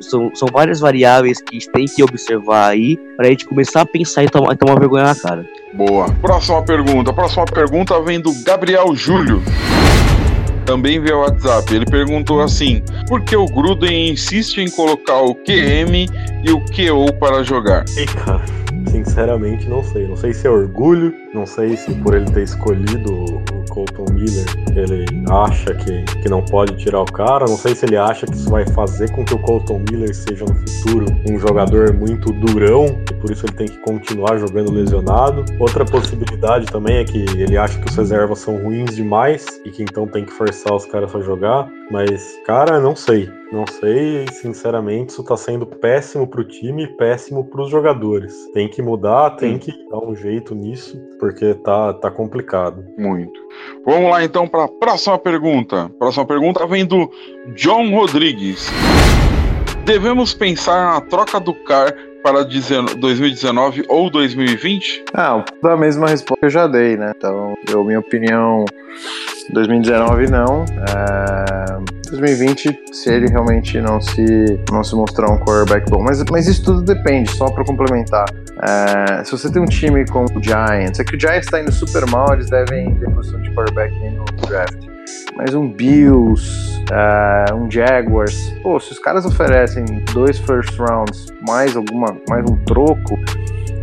são, 0.00 0.30
são 0.34 0.46
várias 0.52 0.80
variáveis 0.80 1.40
que 1.40 1.56
a 1.56 1.58
gente 1.58 1.70
tem 1.70 1.86
que 1.86 2.02
observar 2.02 2.68
aí 2.68 2.98
para 3.16 3.26
a 3.26 3.30
gente 3.30 3.46
começar 3.46 3.80
a 3.80 3.86
pensar 3.86 4.24
e 4.24 4.28
tomar, 4.28 4.54
tomar 4.54 4.78
vergonha 4.78 5.04
na 5.04 5.14
cara. 5.14 5.46
Boa. 5.72 6.10
Próxima 6.20 6.62
pergunta. 6.62 7.10
Próxima 7.10 7.46
pergunta 7.46 7.98
vem 8.02 8.20
do 8.20 8.34
Gabriel 8.44 8.94
Júlio. 8.94 9.42
Também 10.66 11.00
via 11.00 11.16
WhatsApp. 11.16 11.74
Ele 11.74 11.86
perguntou 11.86 12.42
assim: 12.42 12.82
por 13.08 13.22
que 13.22 13.34
o 13.34 13.46
Gruden 13.46 14.10
insiste 14.10 14.58
em 14.58 14.70
colocar 14.70 15.20
o 15.22 15.34
QM 15.34 16.06
e 16.44 16.50
o 16.52 16.60
QO 16.66 17.12
para 17.18 17.42
jogar? 17.42 17.84
Ei, 17.96 18.04
cara, 18.04 18.44
sinceramente 18.90 19.66
não 19.68 19.82
sei. 19.82 20.06
Não 20.06 20.16
sei 20.16 20.34
se 20.34 20.46
é 20.46 20.50
orgulho, 20.50 21.14
não 21.32 21.46
sei 21.46 21.76
se 21.76 21.94
por 22.02 22.14
ele 22.14 22.28
ter 22.30 22.42
escolhido 22.42 23.12
o 23.12 23.64
Colton 23.70 24.06
Miller, 24.12 24.46
ele 24.74 25.06
acha 25.30 25.74
que, 25.74 26.02
que 26.20 26.28
não 26.28 26.44
pode 26.44 26.76
tirar 26.76 27.02
o 27.02 27.04
cara. 27.04 27.44
Não 27.48 27.56
sei 27.56 27.74
se 27.74 27.86
ele 27.86 27.96
acha 27.96 28.26
que 28.26 28.34
isso 28.34 28.50
vai 28.50 28.66
fazer 28.66 29.10
com 29.12 29.24
que 29.24 29.34
o 29.34 29.38
Colton 29.38 29.80
Miller 29.90 30.14
seja 30.14 30.44
no 30.44 30.54
futuro 30.54 31.06
um 31.28 31.38
jogador 31.38 31.92
muito 31.92 32.32
durão 32.32 32.86
e 33.10 33.14
por 33.14 33.30
isso 33.30 33.46
ele 33.46 33.54
tem 33.54 33.68
que 33.68 33.78
continuar 33.78 34.38
jogando 34.38 34.72
lesionado. 34.72 35.44
Outra 35.60 35.84
possibilidade 35.84 36.66
também 36.66 36.96
é 36.96 37.04
que 37.04 37.18
ele 37.18 37.56
acha 37.56 37.78
que 37.78 37.88
os 37.88 37.94
reservas 37.94 38.40
são 38.40 38.56
ruins 38.56 38.96
demais 38.96 39.46
e 39.64 39.70
que 39.70 39.84
então 39.84 40.08
tem 40.08 40.24
que 40.24 40.32
forçar 40.32 40.74
os 40.74 40.84
caras 40.86 41.14
a 41.14 41.20
jogar. 41.20 41.70
Mas, 41.90 42.38
cara, 42.44 42.80
não 42.80 42.94
sei. 42.94 43.28
Não 43.52 43.66
sei, 43.66 44.26
sinceramente, 44.30 45.10
isso 45.10 45.24
tá 45.24 45.36
sendo 45.36 45.66
péssimo 45.66 46.24
pro 46.24 46.44
time 46.44 46.84
e 46.84 46.86
péssimo 46.86 47.44
pros 47.44 47.68
jogadores. 47.68 48.32
Tem 48.52 48.68
que 48.68 48.80
mudar, 48.80 49.30
tem 49.30 49.58
que 49.58 49.72
dar 49.90 49.98
um 49.98 50.14
jeito 50.14 50.54
nisso, 50.54 50.96
porque 51.20 51.54
tá, 51.54 51.92
tá 51.92 52.10
complicado. 52.10 52.82
Muito. 52.98 53.38
Vamos 53.84 54.10
lá 54.10 54.24
então 54.24 54.48
para 54.48 54.64
a 54.64 54.68
próxima 54.68 55.18
pergunta. 55.18 55.90
Próxima 55.98 56.26
pergunta 56.26 56.66
vem 56.66 56.86
do 56.86 57.10
John 57.54 57.90
Rodrigues. 57.94 58.68
Devemos 59.84 60.32
pensar 60.32 60.94
na 60.94 61.00
troca 61.02 61.38
do 61.38 61.52
CAR 61.54 61.94
para 62.22 62.42
2019 62.42 63.84
ou 63.88 64.10
2020? 64.10 65.04
Ah, 65.14 65.44
da 65.62 65.76
mesma 65.76 66.08
resposta 66.08 66.40
que 66.40 66.46
eu 66.46 66.50
já 66.50 66.66
dei, 66.66 66.96
né? 66.96 67.12
Então, 67.16 67.54
eu, 67.68 67.84
minha 67.84 68.00
opinião, 68.00 68.64
2019 69.52 70.30
não. 70.30 70.64
É, 70.64 72.10
2020, 72.10 72.80
se 72.92 73.10
ele 73.10 73.28
realmente 73.28 73.80
não 73.80 74.00
se, 74.00 74.60
não 74.70 74.82
se 74.82 74.94
mostrar 74.94 75.30
um 75.30 75.38
quarterback 75.38 75.88
bom. 75.88 76.02
Mas, 76.02 76.22
mas 76.30 76.46
isso 76.46 76.64
tudo 76.64 76.82
depende, 76.82 77.30
só 77.30 77.50
para 77.50 77.64
complementar. 77.64 78.26
É, 78.62 79.24
se 79.24 79.30
você 79.32 79.50
tem 79.50 79.62
um 79.62 79.66
time 79.66 80.04
como 80.06 80.26
o 80.36 80.42
Giants, 80.42 80.98
é 80.98 81.04
que 81.04 81.16
o 81.16 81.20
Giants 81.20 81.46
está 81.46 81.60
indo 81.60 81.72
super 81.72 82.06
mal, 82.10 82.34
eles 82.34 82.50
devem 82.50 82.94
ter 82.96 83.10
posição 83.10 83.40
de 83.40 83.50
quarterback 83.54 83.92
no 84.10 84.24
draft 84.48 84.89
mas 85.36 85.54
um 85.54 85.68
Bills, 85.68 86.82
uh, 86.90 87.54
um 87.54 87.70
Jaguars, 87.70 88.54
pô, 88.62 88.78
se 88.78 88.92
os 88.92 88.98
caras 88.98 89.24
oferecem 89.24 89.84
dois 90.12 90.38
first 90.38 90.76
rounds 90.78 91.26
mais 91.46 91.76
alguma, 91.76 92.16
mais 92.28 92.44
um 92.50 92.56
troco, 92.64 93.18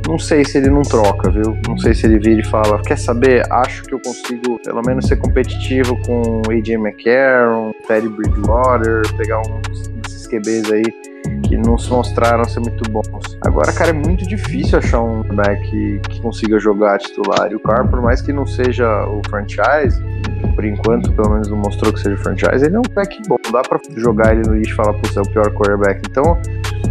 não 0.07 0.17
sei 0.17 0.45
se 0.45 0.57
ele 0.57 0.69
não 0.69 0.83
troca, 0.83 1.29
viu? 1.29 1.57
Não 1.67 1.77
sei 1.77 1.93
se 1.93 2.05
ele 2.05 2.17
vira 2.17 2.39
e 2.39 2.45
fala, 2.45 2.81
quer 2.81 2.97
saber? 2.97 3.43
Acho 3.51 3.83
que 3.83 3.93
eu 3.93 3.99
consigo 3.99 4.57
pelo 4.63 4.81
menos 4.81 5.05
ser 5.05 5.17
competitivo 5.17 5.97
com 6.03 6.41
AJ 6.49 6.69
McCarron, 6.75 7.73
Teddy 7.87 8.07
Bridgewater, 8.07 9.01
pegar 9.17 9.41
uns 9.41 9.89
desses 9.89 10.25
QBs 10.27 10.71
aí 10.71 11.16
que 11.41 11.57
não 11.57 11.77
se 11.77 11.89
mostraram 11.89 12.43
ser 12.45 12.59
muito 12.59 12.89
bons. 12.91 13.37
Agora, 13.45 13.71
cara, 13.73 13.89
é 13.91 13.93
muito 13.93 14.27
difícil 14.27 14.79
achar 14.79 15.01
um 15.01 15.23
back 15.23 15.69
que, 15.69 15.99
que 16.09 16.21
consiga 16.21 16.59
jogar 16.59 16.97
titular. 16.99 17.51
E 17.51 17.55
o 17.55 17.59
Carr, 17.59 17.87
por 17.89 18.01
mais 18.01 18.21
que 18.21 18.33
não 18.33 18.45
seja 18.45 19.05
o 19.07 19.21
franchise, 19.29 20.01
por 20.55 20.65
enquanto, 20.65 21.11
pelo 21.13 21.29
menos 21.31 21.47
não 21.49 21.57
mostrou 21.57 21.93
que 21.93 21.99
seja 21.99 22.17
franchise, 22.17 22.65
ele 22.65 22.75
é 22.75 22.79
um 22.79 22.93
back 22.93 23.17
bom. 23.27 23.37
Não 23.45 23.51
dá 23.51 23.61
pra 23.61 23.79
jogar 23.95 24.33
ele 24.33 24.47
no 24.47 24.55
lixo 24.55 24.73
e 24.73 24.75
falar, 24.75 24.93
putz, 24.93 25.15
é 25.15 25.21
o 25.21 25.29
pior 25.31 25.51
quarterback. 25.53 26.01
Então, 26.09 26.37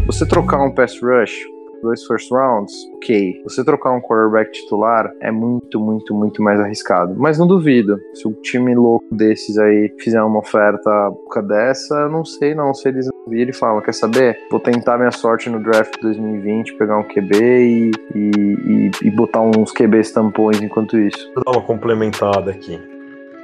você 0.06 0.26
trocar 0.26 0.62
um 0.62 0.70
pass 0.70 1.00
rush 1.00 1.56
dois 1.82 2.04
first 2.04 2.30
rounds, 2.30 2.72
ok. 2.96 3.42
Você 3.44 3.64
trocar 3.64 3.92
um 3.92 4.00
quarterback 4.00 4.50
titular 4.52 5.12
é 5.20 5.30
muito, 5.30 5.80
muito, 5.80 6.14
muito 6.14 6.42
mais 6.42 6.58
arriscado. 6.60 7.14
Mas 7.16 7.38
não 7.38 7.46
duvido. 7.46 7.98
Se 8.14 8.26
o 8.26 8.32
time 8.32 8.74
louco 8.74 9.04
desses 9.12 9.58
aí 9.58 9.94
fizer 10.00 10.22
uma 10.22 10.40
oferta 10.40 10.90
dessa, 11.46 11.94
eu 11.94 12.10
não 12.10 12.24
sei 12.24 12.54
não. 12.54 12.74
Se 12.74 12.88
eles 12.88 13.08
e 13.28 13.52
falam, 13.52 13.80
quer 13.80 13.92
saber? 13.92 14.38
Vou 14.50 14.60
tentar 14.60 14.98
minha 14.98 15.10
sorte 15.10 15.50
no 15.50 15.58
draft 15.58 15.94
2020, 16.00 16.74
pegar 16.74 16.98
um 16.98 17.02
QB 17.02 17.34
e, 17.34 17.90
e, 18.14 18.30
e, 18.30 18.90
e 19.02 19.10
botar 19.10 19.40
uns 19.40 19.72
QBs 19.72 20.12
tampões 20.12 20.60
enquanto 20.62 20.96
isso. 20.96 21.32
Vou 21.34 21.44
dar 21.44 21.58
uma 21.58 21.66
complementada 21.66 22.50
aqui. 22.50 22.80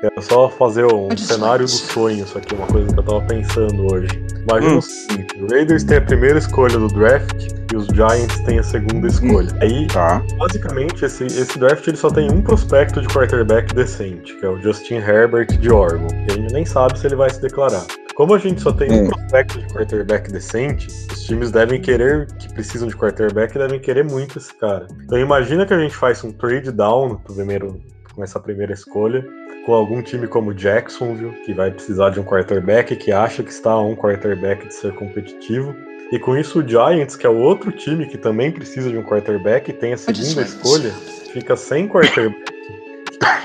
Quero 0.01 0.21
só 0.21 0.49
fazer 0.49 0.85
um 0.85 1.17
cenário 1.17 1.65
dos 1.65 1.79
sonhos 1.79 2.37
aqui, 2.37 2.57
uma 2.57 2.67
coisa 2.67 2.93
que 2.93 2.99
eu 2.99 3.05
tava 3.05 3.21
pensando 3.23 3.93
hoje. 3.93 4.09
Imagina 4.49 4.75
hum. 4.75 4.79
o 4.79 4.83
seguinte: 4.83 5.41
o 5.41 5.47
Raiders 5.49 5.85
tem 5.85 5.99
a 5.99 6.01
primeira 6.01 6.41
escolha 6.41 6.77
do 6.77 6.89
draft 6.89 7.53
e 7.73 7.77
os 7.77 7.87
Giants 7.87 8.41
têm 8.41 8.59
a 8.59 8.65
segunda 8.65 9.07
escolha. 9.07 9.49
Hum. 9.53 9.59
Aí, 9.61 9.87
tá. 9.87 10.21
basicamente, 10.39 11.05
esse, 11.05 11.27
esse 11.27 11.57
draft 11.57 11.87
ele 11.87 11.97
só 11.97 12.11
tem 12.11 12.29
um 12.29 12.43
prospecto 12.43 13.01
de 13.01 13.07
quarterback 13.09 13.73
decente, 13.73 14.35
que 14.35 14.45
é 14.45 14.49
o 14.49 14.61
Justin 14.61 14.97
Herbert 14.97 15.47
de 15.47 15.71
Oregon. 15.71 16.09
E 16.29 16.33
a 16.33 16.35
gente 16.35 16.53
nem 16.53 16.67
sabe 16.67 16.99
se 16.99 17.07
ele 17.07 17.15
vai 17.15 17.31
se 17.31 17.41
declarar. 17.41 17.85
Como 18.15 18.35
a 18.35 18.39
gente 18.39 18.61
só 18.61 18.73
tem 18.73 18.91
um 18.91 19.05
hum. 19.05 19.09
prospecto 19.09 19.59
de 19.59 19.67
quarterback 19.73 20.31
decente, 20.31 20.87
os 20.87 21.25
times 21.25 21.51
devem 21.51 21.81
querer, 21.81 22.27
que 22.39 22.53
precisam 22.53 22.89
de 22.89 22.97
quarterback, 22.97 23.57
devem 23.57 23.81
querer 23.81 24.05
muito 24.05 24.39
esse 24.39 24.53
cara. 24.55 24.87
Então 25.05 25.19
imagina 25.19 25.65
que 25.65 25.73
a 25.73 25.79
gente 25.79 25.95
faz 25.95 26.23
um 26.23 26.31
trade 26.31 26.71
down 26.71 27.09
no 27.09 27.19
primeiro, 27.19 27.81
com 28.15 28.23
essa 28.23 28.39
primeira 28.39 28.73
escolha 28.73 29.25
com 29.65 29.75
algum 29.75 30.03
time 30.03 30.27
como 30.27 30.53
Jacksonville, 30.53 31.33
que 31.45 31.53
vai 31.53 31.71
precisar 31.71 32.11
de 32.11 32.21
um 32.21 32.25
quarterback, 32.25 32.97
que 32.97 33.13
acha 33.13 33.43
que 33.43 33.51
está 33.51 33.71
a 33.71 33.81
um 33.81 33.95
quarterback 33.95 34.67
de 34.67 34.75
ser 34.75 34.93
competitivo. 34.95 35.75
E 36.11 36.19
com 36.19 36.37
isso 36.37 36.61
o 36.61 36.69
Giants, 36.69 37.17
que 37.17 37.27
é 37.27 37.31
o 37.31 37.39
outro 37.39 37.73
time 37.73 38.07
que 38.07 38.19
também 38.19 38.51
precisa 38.51 38.91
de 38.91 38.99
um 38.99 39.03
quarterback, 39.03 39.73
tem 39.73 39.95
a 39.95 39.97
segunda 39.97 40.43
escolha, 40.43 40.91
fica 41.33 41.57
sem 41.57 41.89
quarterback. 41.89 42.53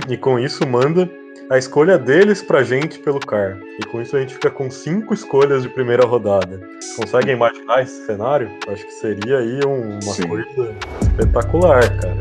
e 0.09 0.17
com 0.17 0.37
isso 0.39 0.67
manda 0.67 1.09
a 1.49 1.57
escolha 1.57 1.97
deles 1.97 2.41
pra 2.41 2.63
gente 2.63 2.99
pelo 2.99 3.19
CAR. 3.19 3.57
E 3.79 3.85
com 3.85 4.01
isso 4.01 4.15
a 4.15 4.19
gente 4.19 4.33
fica 4.33 4.49
com 4.49 4.69
cinco 4.69 5.13
escolhas 5.13 5.63
de 5.63 5.69
primeira 5.69 6.05
rodada. 6.05 6.59
Conseguem 6.95 7.35
imaginar 7.35 7.81
esse 7.81 8.05
cenário? 8.05 8.49
Acho 8.67 8.85
que 8.85 8.91
seria 8.91 9.37
aí 9.37 9.59
uma 9.65 10.01
Sim. 10.01 10.27
coisa 10.27 10.75
espetacular, 11.01 11.97
cara. 11.97 12.17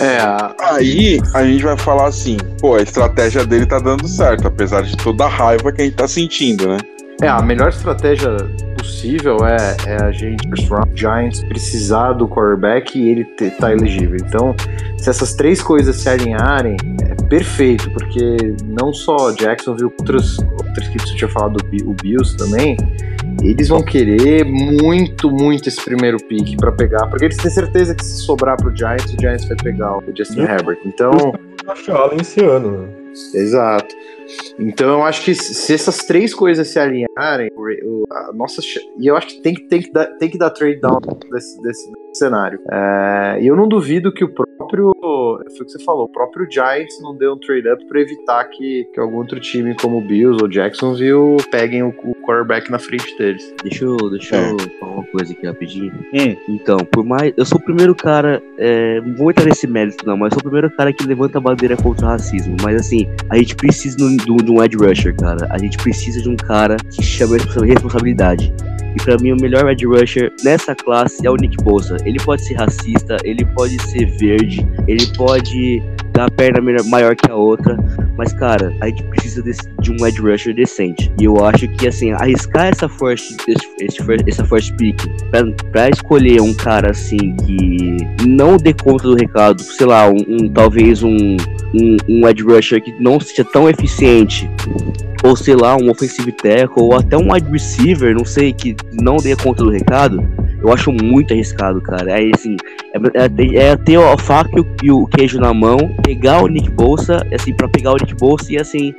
É, 0.00 0.18
aí 0.64 1.20
a 1.34 1.44
gente 1.44 1.62
vai 1.62 1.78
falar 1.78 2.06
assim, 2.06 2.36
pô, 2.60 2.74
a 2.74 2.82
estratégia 2.82 3.44
dele 3.46 3.66
tá 3.66 3.78
dando 3.78 4.08
certo, 4.08 4.48
apesar 4.48 4.82
de 4.82 4.96
toda 4.96 5.24
a 5.24 5.28
raiva 5.28 5.70
que 5.70 5.82
a 5.82 5.84
gente 5.84 5.96
tá 5.96 6.08
sentindo, 6.08 6.68
né? 6.68 6.78
É, 7.22 7.28
a 7.28 7.40
melhor 7.40 7.68
estratégia 7.68 8.30
possível 8.76 9.38
é, 9.46 9.76
é 9.86 10.02
a 10.02 10.12
gente, 10.12 10.46
o 10.48 10.96
Giants, 10.96 11.42
precisar 11.44 12.12
do 12.12 12.28
quarterback 12.28 12.98
e 12.98 13.08
ele 13.08 13.24
ter, 13.24 13.56
tá 13.56 13.72
elegível. 13.72 14.16
Então, 14.16 14.54
se 14.98 15.08
essas 15.08 15.34
três 15.34 15.62
coisas 15.62 15.96
se 15.96 16.08
alinharem, 16.08 16.76
é 17.02 17.14
perfeito, 17.28 17.90
porque 17.92 18.54
não 18.64 18.92
só 18.92 19.32
Jacksonville, 19.32 19.92
outras, 19.98 20.38
outras 20.38 20.86
equipes 20.88 21.06
que 21.06 21.12
eu 21.12 21.16
tinha 21.16 21.30
falado, 21.30 21.56
o 21.84 21.94
Bills 21.94 22.36
também, 22.36 22.76
eles 23.42 23.68
vão 23.68 23.82
querer 23.82 24.44
muito, 24.44 25.30
muito 25.30 25.68
esse 25.68 25.82
primeiro 25.82 26.18
pick 26.28 26.56
para 26.56 26.72
pegar, 26.72 27.06
porque 27.08 27.26
eles 27.26 27.36
têm 27.36 27.50
certeza 27.50 27.94
que 27.94 28.04
se 28.04 28.22
sobrar 28.22 28.56
pro 28.56 28.74
Giants, 28.74 29.12
o 29.12 29.20
Giants 29.20 29.46
vai 29.46 29.56
pegar 29.56 29.98
o 29.98 30.02
Justin 30.16 30.42
Herbert. 30.42 30.78
Então. 30.84 31.12
Achar 31.66 32.10
esse 32.20 32.44
ano, 32.44 32.82
né? 32.82 32.88
Exato. 33.34 33.94
Então 34.58 34.88
eu 34.88 35.02
acho 35.02 35.24
que 35.24 35.34
se 35.34 35.72
essas 35.72 35.98
três 35.98 36.34
coisas 36.34 36.68
se 36.68 36.78
alinharem, 36.78 37.50
a 38.10 38.32
nossa 38.32 38.60
e 38.98 39.06
eu 39.06 39.16
acho 39.16 39.28
que 39.28 39.40
tem, 39.42 39.54
tem, 39.54 39.82
que, 39.82 39.92
dar, 39.92 40.06
tem 40.18 40.30
que 40.30 40.38
dar 40.38 40.50
trade 40.50 40.80
down 40.80 41.00
desse, 41.30 41.60
desse 41.62 41.92
cenário. 42.12 42.60
É, 42.70 43.38
e 43.40 43.46
eu 43.46 43.56
não 43.56 43.68
duvido 43.68 44.12
que 44.12 44.24
o 44.24 44.32
próprio, 44.64 44.92
foi 45.02 45.62
o 45.62 45.64
que 45.64 45.72
você 45.72 45.84
falou, 45.84 46.04
o 46.04 46.08
próprio 46.08 46.46
Giants 46.50 47.00
não 47.00 47.14
deu 47.14 47.34
um 47.34 47.38
trade 47.38 47.68
up 47.68 47.84
para 47.86 48.00
evitar 48.00 48.44
que, 48.44 48.84
que 48.92 49.00
algum 49.00 49.16
outro 49.16 49.38
time 49.38 49.74
como 49.76 49.98
o 49.98 50.00
Bills 50.00 50.42
ou 50.42 50.48
Jacksonville 50.48 51.36
peguem 51.50 51.82
o, 51.82 51.88
o 51.88 52.14
quarterback 52.16 52.70
na 52.70 52.78
frente 52.78 53.16
deles. 53.18 53.54
Deixa 53.62 53.84
eu, 53.84 53.96
deixa 54.10 54.36
é. 54.36 54.50
eu 54.50 54.58
falar 54.80 54.92
uma 54.92 55.04
coisa 55.04 55.32
aqui 55.32 55.46
rapidinho. 55.46 55.92
Hum. 56.12 56.36
Então, 56.48 56.78
por 56.78 57.04
mais. 57.04 57.32
Eu 57.36 57.44
sou 57.44 57.58
o 57.58 57.62
primeiro 57.62 57.94
cara. 57.94 58.42
É, 58.58 59.00
não 59.00 59.14
vou 59.16 59.30
entrar 59.30 59.44
nesse 59.44 59.66
mérito, 59.66 60.06
não, 60.06 60.16
mas 60.16 60.32
eu 60.32 60.40
sou 60.40 60.40
o 60.40 60.50
primeiro 60.50 60.70
cara 60.76 60.92
que 60.92 61.04
levanta 61.06 61.38
a 61.38 61.40
bandeira 61.40 61.76
contra 61.76 62.06
o 62.06 62.08
racismo. 62.08 62.56
Mas 62.62 62.76
assim, 62.80 63.06
a 63.30 63.36
gente 63.36 63.54
precisa 63.54 63.96
de 63.96 64.04
um, 64.04 64.16
de 64.16 64.50
um 64.50 64.62
Ed 64.62 64.76
Rusher, 64.76 65.14
cara. 65.16 65.46
A 65.50 65.58
gente 65.58 65.76
precisa 65.78 66.22
de 66.22 66.28
um 66.28 66.36
cara 66.36 66.76
que 66.76 67.02
chama 67.02 67.36
responsabilidade. 67.36 68.52
E 68.94 69.02
para 69.02 69.16
mim, 69.18 69.32
o 69.32 69.36
melhor 69.36 69.68
Ed 69.70 69.84
Rusher 69.86 70.32
nessa 70.42 70.74
classe 70.74 71.26
é 71.26 71.30
o 71.30 71.36
Nick 71.36 71.56
Bosa. 71.62 71.96
Ele 72.04 72.18
pode 72.18 72.44
ser 72.44 72.54
racista, 72.54 73.16
ele 73.24 73.44
pode 73.44 73.80
ser 73.82 74.06
verde, 74.18 74.66
ele 74.86 75.06
pode 75.16 75.82
a 76.20 76.30
perna 76.30 76.60
maior 76.84 77.16
que 77.16 77.30
a 77.30 77.34
outra. 77.34 77.76
Mas, 78.16 78.32
cara, 78.32 78.72
a 78.80 78.86
gente 78.86 79.02
precisa 79.04 79.42
de 79.80 79.90
um 79.90 80.06
Ed 80.06 80.20
Rusher 80.20 80.54
decente. 80.54 81.12
E 81.20 81.24
eu 81.24 81.44
acho 81.44 81.66
que, 81.68 81.88
assim, 81.88 82.12
arriscar 82.12 82.66
essa 82.66 82.88
first, 82.88 83.36
esse, 83.48 83.68
esse, 83.80 84.28
essa 84.28 84.44
first 84.44 84.74
pick 84.76 85.00
pra, 85.30 85.44
pra, 85.72 85.88
escolher 85.90 86.40
um 86.40 86.54
cara, 86.54 86.90
assim, 86.90 87.34
que 87.36 87.96
não 88.26 88.56
dê 88.56 88.72
conta 88.72 89.04
do 89.04 89.14
recado, 89.14 89.60
sei 89.62 89.86
lá, 89.86 90.08
um, 90.08 90.24
um 90.28 90.48
talvez 90.48 91.02
um, 91.02 91.36
um, 91.74 91.96
um 92.08 92.28
Ed 92.28 92.42
Rusher 92.42 92.82
que 92.82 92.92
não 93.00 93.18
seja 93.18 93.44
tão 93.44 93.68
eficiente 93.68 94.48
ou 95.24 95.34
sei 95.34 95.56
lá, 95.56 95.74
um 95.74 95.90
offensive 95.90 96.30
tackle, 96.32 96.82
ou 96.82 96.94
até 96.94 97.16
um 97.16 97.32
wide 97.32 97.50
receiver, 97.50 98.14
não 98.14 98.26
sei, 98.26 98.52
que 98.52 98.76
não 98.92 99.16
dê 99.16 99.34
conta 99.34 99.64
do 99.64 99.70
recado, 99.70 100.22
eu 100.60 100.70
acho 100.70 100.92
muito 100.92 101.32
arriscado, 101.32 101.80
cara. 101.80 102.20
É 102.20 102.30
assim, 102.34 102.56
é, 102.92 103.22
é, 103.22 103.70
é 103.70 103.76
ter 103.76 103.98
a 103.98 104.18
faca 104.18 104.50
e 104.54 104.60
o, 104.60 104.66
e 104.82 104.90
o, 104.90 105.06
queijo 105.06 105.40
na 105.40 105.54
mão, 105.54 105.78
pegar 106.04 106.42
o 106.42 106.46
Nick 106.46 106.70
Bolsa, 106.70 107.26
assim, 107.34 107.54
para 107.54 107.68
pegar 107.68 107.92
o 107.92 107.96
Nick 107.96 108.14
Bolsa 108.14 108.52
e 108.52 108.58
assim, 108.58 108.94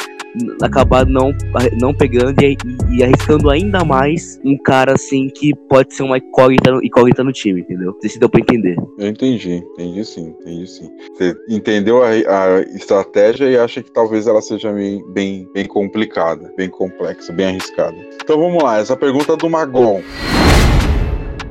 acabar 0.61 1.05
não, 1.05 1.31
não 1.79 1.93
pegando 1.93 2.35
e, 2.41 2.57
e, 2.91 3.03
arriscando 3.03 3.49
ainda 3.49 3.83
mais 3.85 4.39
um 4.43 4.57
cara 4.57 4.93
assim 4.93 5.29
que 5.29 5.53
pode 5.69 5.93
ser 5.93 6.03
uma 6.03 6.17
incógnita, 6.17 6.71
incógnita 6.83 7.23
no 7.23 7.31
time, 7.31 7.61
entendeu? 7.61 7.93
Não 7.93 8.01
sei 8.01 8.09
se 8.09 8.19
deu 8.19 8.29
pra 8.29 8.41
entender. 8.41 8.75
Eu 8.97 9.07
entendi, 9.07 9.63
entendi 9.73 10.03
sim, 10.03 10.35
entendi 10.41 10.67
sim. 10.67 10.89
Você 11.13 11.35
entendeu 11.49 12.03
a, 12.03 12.09
a 12.09 12.61
estratégia 12.75 13.45
e 13.45 13.57
acha 13.57 13.81
que 13.81 13.91
talvez 13.91 14.27
ela 14.27 14.41
seja 14.41 14.73
bem, 14.73 15.03
bem, 15.13 15.47
bem 15.53 15.65
complicada, 15.65 16.51
bem 16.57 16.69
complexa, 16.69 17.31
bem 17.31 17.47
arriscada. 17.47 17.95
Então 18.21 18.37
vamos 18.39 18.61
lá, 18.61 18.79
essa 18.79 18.97
pergunta 18.97 19.33
é 19.33 19.37
do 19.37 19.49
Magon. 19.49 20.01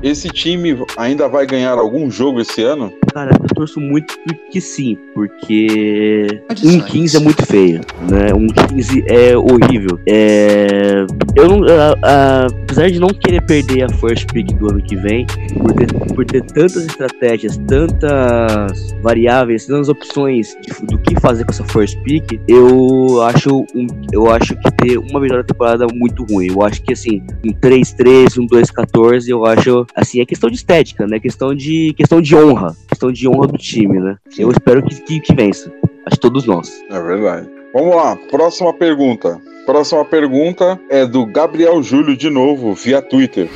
Esse 0.05 0.29
time 0.29 0.77
ainda 0.99 1.27
vai 1.29 1.47
ganhar 1.47 1.79
algum 1.79 2.11
jogo 2.11 2.39
esse 2.39 2.63
ano? 2.63 2.93
Cara, 3.15 3.31
eu 3.43 3.55
torço 3.55 3.81
muito 3.81 4.15
que 4.51 4.61
sim, 4.61 4.99
porque 5.15 6.43
um 6.63 6.79
15 6.79 7.17
é 7.17 7.21
muito 7.21 7.47
feio, 7.47 7.81
né? 8.11 8.35
Um 8.35 8.49
15 8.49 9.03
é 9.07 9.35
horrível. 9.35 9.99
É... 10.07 11.07
Eu 11.35 11.49
não, 11.49 11.65
a, 11.65 11.95
a, 12.03 12.47
apesar 12.47 12.91
de 12.91 13.01
não 13.01 13.09
querer 13.09 13.41
perder 13.47 13.85
a 13.85 13.89
first 13.89 14.31
pick 14.31 14.53
do 14.59 14.71
ano 14.71 14.83
que 14.83 14.95
vem, 14.95 15.27
por 15.59 15.73
ter, 15.73 15.93
por 16.15 16.25
ter 16.27 16.43
tantas 16.43 16.85
estratégias, 16.85 17.57
tantas 17.67 18.95
variáveis, 19.03 19.65
tantas 19.65 19.89
opções 19.89 20.55
de, 20.61 20.87
do 20.87 20.99
que 20.99 21.19
fazer 21.19 21.45
com 21.45 21.51
essa 21.51 21.65
first 21.65 21.99
pick, 22.03 22.39
eu 22.47 23.23
acho, 23.23 23.65
um, 23.75 23.87
eu 24.13 24.31
acho 24.31 24.55
que 24.55 24.71
ter 24.73 24.99
uma 24.99 25.19
melhor 25.19 25.43
temporada 25.45 25.87
é 25.87 25.95
muito 25.95 26.25
ruim. 26.25 26.49
Eu 26.51 26.63
acho 26.63 26.83
que 26.83 26.93
assim, 26.93 27.23
um 27.43 27.53
3-13, 27.53 28.39
um 28.39 28.47
2-14, 28.47 29.29
eu 29.29 29.47
acho 29.47 29.87
assim, 29.95 30.21
é 30.21 30.27
questão 30.27 30.51
de 30.51 30.57
estética, 30.57 31.07
né? 31.07 31.21
Questão 31.21 31.55
de, 31.55 31.95
questão 31.97 32.21
de 32.21 32.35
honra. 32.35 32.77
Questão 32.89 33.13
de 33.13 33.29
honra 33.29 33.47
do 33.47 33.59
time, 33.59 34.01
né? 34.01 34.17
Eu 34.37 34.51
espero 34.51 34.83
que, 34.83 35.01
que, 35.03 35.21
que 35.21 35.35
vença. 35.35 35.73
Acho 36.07 36.17
que 36.17 36.21
todos 36.21 36.45
nós. 36.45 36.83
É 36.91 37.01
verdade. 37.01 37.49
Vamos 37.73 37.95
lá, 37.95 38.17
próxima 38.31 38.73
pergunta. 38.73 39.41
Próxima 39.67 40.05
pergunta 40.05 40.79
é 40.91 41.07
do 41.07 41.25
Gabriel 41.25 41.83
Júlio 41.83 42.17
de 42.17 42.29
novo, 42.29 42.75
via 42.75 43.01
Twitter. 43.01 43.49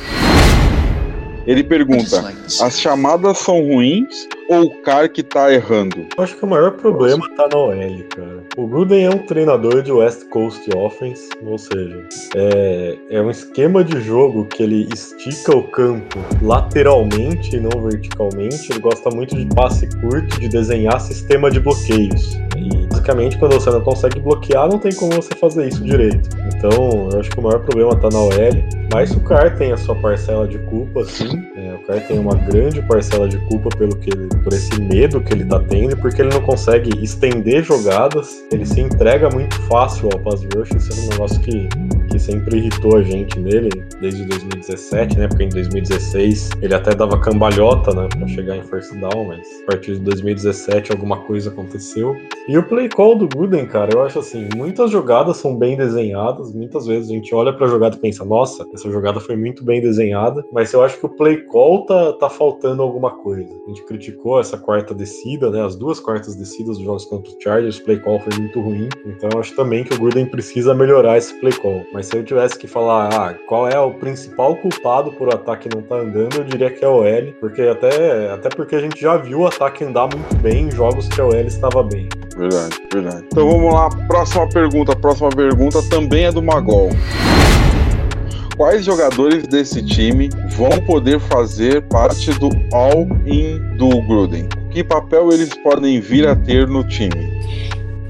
Ele 1.45 1.63
pergunta: 1.63 2.33
as 2.61 2.79
chamadas 2.79 3.37
são 3.37 3.61
ruins 3.61 4.27
ou 4.49 4.65
o 4.65 4.81
cara 4.81 5.07
que 5.07 5.21
tá 5.21 5.53
errando? 5.53 6.07
Eu 6.17 6.23
acho 6.23 6.35
que 6.35 6.43
o 6.43 6.47
maior 6.47 6.71
problema 6.71 7.23
tá 7.37 7.47
na 7.47 7.57
OL, 7.57 8.03
cara. 8.15 8.43
O 8.57 8.67
Gruden 8.67 9.05
é 9.05 9.09
um 9.09 9.19
treinador 9.19 9.83
de 9.83 9.91
West 9.91 10.27
Coast 10.29 10.67
Offense, 10.75 11.29
ou 11.43 11.57
seja, 11.57 12.03
é, 12.35 12.97
é 13.11 13.21
um 13.21 13.29
esquema 13.29 13.83
de 13.83 14.01
jogo 14.01 14.45
que 14.45 14.63
ele 14.63 14.89
estica 14.91 15.55
o 15.55 15.63
campo 15.69 16.17
lateralmente 16.41 17.55
e 17.55 17.59
não 17.59 17.81
verticalmente. 17.83 18.71
Ele 18.71 18.79
gosta 18.79 19.11
muito 19.11 19.35
de 19.35 19.45
passe 19.53 19.87
curto, 20.01 20.39
de 20.39 20.49
desenhar 20.49 20.99
sistema 20.99 21.51
de 21.51 21.59
bloqueios. 21.59 22.33
E 22.57 22.87
basicamente, 22.87 23.37
quando 23.37 23.53
você 23.53 23.69
não 23.69 23.81
consegue 23.81 24.19
bloquear, 24.19 24.67
não 24.67 24.79
tem 24.79 24.93
como 24.93 25.13
você 25.13 25.33
fazer 25.35 25.67
isso 25.67 25.83
direito. 25.83 26.29
Então, 26.55 27.09
eu 27.11 27.19
acho 27.19 27.29
que 27.29 27.39
o 27.39 27.43
maior 27.43 27.59
problema 27.59 27.95
tá 27.95 28.09
na 28.11 28.19
OL. 28.19 28.79
Mas 28.91 29.11
o 29.11 29.19
Carr 29.21 29.55
tem 29.55 29.71
a 29.71 29.77
sua 29.77 29.95
parcela 29.95 30.47
de 30.47 30.57
culpa, 30.59 31.05
sim. 31.05 31.43
É, 31.69 31.75
o 31.75 31.79
Carr 31.79 32.01
tem 32.07 32.17
uma 32.17 32.33
grande 32.33 32.81
parcela 32.81 33.27
de 33.27 33.37
culpa 33.45 33.69
pelo 33.77 33.95
que 33.95 34.09
ele 34.09 34.27
por 34.43 34.53
esse 34.53 34.81
medo 34.81 35.21
que 35.21 35.33
ele 35.33 35.45
tá 35.45 35.59
tendo, 35.59 35.95
porque 35.97 36.21
ele 36.21 36.33
não 36.33 36.41
consegue 36.41 37.03
estender 37.03 37.63
jogadas, 37.63 38.43
ele 38.51 38.65
se 38.65 38.81
entrega 38.81 39.29
muito 39.29 39.59
fácil 39.63 40.09
ao 40.11 40.19
pass 40.19 40.43
rush, 40.55 40.71
isso 40.71 40.91
é 40.91 40.95
um 40.95 41.09
negócio 41.09 41.39
que, 41.41 41.69
sempre 42.19 42.57
irritou 42.57 42.97
a 42.97 43.03
gente 43.03 43.39
nele 43.39 43.69
desde 43.99 44.25
2017, 44.25 45.17
né? 45.17 45.27
Porque 45.27 45.43
em 45.43 45.49
2016 45.49 46.49
ele 46.61 46.73
até 46.73 46.93
dava 46.93 47.19
cambalhota, 47.19 47.93
né, 47.93 48.07
para 48.09 48.27
chegar 48.27 48.57
em 48.57 48.63
first 48.63 48.93
down, 48.95 49.25
mas 49.27 49.47
a 49.63 49.71
partir 49.71 49.93
de 49.93 50.01
2017 50.01 50.91
alguma 50.91 51.17
coisa 51.21 51.49
aconteceu. 51.49 52.15
E 52.47 52.57
o 52.57 52.63
play 52.63 52.89
call 52.89 53.15
do 53.15 53.27
Gooden, 53.27 53.65
cara, 53.65 53.93
eu 53.93 54.03
acho 54.03 54.19
assim, 54.19 54.47
muitas 54.55 54.91
jogadas 54.91 55.37
são 55.37 55.55
bem 55.55 55.77
desenhadas, 55.77 56.53
muitas 56.53 56.85
vezes 56.85 57.09
a 57.09 57.13
gente 57.13 57.33
olha 57.33 57.53
para 57.53 57.65
a 57.65 57.69
jogada 57.69 57.95
e 57.95 57.99
pensa, 57.99 58.25
nossa, 58.25 58.65
essa 58.73 58.89
jogada 58.91 59.19
foi 59.19 59.35
muito 59.35 59.63
bem 59.63 59.81
desenhada, 59.81 60.43
mas 60.51 60.73
eu 60.73 60.83
acho 60.83 60.99
que 60.99 61.05
o 61.05 61.09
play 61.09 61.37
call 61.43 61.85
tá, 61.85 62.13
tá 62.13 62.29
faltando 62.29 62.81
alguma 62.81 63.11
coisa. 63.11 63.49
A 63.65 63.69
gente 63.69 63.85
criticou 63.85 64.39
essa 64.39 64.57
quarta 64.57 64.93
descida, 64.93 65.49
né? 65.49 65.63
As 65.63 65.75
duas 65.75 65.99
quartas 65.99 66.35
descidas 66.35 66.77
dos 66.77 66.85
jogos 66.85 67.05
contra 67.05 67.31
o 67.31 67.35
Chargers, 67.41 67.77
o 67.77 67.83
play 67.83 67.99
call 67.99 68.19
foi 68.19 68.37
muito 68.39 68.59
ruim. 68.59 68.89
Então 69.05 69.29
eu 69.33 69.39
acho 69.39 69.55
também 69.55 69.83
que 69.83 69.93
o 69.93 69.99
Gruden 69.99 70.25
precisa 70.25 70.73
melhorar 70.73 71.17
esse 71.17 71.33
play 71.39 71.53
call. 71.53 71.83
Mas 71.93 72.08
se 72.09 72.17
eu 72.17 72.23
tivesse 72.23 72.57
que 72.57 72.67
falar, 72.67 73.09
ah, 73.13 73.35
qual 73.47 73.67
é 73.67 73.79
o 73.79 73.91
principal 73.91 74.55
culpado 74.55 75.11
por 75.11 75.27
o 75.27 75.33
ataque 75.33 75.69
não 75.71 75.81
estar 75.81 75.97
tá 75.97 76.01
andando, 76.01 76.37
eu 76.37 76.43
diria 76.43 76.71
que 76.71 76.83
é 76.83 76.87
o 76.87 77.05
L, 77.05 77.31
porque 77.39 77.61
até, 77.61 78.31
até 78.31 78.49
porque 78.49 78.75
a 78.75 78.81
gente 78.81 78.99
já 78.99 79.15
viu 79.15 79.41
o 79.41 79.47
ataque 79.47 79.83
andar 79.83 80.07
muito 80.07 80.35
bem 80.37 80.67
em 80.67 80.71
jogos 80.71 81.07
que 81.07 81.21
a 81.21 81.25
OL 81.25 81.35
estava 81.35 81.83
bem. 81.83 82.09
Verdade, 82.35 82.81
verdade. 82.91 83.23
Então 83.27 83.47
vamos 83.47 83.73
lá, 83.73 83.89
próxima 84.07 84.49
pergunta. 84.49 84.95
Próxima 84.95 85.29
pergunta 85.29 85.81
também 85.89 86.25
é 86.25 86.31
do 86.31 86.41
Magol 86.41 86.89
quais 88.57 88.83
jogadores 88.83 89.47
desse 89.47 89.81
time 89.81 90.29
vão 90.49 90.69
poder 90.85 91.17
fazer 91.17 91.81
parte 91.83 92.29
do 92.39 92.49
all-in 92.73 93.57
do 93.77 94.01
Gruden? 94.01 94.49
Que 94.69 94.83
papel 94.83 95.31
eles 95.31 95.53
podem 95.63 96.01
vir 96.01 96.27
a 96.27 96.35
ter 96.35 96.67
no 96.67 96.83
time? 96.83 97.39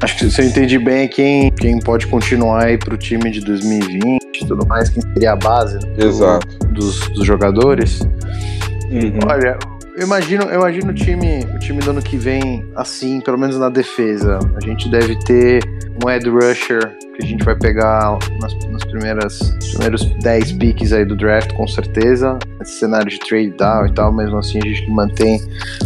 Acho 0.02 0.18
que 0.18 0.30
se 0.30 0.42
eu 0.42 0.46
entendi 0.46 0.80
bem, 0.80 1.08
quem, 1.08 1.52
quem 1.52 1.80
pode 1.80 2.08
continuar 2.08 2.66
aí 2.66 2.78
pro 2.78 2.98
time 2.98 3.30
de 3.30 3.42
2020 3.42 4.20
e 4.42 4.46
tudo 4.48 4.66
mais, 4.66 4.90
quem 4.90 5.02
seria 5.14 5.34
a 5.34 5.36
base 5.36 5.76
né, 5.76 6.06
Exato. 6.06 6.48
dos, 6.68 7.08
dos 7.10 7.26
jogadores. 7.26 8.00
Uhum. 8.90 9.20
Olha, 9.30 9.58
eu 9.98 10.06
imagino, 10.06 10.44
eu 10.44 10.62
imagino 10.62 10.92
o 10.92 10.94
time, 10.94 11.46
o 11.54 11.60
time 11.60 11.80
do 11.82 11.90
ano 11.90 12.02
que 12.02 12.16
vem 12.16 12.66
assim, 12.76 13.20
pelo 13.20 13.38
menos 13.38 13.58
na 13.60 13.68
defesa. 13.68 14.40
A 14.56 14.66
gente 14.66 14.90
deve 14.90 15.20
ter 15.20 15.62
um 16.02 16.10
Ed 16.10 16.30
Rusher 16.30 16.96
que 17.20 17.26
a 17.26 17.28
gente 17.28 17.44
vai 17.44 17.56
pegar 17.56 18.18
nas, 18.42 18.54
nas 18.68 18.84
primeiras, 18.86 19.40
primeiros 19.74 20.06
10 20.06 20.54
piques 20.54 20.94
aí 20.94 21.04
do 21.04 21.16
draft, 21.16 21.54
com 21.54 21.68
certeza. 21.68 22.40
Esse 22.62 22.80
cenário 22.80 23.10
de 23.10 23.20
trade 23.20 23.52
down 23.52 23.88
e 23.88 23.94
tal, 23.94 24.14
mesmo 24.14 24.38
assim 24.38 24.60
a 24.60 24.66
gente 24.66 24.90
mantém 24.90 25.40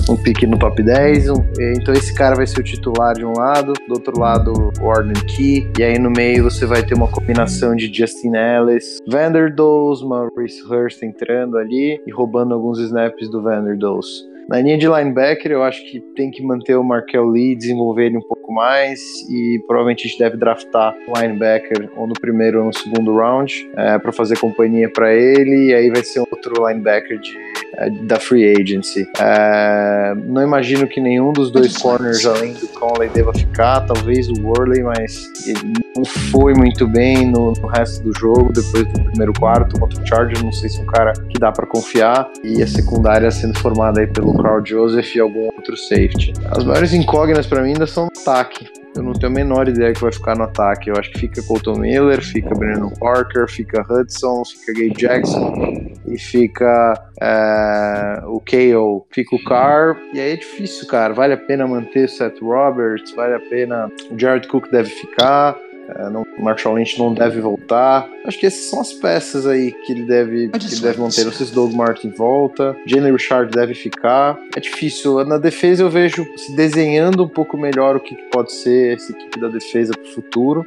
um 0.10 0.16
pique 0.16 0.46
no 0.46 0.58
top 0.58 0.82
10. 0.82 1.30
Um, 1.30 1.36
então 1.60 1.94
esse 1.94 2.14
cara 2.14 2.36
vai 2.36 2.46
ser 2.46 2.60
o 2.60 2.64
titular 2.64 3.16
de 3.16 3.26
um 3.26 3.34
lado, 3.34 3.74
do 3.88 3.94
outro 3.94 4.20
lado 4.20 4.54
o 4.80 4.86
Warden 4.86 5.22
Key, 5.26 5.72
e 5.78 5.84
aí 5.84 5.98
no 5.98 6.12
meio 6.12 6.44
você 6.44 6.66
vai 6.66 6.84
ter 6.84 6.94
uma 6.94 7.08
combinação 7.08 7.76
de 7.76 7.92
Justin 7.92 8.34
Ellis, 8.36 9.00
Vanderdoes, 9.08 10.02
Maurice 10.04 10.62
Hurst 10.64 11.02
entrando 11.02 11.58
ali 11.58 12.00
e 12.06 12.12
roubando 12.12 12.54
alguns 12.54 12.80
snaps 12.80 13.30
do 13.30 13.42
Vanderdoes. 13.42 14.33
Na 14.50 14.60
linha 14.60 14.78
de 14.78 14.88
linebacker, 14.88 15.52
eu 15.52 15.64
acho 15.64 15.84
que 15.90 16.00
tem 16.16 16.30
que 16.30 16.44
manter 16.44 16.76
o 16.76 16.84
Markel 16.84 17.26
Lee, 17.26 17.56
desenvolver 17.56 18.08
ele 18.08 18.18
um 18.18 18.22
pouco 18.22 18.52
mais 18.52 19.00
e 19.30 19.60
provavelmente 19.66 20.06
a 20.06 20.10
gente 20.10 20.20
deve 20.20 20.38
draftar 20.38 20.96
o 21.08 21.20
linebacker 21.20 21.90
ou 21.96 22.06
no 22.06 22.14
primeiro 22.14 22.60
ou 22.60 22.66
no 22.66 22.74
segundo 22.74 23.16
round 23.16 23.70
é, 23.76 23.98
para 23.98 24.12
fazer 24.12 24.38
companhia 24.38 24.90
para 24.90 25.14
ele 25.14 25.68
e 25.68 25.74
aí 25.74 25.90
vai 25.90 26.04
ser 26.04 26.20
outro 26.44 26.68
linebacker 26.68 27.20
de, 27.20 27.38
é, 27.78 27.90
da 27.90 28.20
free 28.20 28.56
agency. 28.60 29.08
É, 29.20 30.14
não 30.26 30.42
imagino 30.42 30.88
que 30.88 31.00
nenhum 31.00 31.32
dos 31.32 31.52
dois 31.52 31.78
corners 31.78 32.26
além 32.26 32.54
do 32.54 32.68
Conley 32.70 33.10
deva 33.10 33.34
ficar, 33.34 33.82
talvez 33.82 34.30
o 34.30 34.34
Worley, 34.42 34.84
mas 34.84 35.32
ele 35.46 35.74
não 35.96 36.06
foi 36.06 36.54
muito 36.54 36.88
bem 36.88 37.28
no, 37.28 37.54
no 37.54 37.68
resto 37.68 38.04
do 38.04 38.18
jogo 38.18 38.52
depois 38.52 38.86
do 38.86 39.04
primeiro 39.04 39.34
quarto 39.34 39.80
contra 39.80 40.02
o 40.02 40.08
Chargers. 40.08 40.42
Não 40.42 40.52
sei 40.52 40.70
se 40.70 40.80
é 40.80 40.84
um 40.84 40.88
cara 40.88 41.14
que 41.14 41.40
dá 41.40 41.52
para 41.52 41.66
confiar 41.68 42.30
e 42.44 42.62
a 42.62 42.68
secundária 42.68 43.30
sendo 43.32 43.58
formada 43.60 44.02
aí 44.02 44.08
pelo 44.08 44.38
Carl 44.42 44.64
Joseph 44.66 45.16
e 45.16 45.20
algum 45.20 45.46
outro 45.46 45.78
safety. 45.78 46.34
As 46.52 46.64
maiores 46.64 46.94
incógnitas 46.94 47.48
para 47.48 47.62
mim 47.62 47.70
ainda 47.70 47.88
são 47.88 48.06
no 48.06 48.22
ataque. 48.22 48.83
Eu 48.96 49.02
não 49.02 49.14
tenho 49.14 49.32
a 49.32 49.36
menor 49.36 49.68
ideia 49.68 49.92
que 49.92 50.02
vai 50.02 50.12
ficar 50.12 50.36
no 50.36 50.44
ataque. 50.44 50.90
Eu 50.90 50.96
acho 50.98 51.12
que 51.12 51.20
fica 51.20 51.42
Colton 51.42 51.80
Miller, 51.80 52.22
fica 52.22 52.54
Brandon 52.54 52.92
Parker, 53.00 53.50
fica 53.50 53.82
Hudson, 53.82 54.44
fica 54.46 54.74
Gabe 54.74 54.94
Jackson 54.94 55.94
e 56.06 56.18
fica 56.20 56.94
é, 57.20 58.22
o 58.26 58.40
KO, 58.40 59.08
fica 59.12 59.36
o 59.36 59.44
Carr. 59.44 59.98
E 60.14 60.20
aí 60.20 60.34
é 60.34 60.36
difícil, 60.36 60.88
cara. 60.88 61.14
Vale 61.14 61.34
a 61.34 61.38
pena 61.38 61.66
manter 61.66 62.08
Seth 62.08 62.40
Roberts, 62.40 63.16
vale 63.16 63.34
a 63.34 63.40
pena. 63.40 63.90
O 64.12 64.20
Jared 64.20 64.48
Cook 64.48 64.70
deve 64.70 64.90
ficar. 64.90 65.58
É, 65.90 66.10
não, 66.10 66.26
o 66.38 66.44
Marshall 66.44 66.76
Lynch 66.76 66.98
não 66.98 67.14
deve 67.14 67.42
voltar. 67.42 68.08
Acho 68.26 68.40
que 68.40 68.46
essas 68.46 68.66
são 68.66 68.80
as 68.80 68.94
peças 68.94 69.46
aí 69.46 69.72
que 69.72 69.92
ele 69.92 70.04
deve, 70.04 70.50
que 70.50 70.66
ele 70.66 70.82
deve 70.82 71.02
manter. 71.02 71.32
Se 71.34 71.54
Doug 71.54 71.74
Martin 71.74 72.10
volta. 72.10 72.76
Jalen 72.88 73.12
Richard 73.12 73.52
deve 73.52 73.74
ficar. 73.74 74.40
É 74.56 74.60
difícil. 74.60 75.24
Na 75.26 75.38
defesa 75.38 75.84
eu 75.84 75.90
vejo 75.90 76.26
se 76.38 76.56
desenhando 76.56 77.24
um 77.24 77.28
pouco 77.28 77.58
melhor 77.58 77.96
o 77.96 78.00
que, 78.00 78.16
que 78.16 78.24
pode 78.30 78.54
ser 78.54 78.96
essa 78.96 79.12
equipe 79.12 79.40
da 79.40 79.50
defesa 79.50 79.94
para 79.94 80.10
o 80.10 80.14
futuro. 80.14 80.66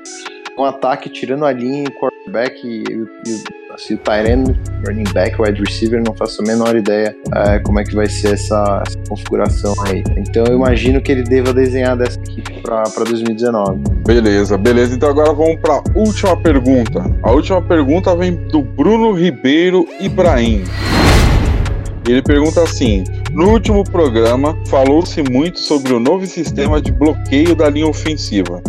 Um 0.59 0.65
ataque 0.65 1.11
tirando 1.11 1.45
a 1.45 1.53
linha, 1.53 1.91
quarterback 1.91 2.67
e, 2.67 2.83
e, 2.83 3.45
assim, 3.75 3.95
o 3.95 3.99
Tyrene, 3.99 4.59
running 4.87 5.05
back, 5.13 5.41
wide 5.41 5.61
receiver, 5.63 6.03
não 6.03 6.15
faço 6.15 6.43
a 6.43 6.47
menor 6.47 6.75
ideia 6.75 7.15
é, 7.35 7.59
como 7.59 7.79
é 7.79 7.85
que 7.85 7.95
vai 7.95 8.07
ser 8.07 8.35
essa, 8.35 8.83
essa, 8.87 8.99
configuração 9.09 9.75
aí. 9.85 10.03
Então 10.17 10.45
eu 10.47 10.55
imagino 10.55 11.01
que 11.01 11.13
ele 11.13 11.23
deva 11.23 11.53
desenhar 11.53 11.97
dessa 11.97 12.19
equipe 12.21 12.61
para 12.63 12.85
2019. 13.05 13.83
Beleza, 14.07 14.57
beleza. 14.57 14.95
Então 14.95 15.11
agora 15.11 15.33
vamos 15.33 15.61
para 15.61 15.75
a 15.75 15.83
última 15.95 16.37
pergunta. 16.37 17.05
A 17.23 17.31
última 17.31 17.61
pergunta 17.61 18.17
vem 18.17 18.35
do 18.35 18.63
Bruno 18.63 19.13
Ribeiro 19.13 19.87
Ibrahim. 20.01 20.65
Ele 22.07 22.23
pergunta 22.23 22.63
assim: 22.63 23.05
No 23.33 23.51
último 23.51 23.83
programa, 23.83 24.57
falou-se 24.69 25.23
muito 25.23 25.59
sobre 25.59 25.93
o 25.93 26.01
novo 26.01 26.25
sistema 26.27 26.81
de 26.81 26.93
bloqueio 26.93 27.55
da 27.55 27.69
linha 27.69 27.87
ofensiva. 27.87 28.63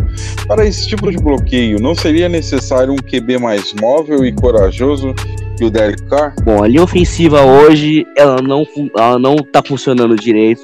Para 0.46 0.66
esse 0.66 0.88
tipo 0.88 1.10
de 1.10 1.18
bloqueio, 1.18 1.80
não 1.80 1.94
seria 1.94 2.28
necessário 2.28 2.92
um 2.92 2.96
QB 2.96 3.38
mais 3.38 3.72
móvel 3.74 4.24
e 4.24 4.32
corajoso 4.32 5.14
que 5.56 5.64
o 5.64 5.70
Derek 5.70 6.02
Carr? 6.04 6.34
Bom, 6.42 6.62
a 6.62 6.68
linha 6.68 6.82
ofensiva 6.82 7.44
hoje, 7.44 8.06
ela 8.16 8.40
não, 8.40 8.66
ela 8.96 9.18
não 9.18 9.36
tá 9.36 9.62
funcionando 9.62 10.16
direito, 10.16 10.62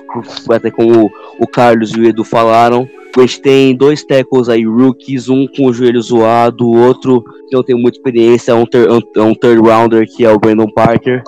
até 0.50 0.70
como 0.70 1.10
o 1.38 1.46
Carlos 1.46 1.92
e 1.92 2.00
o 2.00 2.04
Edu 2.04 2.24
falaram. 2.24 2.88
Gente 3.16 3.40
tem 3.40 3.76
dois 3.76 4.04
tackles 4.04 4.48
aí, 4.48 4.64
rookies, 4.64 5.28
um 5.28 5.46
com 5.46 5.66
o 5.66 5.72
joelho 5.72 6.02
zoado, 6.02 6.66
o 6.66 6.76
outro 6.76 7.22
que 7.48 7.54
não 7.54 7.62
tem 7.62 7.76
muita 7.76 7.98
experiência, 7.98 8.50
é 8.50 8.54
um, 8.54 8.66
ter, 8.66 8.90
um, 8.90 9.00
um 9.18 9.34
third 9.34 9.60
rounder, 9.60 10.08
que 10.08 10.24
é 10.24 10.32
o 10.32 10.38
Brandon 10.38 10.68
Parker. 10.68 11.22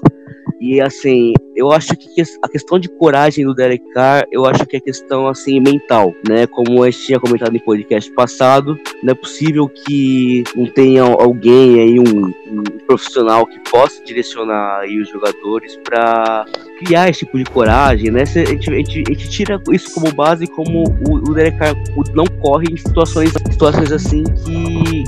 E 0.61 0.80
assim, 0.80 1.32
eu 1.55 1.70
acho 1.70 1.97
que 1.97 2.22
a 2.42 2.49
questão 2.49 2.78
de 2.78 2.88
coragem 2.88 3.44
do 3.44 3.55
Derek 3.55 3.84
Carr, 3.92 4.24
eu 4.30 4.44
acho 4.44 4.64
que 4.66 4.76
é 4.76 4.80
questão 4.80 5.28
assim 5.28 5.61
mental, 5.61 6.14
né? 6.28 6.47
Como 6.47 6.82
a 6.82 6.90
gente 6.90 7.05
tinha 7.05 7.20
comentado 7.20 7.55
em 7.55 7.59
podcast 7.59 8.11
passado, 8.12 8.78
não 9.03 9.12
é 9.12 9.14
possível 9.14 9.68
que 9.68 10.44
não 10.55 10.66
tenha 10.66 11.03
alguém 11.03 11.80
aí, 11.80 12.01
um, 12.01 12.26
um 12.26 12.62
profissional 12.86 13.47
que 13.47 13.59
possa 13.70 14.03
direcionar 14.05 14.80
aí 14.80 14.99
os 14.99 15.09
jogadores 15.09 15.76
para 15.84 16.47
criar 16.78 17.09
esse 17.09 17.20
tipo 17.20 17.38
de 17.38 17.44
coragem, 17.44 18.11
né? 18.11 18.22
A 18.22 18.24
gente, 18.24 18.70
a 18.70 18.76
gente, 18.76 19.05
a 19.07 19.12
gente 19.12 19.30
tira 19.30 19.61
isso 19.72 19.92
como 19.94 20.12
base, 20.12 20.47
como 20.47 20.84
o, 21.09 21.14
o 21.14 21.34
Derek 21.34 21.59
Carr 21.59 21.74
não 22.14 22.26
corre 22.40 22.66
em 22.70 22.76
situações, 22.76 23.32
situações 23.51 23.92
assim 23.92 24.24
que 24.24 25.05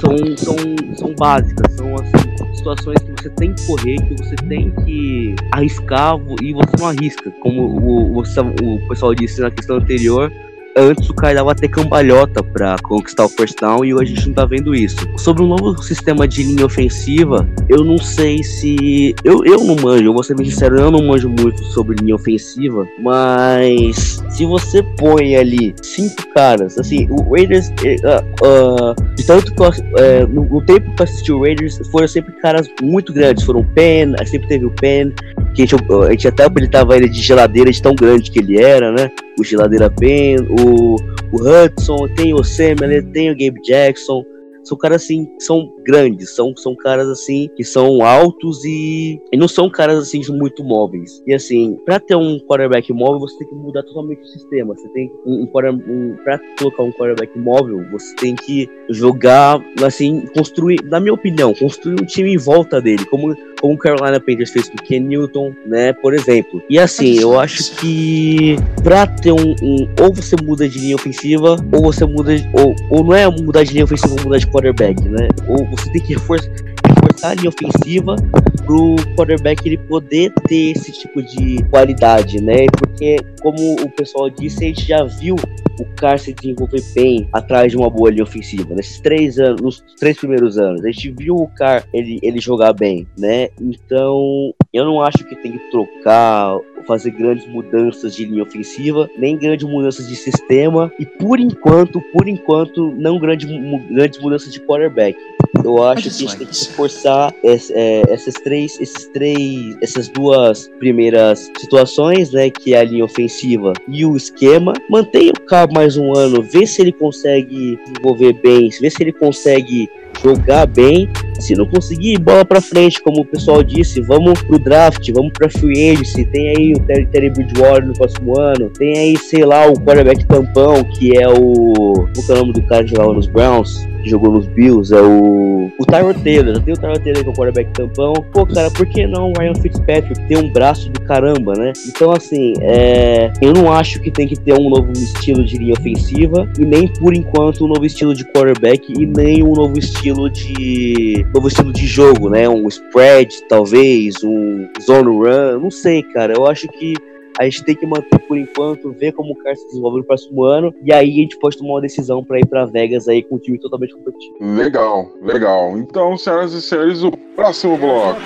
são, 0.00 0.36
são, 0.36 0.56
são 0.96 1.14
básicas, 1.14 1.74
são 1.74 1.94
assim, 1.94 2.54
situações 2.54 2.98
que 2.98 3.10
você 3.10 3.30
tem 3.30 3.54
que 3.54 3.66
correr, 3.66 3.96
que 3.96 4.14
você 4.22 4.36
tem 4.36 4.70
que 4.84 5.34
arriscar 5.52 6.16
e 6.42 6.52
você 6.52 6.76
não 6.78 6.86
arrisca. 6.88 7.30
Como 7.40 7.62
o, 7.62 8.18
o, 8.18 8.20
o 8.20 8.88
pessoal 8.88 9.14
disse 9.14 9.40
na 9.40 9.50
questão 9.50 9.76
anterior, 9.76 10.32
antes 10.78 11.08
o 11.08 11.14
cara 11.14 11.34
dava 11.34 11.52
até 11.52 11.68
cambalhota 11.68 12.42
para 12.42 12.76
conquistar 12.82 13.24
o 13.24 13.28
first 13.28 13.60
down 13.60 13.84
e 13.84 13.94
hoje 13.94 14.12
a 14.12 14.16
gente 14.16 14.26
não 14.28 14.34
tá 14.34 14.44
vendo 14.44 14.74
isso. 14.74 14.96
Sobre 15.16 15.42
um 15.42 15.46
novo 15.46 15.82
sistema 15.82 16.26
de 16.26 16.42
linha 16.42 16.66
ofensiva, 16.66 17.48
eu 17.68 17.84
não 17.84 17.98
sei 17.98 18.42
se. 18.42 19.14
Eu, 19.24 19.44
eu 19.44 19.64
não 19.64 19.76
manjo, 19.76 20.04
eu 20.04 20.12
vou 20.12 20.22
ser 20.22 20.34
bem 20.34 20.48
sincero, 20.48 20.78
eu 20.78 20.90
não 20.90 21.02
manjo 21.02 21.28
muito 21.28 21.62
sobre 21.66 21.96
linha 21.96 22.14
ofensiva, 22.14 22.86
mas 23.00 24.22
se 24.30 24.44
você 24.46 24.82
põe 24.96 25.36
ali 25.36 25.74
cinco 25.82 26.16
caras, 26.34 26.78
assim, 26.78 27.08
o 27.10 27.34
Raiders, 27.34 27.68
uh, 27.68 28.46
uh, 28.46 29.14
de 29.14 29.26
tanto 29.26 29.52
que 29.52 29.62
uh, 29.62 30.28
no, 30.28 30.44
no, 30.44 30.64
tempo 30.64 30.94
que 30.94 31.02
eu 31.02 31.04
assisti 31.04 31.32
o 31.32 31.42
Raiders, 31.42 31.80
foram 31.90 32.08
sempre 32.08 32.32
caras 32.40 32.68
muito 32.82 33.12
grandes, 33.12 33.44
foram 33.44 33.60
o 33.60 33.64
Penn, 33.64 34.14
sempre 34.26 34.48
teve 34.48 34.64
o 34.64 34.70
Penn, 34.70 35.10
que 35.54 35.62
a 35.62 35.66
gente, 35.66 35.74
a 35.74 36.10
gente 36.10 36.28
até 36.28 36.44
apelidava 36.44 36.96
ele 36.96 37.08
de 37.08 37.20
geladeira 37.20 37.70
de 37.70 37.82
tão 37.82 37.94
grande 37.94 38.30
que 38.30 38.38
ele 38.38 38.58
era, 38.58 38.92
né? 38.92 39.10
O 39.38 39.44
Geladeira 39.44 39.88
Penn, 39.88 40.46
o, 40.50 40.96
o 41.32 41.36
Hudson, 41.36 42.08
tem 42.16 42.34
o 42.34 42.42
Samuel, 42.42 43.02
tem 43.12 43.30
o 43.30 43.36
Gabe 43.36 43.60
Jackson. 43.62 44.24
São 44.68 44.76
caras 44.76 45.02
assim, 45.02 45.26
são 45.38 45.72
grandes, 45.82 46.34
são, 46.34 46.54
são 46.54 46.76
caras 46.76 47.08
assim 47.08 47.48
que 47.56 47.64
são 47.64 48.04
altos 48.04 48.62
e, 48.66 49.18
e 49.32 49.36
não 49.36 49.48
são 49.48 49.70
caras 49.70 49.98
assim 49.98 50.20
muito 50.28 50.62
móveis. 50.62 51.22
E 51.26 51.32
assim, 51.32 51.78
para 51.86 51.98
ter 51.98 52.16
um 52.16 52.38
quarterback 52.40 52.92
móvel, 52.92 53.20
você 53.20 53.38
tem 53.38 53.48
que 53.48 53.54
mudar 53.54 53.82
totalmente 53.84 54.20
o 54.20 54.26
sistema. 54.26 54.74
Você 54.74 54.86
tem 54.90 55.10
um, 55.24 55.44
um, 55.44 55.70
um 55.88 56.16
para 56.22 56.38
colocar 56.58 56.82
um 56.82 56.92
quarterback 56.92 57.38
móvel, 57.38 57.82
você 57.90 58.14
tem 58.16 58.34
que 58.34 58.68
jogar 58.90 59.58
assim, 59.82 60.26
construir, 60.34 60.82
na 60.84 61.00
minha 61.00 61.14
opinião, 61.14 61.54
construir 61.54 61.94
um 61.94 62.04
time 62.04 62.34
em 62.34 62.38
volta 62.38 62.78
dele, 62.78 63.06
como 63.06 63.34
como 63.60 63.76
Carolina 63.78 64.20
Panthers 64.20 64.50
fez 64.50 64.68
com 64.68 64.76
Ken 64.76 65.00
Newton, 65.00 65.52
né, 65.66 65.92
por 65.92 66.14
exemplo. 66.14 66.62
E 66.68 66.78
assim, 66.78 67.18
eu 67.18 67.38
acho 67.38 67.74
que 67.76 68.56
pra 68.82 69.06
ter 69.06 69.32
um, 69.32 69.54
um, 69.62 69.88
ou 70.00 70.12
você 70.12 70.36
muda 70.42 70.68
de 70.68 70.78
linha 70.78 70.94
ofensiva, 70.96 71.56
ou 71.72 71.82
você 71.82 72.04
muda, 72.04 72.32
ou, 72.52 72.74
ou 72.90 73.04
não 73.04 73.14
é 73.14 73.28
mudar 73.28 73.64
de 73.64 73.72
linha 73.72 73.84
ofensiva, 73.84 74.14
ou 74.14 74.24
mudar 74.24 74.38
de 74.38 74.46
quarterback, 74.46 75.02
né? 75.08 75.28
Ou 75.48 75.64
você 75.66 75.90
tem 75.92 76.02
que 76.02 76.14
reforçar, 76.14 76.50
reforçar 76.88 77.30
a 77.30 77.34
linha 77.34 77.48
ofensiva 77.48 78.16
pro 78.64 78.96
quarterback 79.16 79.66
ele 79.66 79.78
poder 79.78 80.32
ter 80.46 80.72
esse 80.72 80.92
tipo 80.92 81.22
de 81.22 81.62
qualidade, 81.70 82.42
né? 82.42 82.66
Porque, 82.78 83.16
como 83.40 83.74
o 83.74 83.90
pessoal 83.90 84.28
disse, 84.28 84.64
a 84.64 84.68
gente 84.68 84.86
já 84.86 85.04
viu 85.04 85.36
o 85.80 85.84
Carr 85.96 86.18
se 86.18 86.32
desenvolver 86.32 86.82
bem 86.94 87.28
atrás 87.32 87.70
de 87.70 87.78
uma 87.78 87.88
boa 87.88 88.10
linha 88.10 88.24
ofensiva. 88.24 88.74
Nesses 88.74 89.00
três 89.00 89.38
anos, 89.38 89.60
nos 89.60 89.84
três 89.98 90.18
primeiros 90.18 90.58
anos, 90.58 90.84
a 90.84 90.90
gente 90.90 91.14
viu 91.16 91.36
o 91.36 91.48
Carr 91.48 91.84
ele, 91.92 92.18
ele 92.22 92.40
jogar 92.40 92.72
bem, 92.72 93.06
né? 93.18 93.48
Então, 93.60 94.52
eu 94.72 94.84
não 94.84 95.00
acho 95.00 95.24
que 95.24 95.36
tem 95.36 95.52
que 95.52 95.70
trocar, 95.70 96.58
fazer 96.86 97.10
grandes 97.12 97.46
mudanças 97.46 98.14
de 98.14 98.24
linha 98.24 98.42
ofensiva, 98.42 99.08
nem 99.16 99.36
grandes 99.36 99.66
mudanças 99.68 100.08
de 100.08 100.16
sistema, 100.16 100.92
e 100.98 101.06
por 101.06 101.38
enquanto, 101.38 102.00
por 102.12 102.28
enquanto, 102.28 102.92
não 102.92 103.18
grande, 103.18 103.46
grandes 103.90 104.20
mudanças 104.20 104.52
de 104.52 104.60
quarterback. 104.60 105.18
Eu 105.64 105.82
acho 105.82 106.02
que 106.02 106.08
a 106.08 106.12
gente 106.12 106.36
tem 106.36 106.46
que 106.46 106.54
esforçar 106.54 107.34
é, 107.44 108.02
essas 108.12 108.34
três, 108.34 108.80
esses 108.80 109.06
três, 109.08 109.76
essas 109.80 110.08
duas 110.08 110.68
primeiras 110.78 111.50
situações, 111.58 112.32
né? 112.32 112.50
Que 112.50 112.74
é 112.74 112.80
a 112.80 112.84
linha 112.84 113.04
ofensiva 113.04 113.72
e 113.88 114.04
o 114.04 114.16
esquema. 114.16 114.72
Mantenha 114.90 115.32
o 115.32 115.40
cabo 115.46 115.74
mais 115.74 115.96
um 115.96 116.16
ano, 116.16 116.42
vê 116.42 116.66
se 116.66 116.82
ele 116.82 116.92
consegue 116.92 117.78
desenvolver 117.86 118.34
bem, 118.34 118.68
vê 118.80 118.90
se 118.90 119.02
ele 119.02 119.12
consegue 119.12 119.88
jogar 120.22 120.66
bem. 120.66 121.08
Se 121.38 121.54
não 121.54 121.66
conseguir, 121.66 122.18
bola 122.18 122.44
para 122.44 122.60
frente, 122.60 123.00
como 123.00 123.20
o 123.20 123.24
pessoal 123.24 123.62
disse, 123.62 124.00
vamos 124.00 124.42
pro 124.42 124.58
draft, 124.58 125.08
vamos 125.12 125.32
pra 125.32 125.48
free 125.48 125.90
agency. 125.90 126.24
Tem 126.24 126.48
aí 126.48 126.72
o 126.72 126.80
Terry, 126.80 127.06
Terry 127.06 127.30
Bridgewater 127.30 127.86
no 127.86 127.92
próximo 127.92 128.38
ano. 128.38 128.70
Tem 128.70 128.98
aí, 128.98 129.16
sei 129.16 129.44
lá, 129.44 129.66
o 129.66 129.74
quarterback 129.74 130.24
tampão, 130.26 130.82
que 130.84 131.16
é 131.16 131.28
o. 131.28 131.72
Qual 131.94 132.28
é 132.28 132.32
o 132.32 132.36
nome 132.38 132.52
do 132.52 132.62
cara 132.62 132.82
que 132.82 132.90
jogava 132.90 133.12
nos 133.12 133.28
Browns? 133.28 133.86
Que 134.02 134.10
jogou 134.10 134.32
nos 134.32 134.46
Bills? 134.48 134.92
É 134.92 135.00
o. 135.00 135.70
O 135.78 135.86
Tyrod 135.86 136.20
Taylor. 136.24 136.60
Tem 136.60 136.74
o 136.74 136.76
Tyrod 136.76 137.00
Taylor 137.04 137.22
que 137.22 137.28
é 137.28 137.32
o 137.32 137.34
quarterback 137.34 137.72
tampão. 137.72 138.12
Pô, 138.32 138.44
cara, 138.46 138.70
por 138.72 138.86
que 138.86 139.06
não 139.06 139.30
o 139.30 139.38
Ryan 139.38 139.54
Fitzpatrick? 139.54 140.26
Tem 140.26 140.38
um 140.38 140.52
braço 140.52 140.90
do 140.90 141.00
caramba, 141.02 141.54
né? 141.54 141.72
Então, 141.86 142.10
assim, 142.10 142.54
é... 142.60 143.30
eu 143.40 143.52
não 143.52 143.72
acho 143.72 144.00
que 144.00 144.10
tem 144.10 144.26
que 144.26 144.36
ter 144.36 144.54
um 144.54 144.68
novo 144.68 144.90
estilo 144.92 145.44
de 145.44 145.56
linha 145.56 145.74
ofensiva. 145.74 146.50
E 146.58 146.64
nem 146.64 146.88
por 146.88 147.14
enquanto 147.14 147.64
um 147.64 147.68
novo 147.68 147.84
estilo 147.86 148.14
de 148.14 148.24
quarterback. 148.24 148.92
E 148.92 149.06
nem 149.06 149.44
um 149.44 149.52
novo 149.52 149.78
estilo 149.78 150.07
de 150.30 151.26
novo 151.34 151.48
estilo 151.48 151.72
de 151.72 151.86
jogo, 151.86 152.30
né? 152.30 152.48
Um 152.48 152.66
spread, 152.68 153.42
talvez, 153.48 154.14
um 154.22 154.68
zone 154.80 155.10
run, 155.10 155.60
não 155.60 155.70
sei, 155.70 156.02
cara. 156.02 156.34
Eu 156.34 156.46
acho 156.46 156.68
que 156.68 156.94
a 157.38 157.44
gente 157.44 157.64
tem 157.64 157.76
que 157.76 157.86
manter 157.86 158.18
por 158.18 158.36
enquanto, 158.36 158.92
ver 158.92 159.12
como 159.12 159.32
o 159.32 159.36
cara 159.36 159.54
se 159.54 159.64
desenvolve 159.68 159.98
no 159.98 160.04
próximo 160.04 160.42
ano, 160.42 160.74
e 160.82 160.92
aí 160.92 161.10
a 161.10 161.22
gente 161.22 161.38
pode 161.38 161.56
tomar 161.56 161.74
uma 161.74 161.80
decisão 161.80 162.24
para 162.24 162.40
ir 162.40 162.46
para 162.46 162.64
Vegas 162.66 163.06
aí 163.06 163.22
com 163.22 163.36
um 163.36 163.38
time 163.38 163.58
totalmente 163.58 163.94
competitivo. 163.94 164.36
Legal, 164.40 165.08
legal. 165.22 165.78
Então, 165.78 166.16
senhoras 166.16 166.52
e 166.52 166.60
senhores, 166.60 167.04
o 167.04 167.12
próximo 167.36 167.78
bloco. 167.78 168.20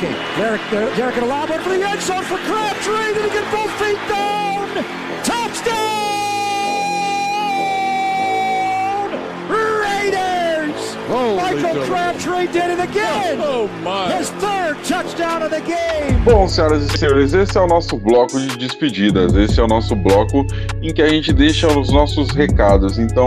Michael 11.12 11.84
Crabtree 11.84 12.46
did 12.46 12.70
it 12.70 12.80
again. 12.80 13.38
Oh 13.40 13.68
my. 13.84 14.16
His 14.16 14.30
third 14.40 14.82
touchdown 14.84 15.42
of 15.42 15.50
the 15.50 15.60
game. 15.60 16.18
Bom, 16.24 16.48
senhoras 16.48 16.84
e 16.84 16.98
senhores, 16.98 17.34
esse 17.34 17.58
é 17.58 17.60
o 17.60 17.66
nosso 17.66 17.98
bloco 17.98 18.40
de 18.40 18.56
despedidas. 18.56 19.34
Esse 19.34 19.60
é 19.60 19.62
o 19.62 19.66
nosso 19.66 19.94
bloco 19.94 20.46
em 20.80 20.92
que 20.92 21.02
a 21.02 21.08
gente 21.08 21.32
deixa 21.32 21.66
os 21.68 21.90
nossos 21.90 22.30
recados. 22.30 22.98
Então, 22.98 23.26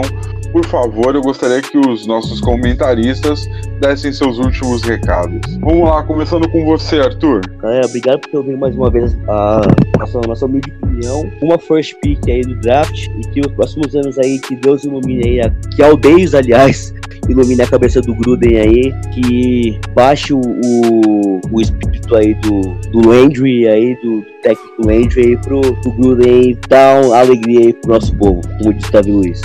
por 0.52 0.64
favor, 0.66 1.14
eu 1.14 1.22
gostaria 1.22 1.60
que 1.60 1.78
os 1.78 2.06
nossos 2.06 2.40
comentaristas 2.40 3.48
dessem 3.80 4.12
seus 4.12 4.38
últimos 4.38 4.82
recados. 4.82 5.40
Vamos 5.60 5.88
lá, 5.88 6.02
começando 6.02 6.48
com 6.48 6.64
você, 6.64 6.98
Arthur. 6.98 7.40
É, 7.62 7.84
obrigado 7.84 8.20
por 8.20 8.30
ter 8.30 8.36
ouvido 8.36 8.58
mais 8.58 8.74
uma 8.74 8.90
vez 8.90 9.16
a 9.28 9.62
nossa, 9.98 10.20
nossa 10.20 10.46
humilde 10.46 10.72
opinião. 10.82 11.30
Uma 11.42 11.58
first 11.58 11.94
pick 12.00 12.28
aí 12.28 12.40
do 12.42 12.54
draft 12.60 13.06
e 13.06 13.20
que 13.32 13.40
os 13.40 13.52
próximos 13.52 13.94
anos 13.94 14.18
aí, 14.18 14.38
que 14.38 14.56
Deus 14.56 14.84
ilumine 14.84 15.40
aí, 15.40 15.52
que 15.74 15.82
aldeias, 15.82 16.34
aliás, 16.34 16.94
ilumine 17.28 17.62
a 17.62 17.66
cabeça 17.66 18.00
do 18.00 18.14
Gruden 18.14 18.58
aí, 18.58 18.92
que 19.12 19.78
baixe 19.94 20.32
o, 20.32 20.40
o, 20.40 21.40
o 21.50 21.60
espírito 21.60 22.14
aí 22.14 22.34
do, 22.34 22.60
do 22.90 23.08
Landry 23.08 23.68
aí, 23.68 23.94
do 24.02 24.24
técnico 24.46 24.86
Landry 24.86 25.22
aí 25.22 25.36
pro, 25.38 25.60
pro 25.60 25.90
Gruden 25.92 26.56
dar 26.68 27.04
uma 27.04 27.18
alegria 27.18 27.60
aí 27.60 27.72
pro 27.72 27.94
nosso 27.94 28.16
povo, 28.16 28.40
como 28.58 28.72
disse 28.72 28.92
Davi 28.92 29.10
Luiz. 29.10 29.40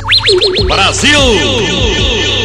Brasil! 0.68 1.20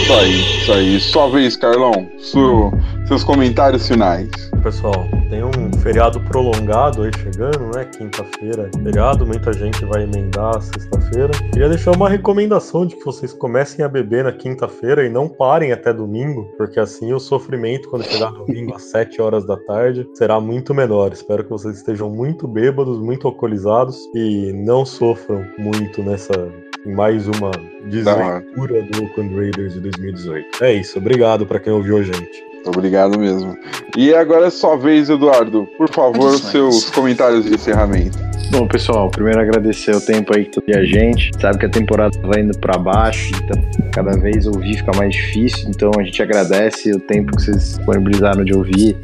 Isso 0.06 0.14
aí, 0.14 0.40
isso 0.62 0.72
aí. 0.72 1.00
Sua 1.00 1.28
vez, 1.30 1.56
Carlão. 1.56 2.08
Seu, 2.20 2.70
seus 3.08 3.24
comentários 3.24 3.88
finais. 3.88 4.30
Pessoal, 4.62 5.04
tem 5.28 5.42
um 5.42 5.72
feriado 5.82 6.20
prolongado 6.20 7.02
aí 7.02 7.10
chegando, 7.12 7.76
né? 7.76 7.84
Quinta-feira, 7.86 8.70
feriado, 8.84 9.26
muita 9.26 9.52
gente 9.52 9.84
vai 9.84 10.04
emendar 10.04 10.62
sexta-feira. 10.62 11.32
Queria 11.52 11.68
deixar 11.68 11.90
uma 11.90 12.08
recomendação 12.08 12.86
de 12.86 12.94
que 12.94 13.04
vocês 13.04 13.32
comecem 13.32 13.84
a 13.84 13.88
beber 13.88 14.22
na 14.22 14.30
quinta-feira 14.30 15.04
e 15.04 15.08
não 15.08 15.28
parem 15.28 15.72
até 15.72 15.92
domingo, 15.92 16.44
porque 16.56 16.78
assim 16.78 17.12
o 17.12 17.18
sofrimento 17.18 17.90
quando 17.90 18.04
chegar 18.04 18.30
domingo 18.30 18.76
às 18.76 18.84
7 18.84 19.20
horas 19.20 19.44
da 19.44 19.56
tarde 19.56 20.08
será 20.14 20.40
muito 20.40 20.72
menor. 20.72 21.12
Espero 21.12 21.42
que 21.42 21.50
vocês 21.50 21.78
estejam 21.78 22.08
muito 22.08 22.46
bêbados, 22.46 23.00
muito 23.00 23.26
alcoolizados 23.26 23.98
e 24.14 24.52
não 24.52 24.86
sofram 24.86 25.44
muito 25.58 26.00
nessa 26.00 26.48
mais 26.86 27.26
uma 27.26 27.50
desventura 27.84 28.82
do 28.82 29.02
Oakland 29.02 29.34
Raiders 29.34 29.74
de 29.74 29.80
2018. 29.80 30.64
É 30.64 30.74
isso, 30.74 30.98
obrigado 30.98 31.44
para 31.44 31.58
quem 31.58 31.72
ouviu 31.72 31.98
a 31.98 32.02
gente. 32.02 32.44
Obrigado 32.64 33.18
mesmo. 33.18 33.56
E 33.96 34.12
agora 34.12 34.46
é 34.46 34.50
sua 34.50 34.76
vez, 34.76 35.08
Eduardo. 35.08 35.68
Por 35.76 35.88
favor, 35.88 36.36
seus 36.36 36.90
comentários 36.90 37.44
de 37.44 37.54
encerramento. 37.54 38.18
Bom, 38.50 38.66
pessoal, 38.66 39.10
primeiro 39.10 39.40
agradecer 39.40 39.94
o 39.94 40.00
tempo 40.00 40.34
aí 40.34 40.44
que 40.44 40.74
a 40.74 40.84
gente. 40.84 41.30
Sabe 41.40 41.58
que 41.58 41.66
a 41.66 41.68
temporada 41.68 42.16
vai 42.22 42.40
indo 42.40 42.56
para 42.58 42.78
baixo, 42.78 43.32
então 43.34 43.62
cada 43.92 44.16
vez 44.18 44.46
ouvir 44.46 44.76
fica 44.76 44.92
mais 44.96 45.14
difícil. 45.14 45.68
Então 45.68 45.90
a 45.98 46.02
gente 46.02 46.22
agradece 46.22 46.92
o 46.92 47.00
tempo 47.00 47.36
que 47.36 47.42
vocês 47.42 47.76
disponibilizaram 47.76 48.44
de 48.44 48.54
ouvir 48.54 48.96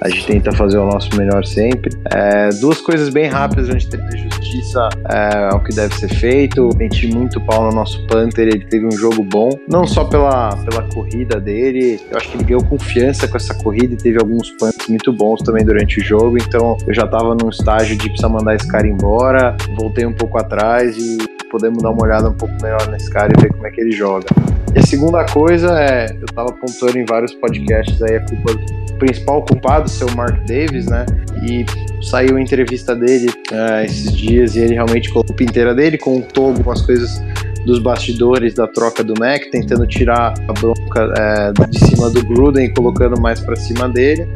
a 0.00 0.08
gente 0.08 0.26
tenta 0.26 0.52
fazer 0.52 0.78
o 0.78 0.86
nosso 0.86 1.14
melhor 1.16 1.44
sempre. 1.44 1.90
É, 2.12 2.50
duas 2.60 2.80
coisas 2.80 3.08
bem 3.08 3.26
rápidas, 3.26 3.68
gente 3.78 3.88
tem 3.88 4.00
justiça 4.16 4.88
é, 5.10 5.48
ao 5.52 5.62
que 5.62 5.74
deve 5.74 5.94
ser 5.94 6.08
feito. 6.08 6.68
Meti 6.76 7.06
muito 7.08 7.40
pau 7.40 7.64
no 7.64 7.72
nosso 7.72 8.06
Panther, 8.06 8.48
ele 8.48 8.64
teve 8.64 8.86
um 8.86 8.92
jogo 8.92 9.22
bom, 9.22 9.50
não 9.68 9.86
só 9.86 10.04
pela, 10.04 10.50
pela 10.56 10.82
corrida 10.82 11.40
dele, 11.40 12.00
eu 12.10 12.16
acho 12.16 12.28
que 12.28 12.36
ele 12.36 12.44
ganhou 12.44 12.64
confiança 12.64 13.28
com 13.28 13.36
essa 13.36 13.54
corrida 13.54 13.94
e 13.94 13.96
teve 13.96 14.18
alguns 14.18 14.50
punts 14.52 14.88
muito 14.88 15.12
bons 15.12 15.42
também 15.42 15.64
durante 15.64 16.00
o 16.00 16.04
jogo, 16.04 16.38
então 16.38 16.76
eu 16.86 16.94
já 16.94 17.06
tava 17.06 17.34
num 17.34 17.48
estágio 17.48 17.96
de 17.96 18.08
precisar 18.08 18.28
mandar 18.28 18.54
esse 18.54 18.66
cara 18.66 18.86
embora, 18.86 19.56
voltei 19.76 20.06
um 20.06 20.12
pouco 20.12 20.38
atrás 20.38 20.96
e 20.96 21.35
podemos 21.50 21.82
dar 21.82 21.90
uma 21.90 22.02
olhada 22.02 22.28
um 22.28 22.34
pouco 22.34 22.54
melhor 22.62 22.88
nesse 22.88 23.10
cara 23.10 23.32
e 23.36 23.40
ver 23.40 23.48
como 23.52 23.66
é 23.66 23.70
que 23.70 23.80
ele 23.80 23.92
joga. 23.92 24.26
E 24.74 24.78
a 24.78 24.82
segunda 24.82 25.24
coisa 25.26 25.80
é, 25.80 26.06
eu 26.20 26.26
tava 26.34 26.50
apontando 26.50 26.98
em 26.98 27.04
vários 27.04 27.34
podcasts 27.34 28.02
aí 28.02 28.16
a 28.16 28.20
culpa 28.20 28.52
o 28.96 28.98
principal 28.98 29.44
culpado 29.44 29.88
ser 29.90 30.04
o 30.04 30.16
Mark 30.16 30.38
Davis, 30.46 30.86
né? 30.86 31.04
E 31.42 31.66
saiu 32.02 32.36
a 32.36 32.40
entrevista 32.40 32.96
dele 32.96 33.28
uh, 33.52 33.84
esses 33.84 34.10
dias 34.12 34.56
e 34.56 34.60
ele 34.60 34.74
realmente 34.74 35.10
colocou 35.10 35.36
a 35.38 35.42
inteira 35.42 35.74
dele, 35.74 35.98
contou 35.98 36.46
algumas 36.46 36.80
coisas 36.82 37.22
dos 37.66 37.80
bastidores 37.80 38.54
da 38.54 38.66
troca 38.66 39.02
do 39.02 39.12
Mac, 39.18 39.42
tentando 39.50 39.86
tirar 39.86 40.32
a 40.48 40.52
bronca 40.52 41.12
é, 41.18 41.52
de 41.68 41.78
cima 41.80 42.08
do 42.08 42.24
Gruden 42.24 42.66
e 42.66 42.72
colocando 42.72 43.20
mais 43.20 43.40
para 43.40 43.56
cima 43.56 43.88
dele. 43.88 44.26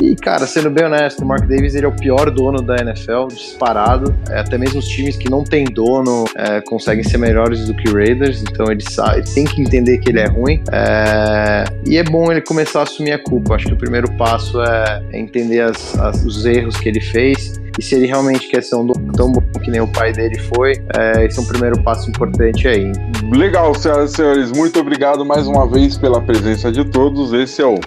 E, 0.00 0.14
cara, 0.14 0.46
sendo 0.46 0.70
bem 0.70 0.86
honesto, 0.86 1.22
o 1.22 1.26
Mark 1.26 1.46
Davis 1.46 1.74
ele 1.74 1.84
é 1.84 1.88
o 1.88 1.92
pior 1.92 2.30
dono 2.30 2.62
da 2.62 2.76
NFL, 2.76 3.26
disparado. 3.28 4.14
É, 4.30 4.38
até 4.38 4.56
mesmo 4.56 4.78
os 4.78 4.86
times 4.86 5.16
que 5.16 5.28
não 5.28 5.42
têm 5.42 5.64
dono 5.64 6.24
é, 6.36 6.60
conseguem 6.62 7.02
ser 7.02 7.18
melhores 7.18 7.66
do 7.66 7.74
que 7.74 7.88
o 7.88 7.94
Raiders, 7.94 8.42
então 8.42 8.70
ele, 8.70 8.82
sabe, 8.88 9.18
ele 9.18 9.26
tem 9.34 9.44
que 9.44 9.60
entender 9.60 9.98
que 9.98 10.08
ele 10.08 10.20
é 10.20 10.26
ruim. 10.26 10.62
É, 10.72 11.64
e 11.86 11.98
é 11.98 12.04
bom 12.04 12.30
ele 12.30 12.40
começar 12.40 12.80
a 12.80 12.82
assumir 12.84 13.12
a 13.12 13.18
culpa. 13.18 13.56
Acho 13.56 13.66
que 13.66 13.74
o 13.74 13.78
primeiro 13.78 14.10
passo 14.16 14.62
é, 14.62 15.02
entender 15.12 15.60
as, 15.60 15.98
as, 15.98 16.24
os 16.24 16.46
erros 16.46 16.78
que 16.78 16.88
ele 16.88 17.00
fez 17.00 17.60
e 17.78 17.82
se 17.82 17.94
ele 17.94 18.06
realmente 18.06 18.48
quer 18.48 18.62
ser 18.62 18.74
um 18.74 18.84
dono 18.84 19.12
tão 19.12 19.30
bom 19.30 19.40
que 19.62 19.70
nem 19.70 19.80
o 19.80 19.86
pai 19.86 20.12
dele 20.12 20.36
foi, 20.38 20.72
é, 20.96 21.24
esse 21.24 21.38
é 21.38 21.42
um 21.42 21.46
primeiro 21.46 21.80
passo 21.82 22.10
importante 22.10 22.66
aí. 22.66 22.90
Legal, 23.32 23.74
senhoras 23.74 24.12
e 24.12 24.16
senhores, 24.16 24.52
muito 24.52 24.80
obrigado 24.80 25.24
mais 25.24 25.46
uma 25.46 25.66
vez 25.66 25.96
pela 25.96 26.20
presença 26.20 26.72
de 26.72 26.84
todos. 26.84 27.32
Esse 27.32 27.62
é 27.62 27.66
o 27.66 27.78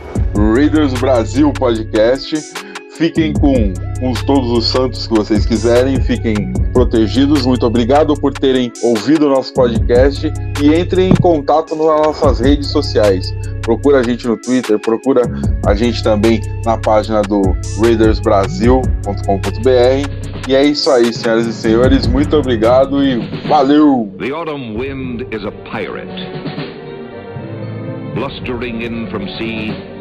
Raiders 0.55 0.93
Brasil 0.93 1.51
Podcast. 1.51 2.70
Fiquem 3.01 3.33
com, 3.33 3.73
com 3.99 4.13
todos 4.27 4.51
os 4.51 4.67
santos 4.67 5.07
que 5.07 5.15
vocês 5.15 5.43
quiserem, 5.43 5.99
fiquem 5.99 6.53
protegidos. 6.71 7.47
Muito 7.47 7.65
obrigado 7.65 8.13
por 8.13 8.31
terem 8.31 8.71
ouvido 8.83 9.25
o 9.25 9.29
nosso 9.29 9.51
podcast 9.55 10.31
e 10.61 10.79
entrem 10.79 11.09
em 11.09 11.15
contato 11.15 11.75
nas 11.75 12.05
nossas 12.05 12.39
redes 12.39 12.67
sociais. 12.67 13.35
Procura 13.63 14.01
a 14.01 14.03
gente 14.03 14.27
no 14.27 14.37
Twitter, 14.37 14.77
procura 14.77 15.23
a 15.65 15.73
gente 15.73 16.03
também 16.03 16.41
na 16.63 16.77
página 16.77 17.23
do 17.23 17.41
raidersbrasil.com.br. 17.81 20.47
E 20.47 20.55
é 20.55 20.63
isso 20.63 20.91
aí, 20.91 21.11
senhoras 21.11 21.47
e 21.47 21.53
senhores. 21.53 22.05
Muito 22.05 22.37
obrigado 22.37 23.03
e 23.03 23.17
valeu! 23.47 24.13
The 24.19 24.29
autumn 24.29 24.77
wind 24.77 25.23
is 25.33 25.43
a 25.43 25.51
pirate, 25.63 26.05
blustering 28.13 28.83
in 28.83 29.09
from 29.09 29.27
sea. 29.39 30.00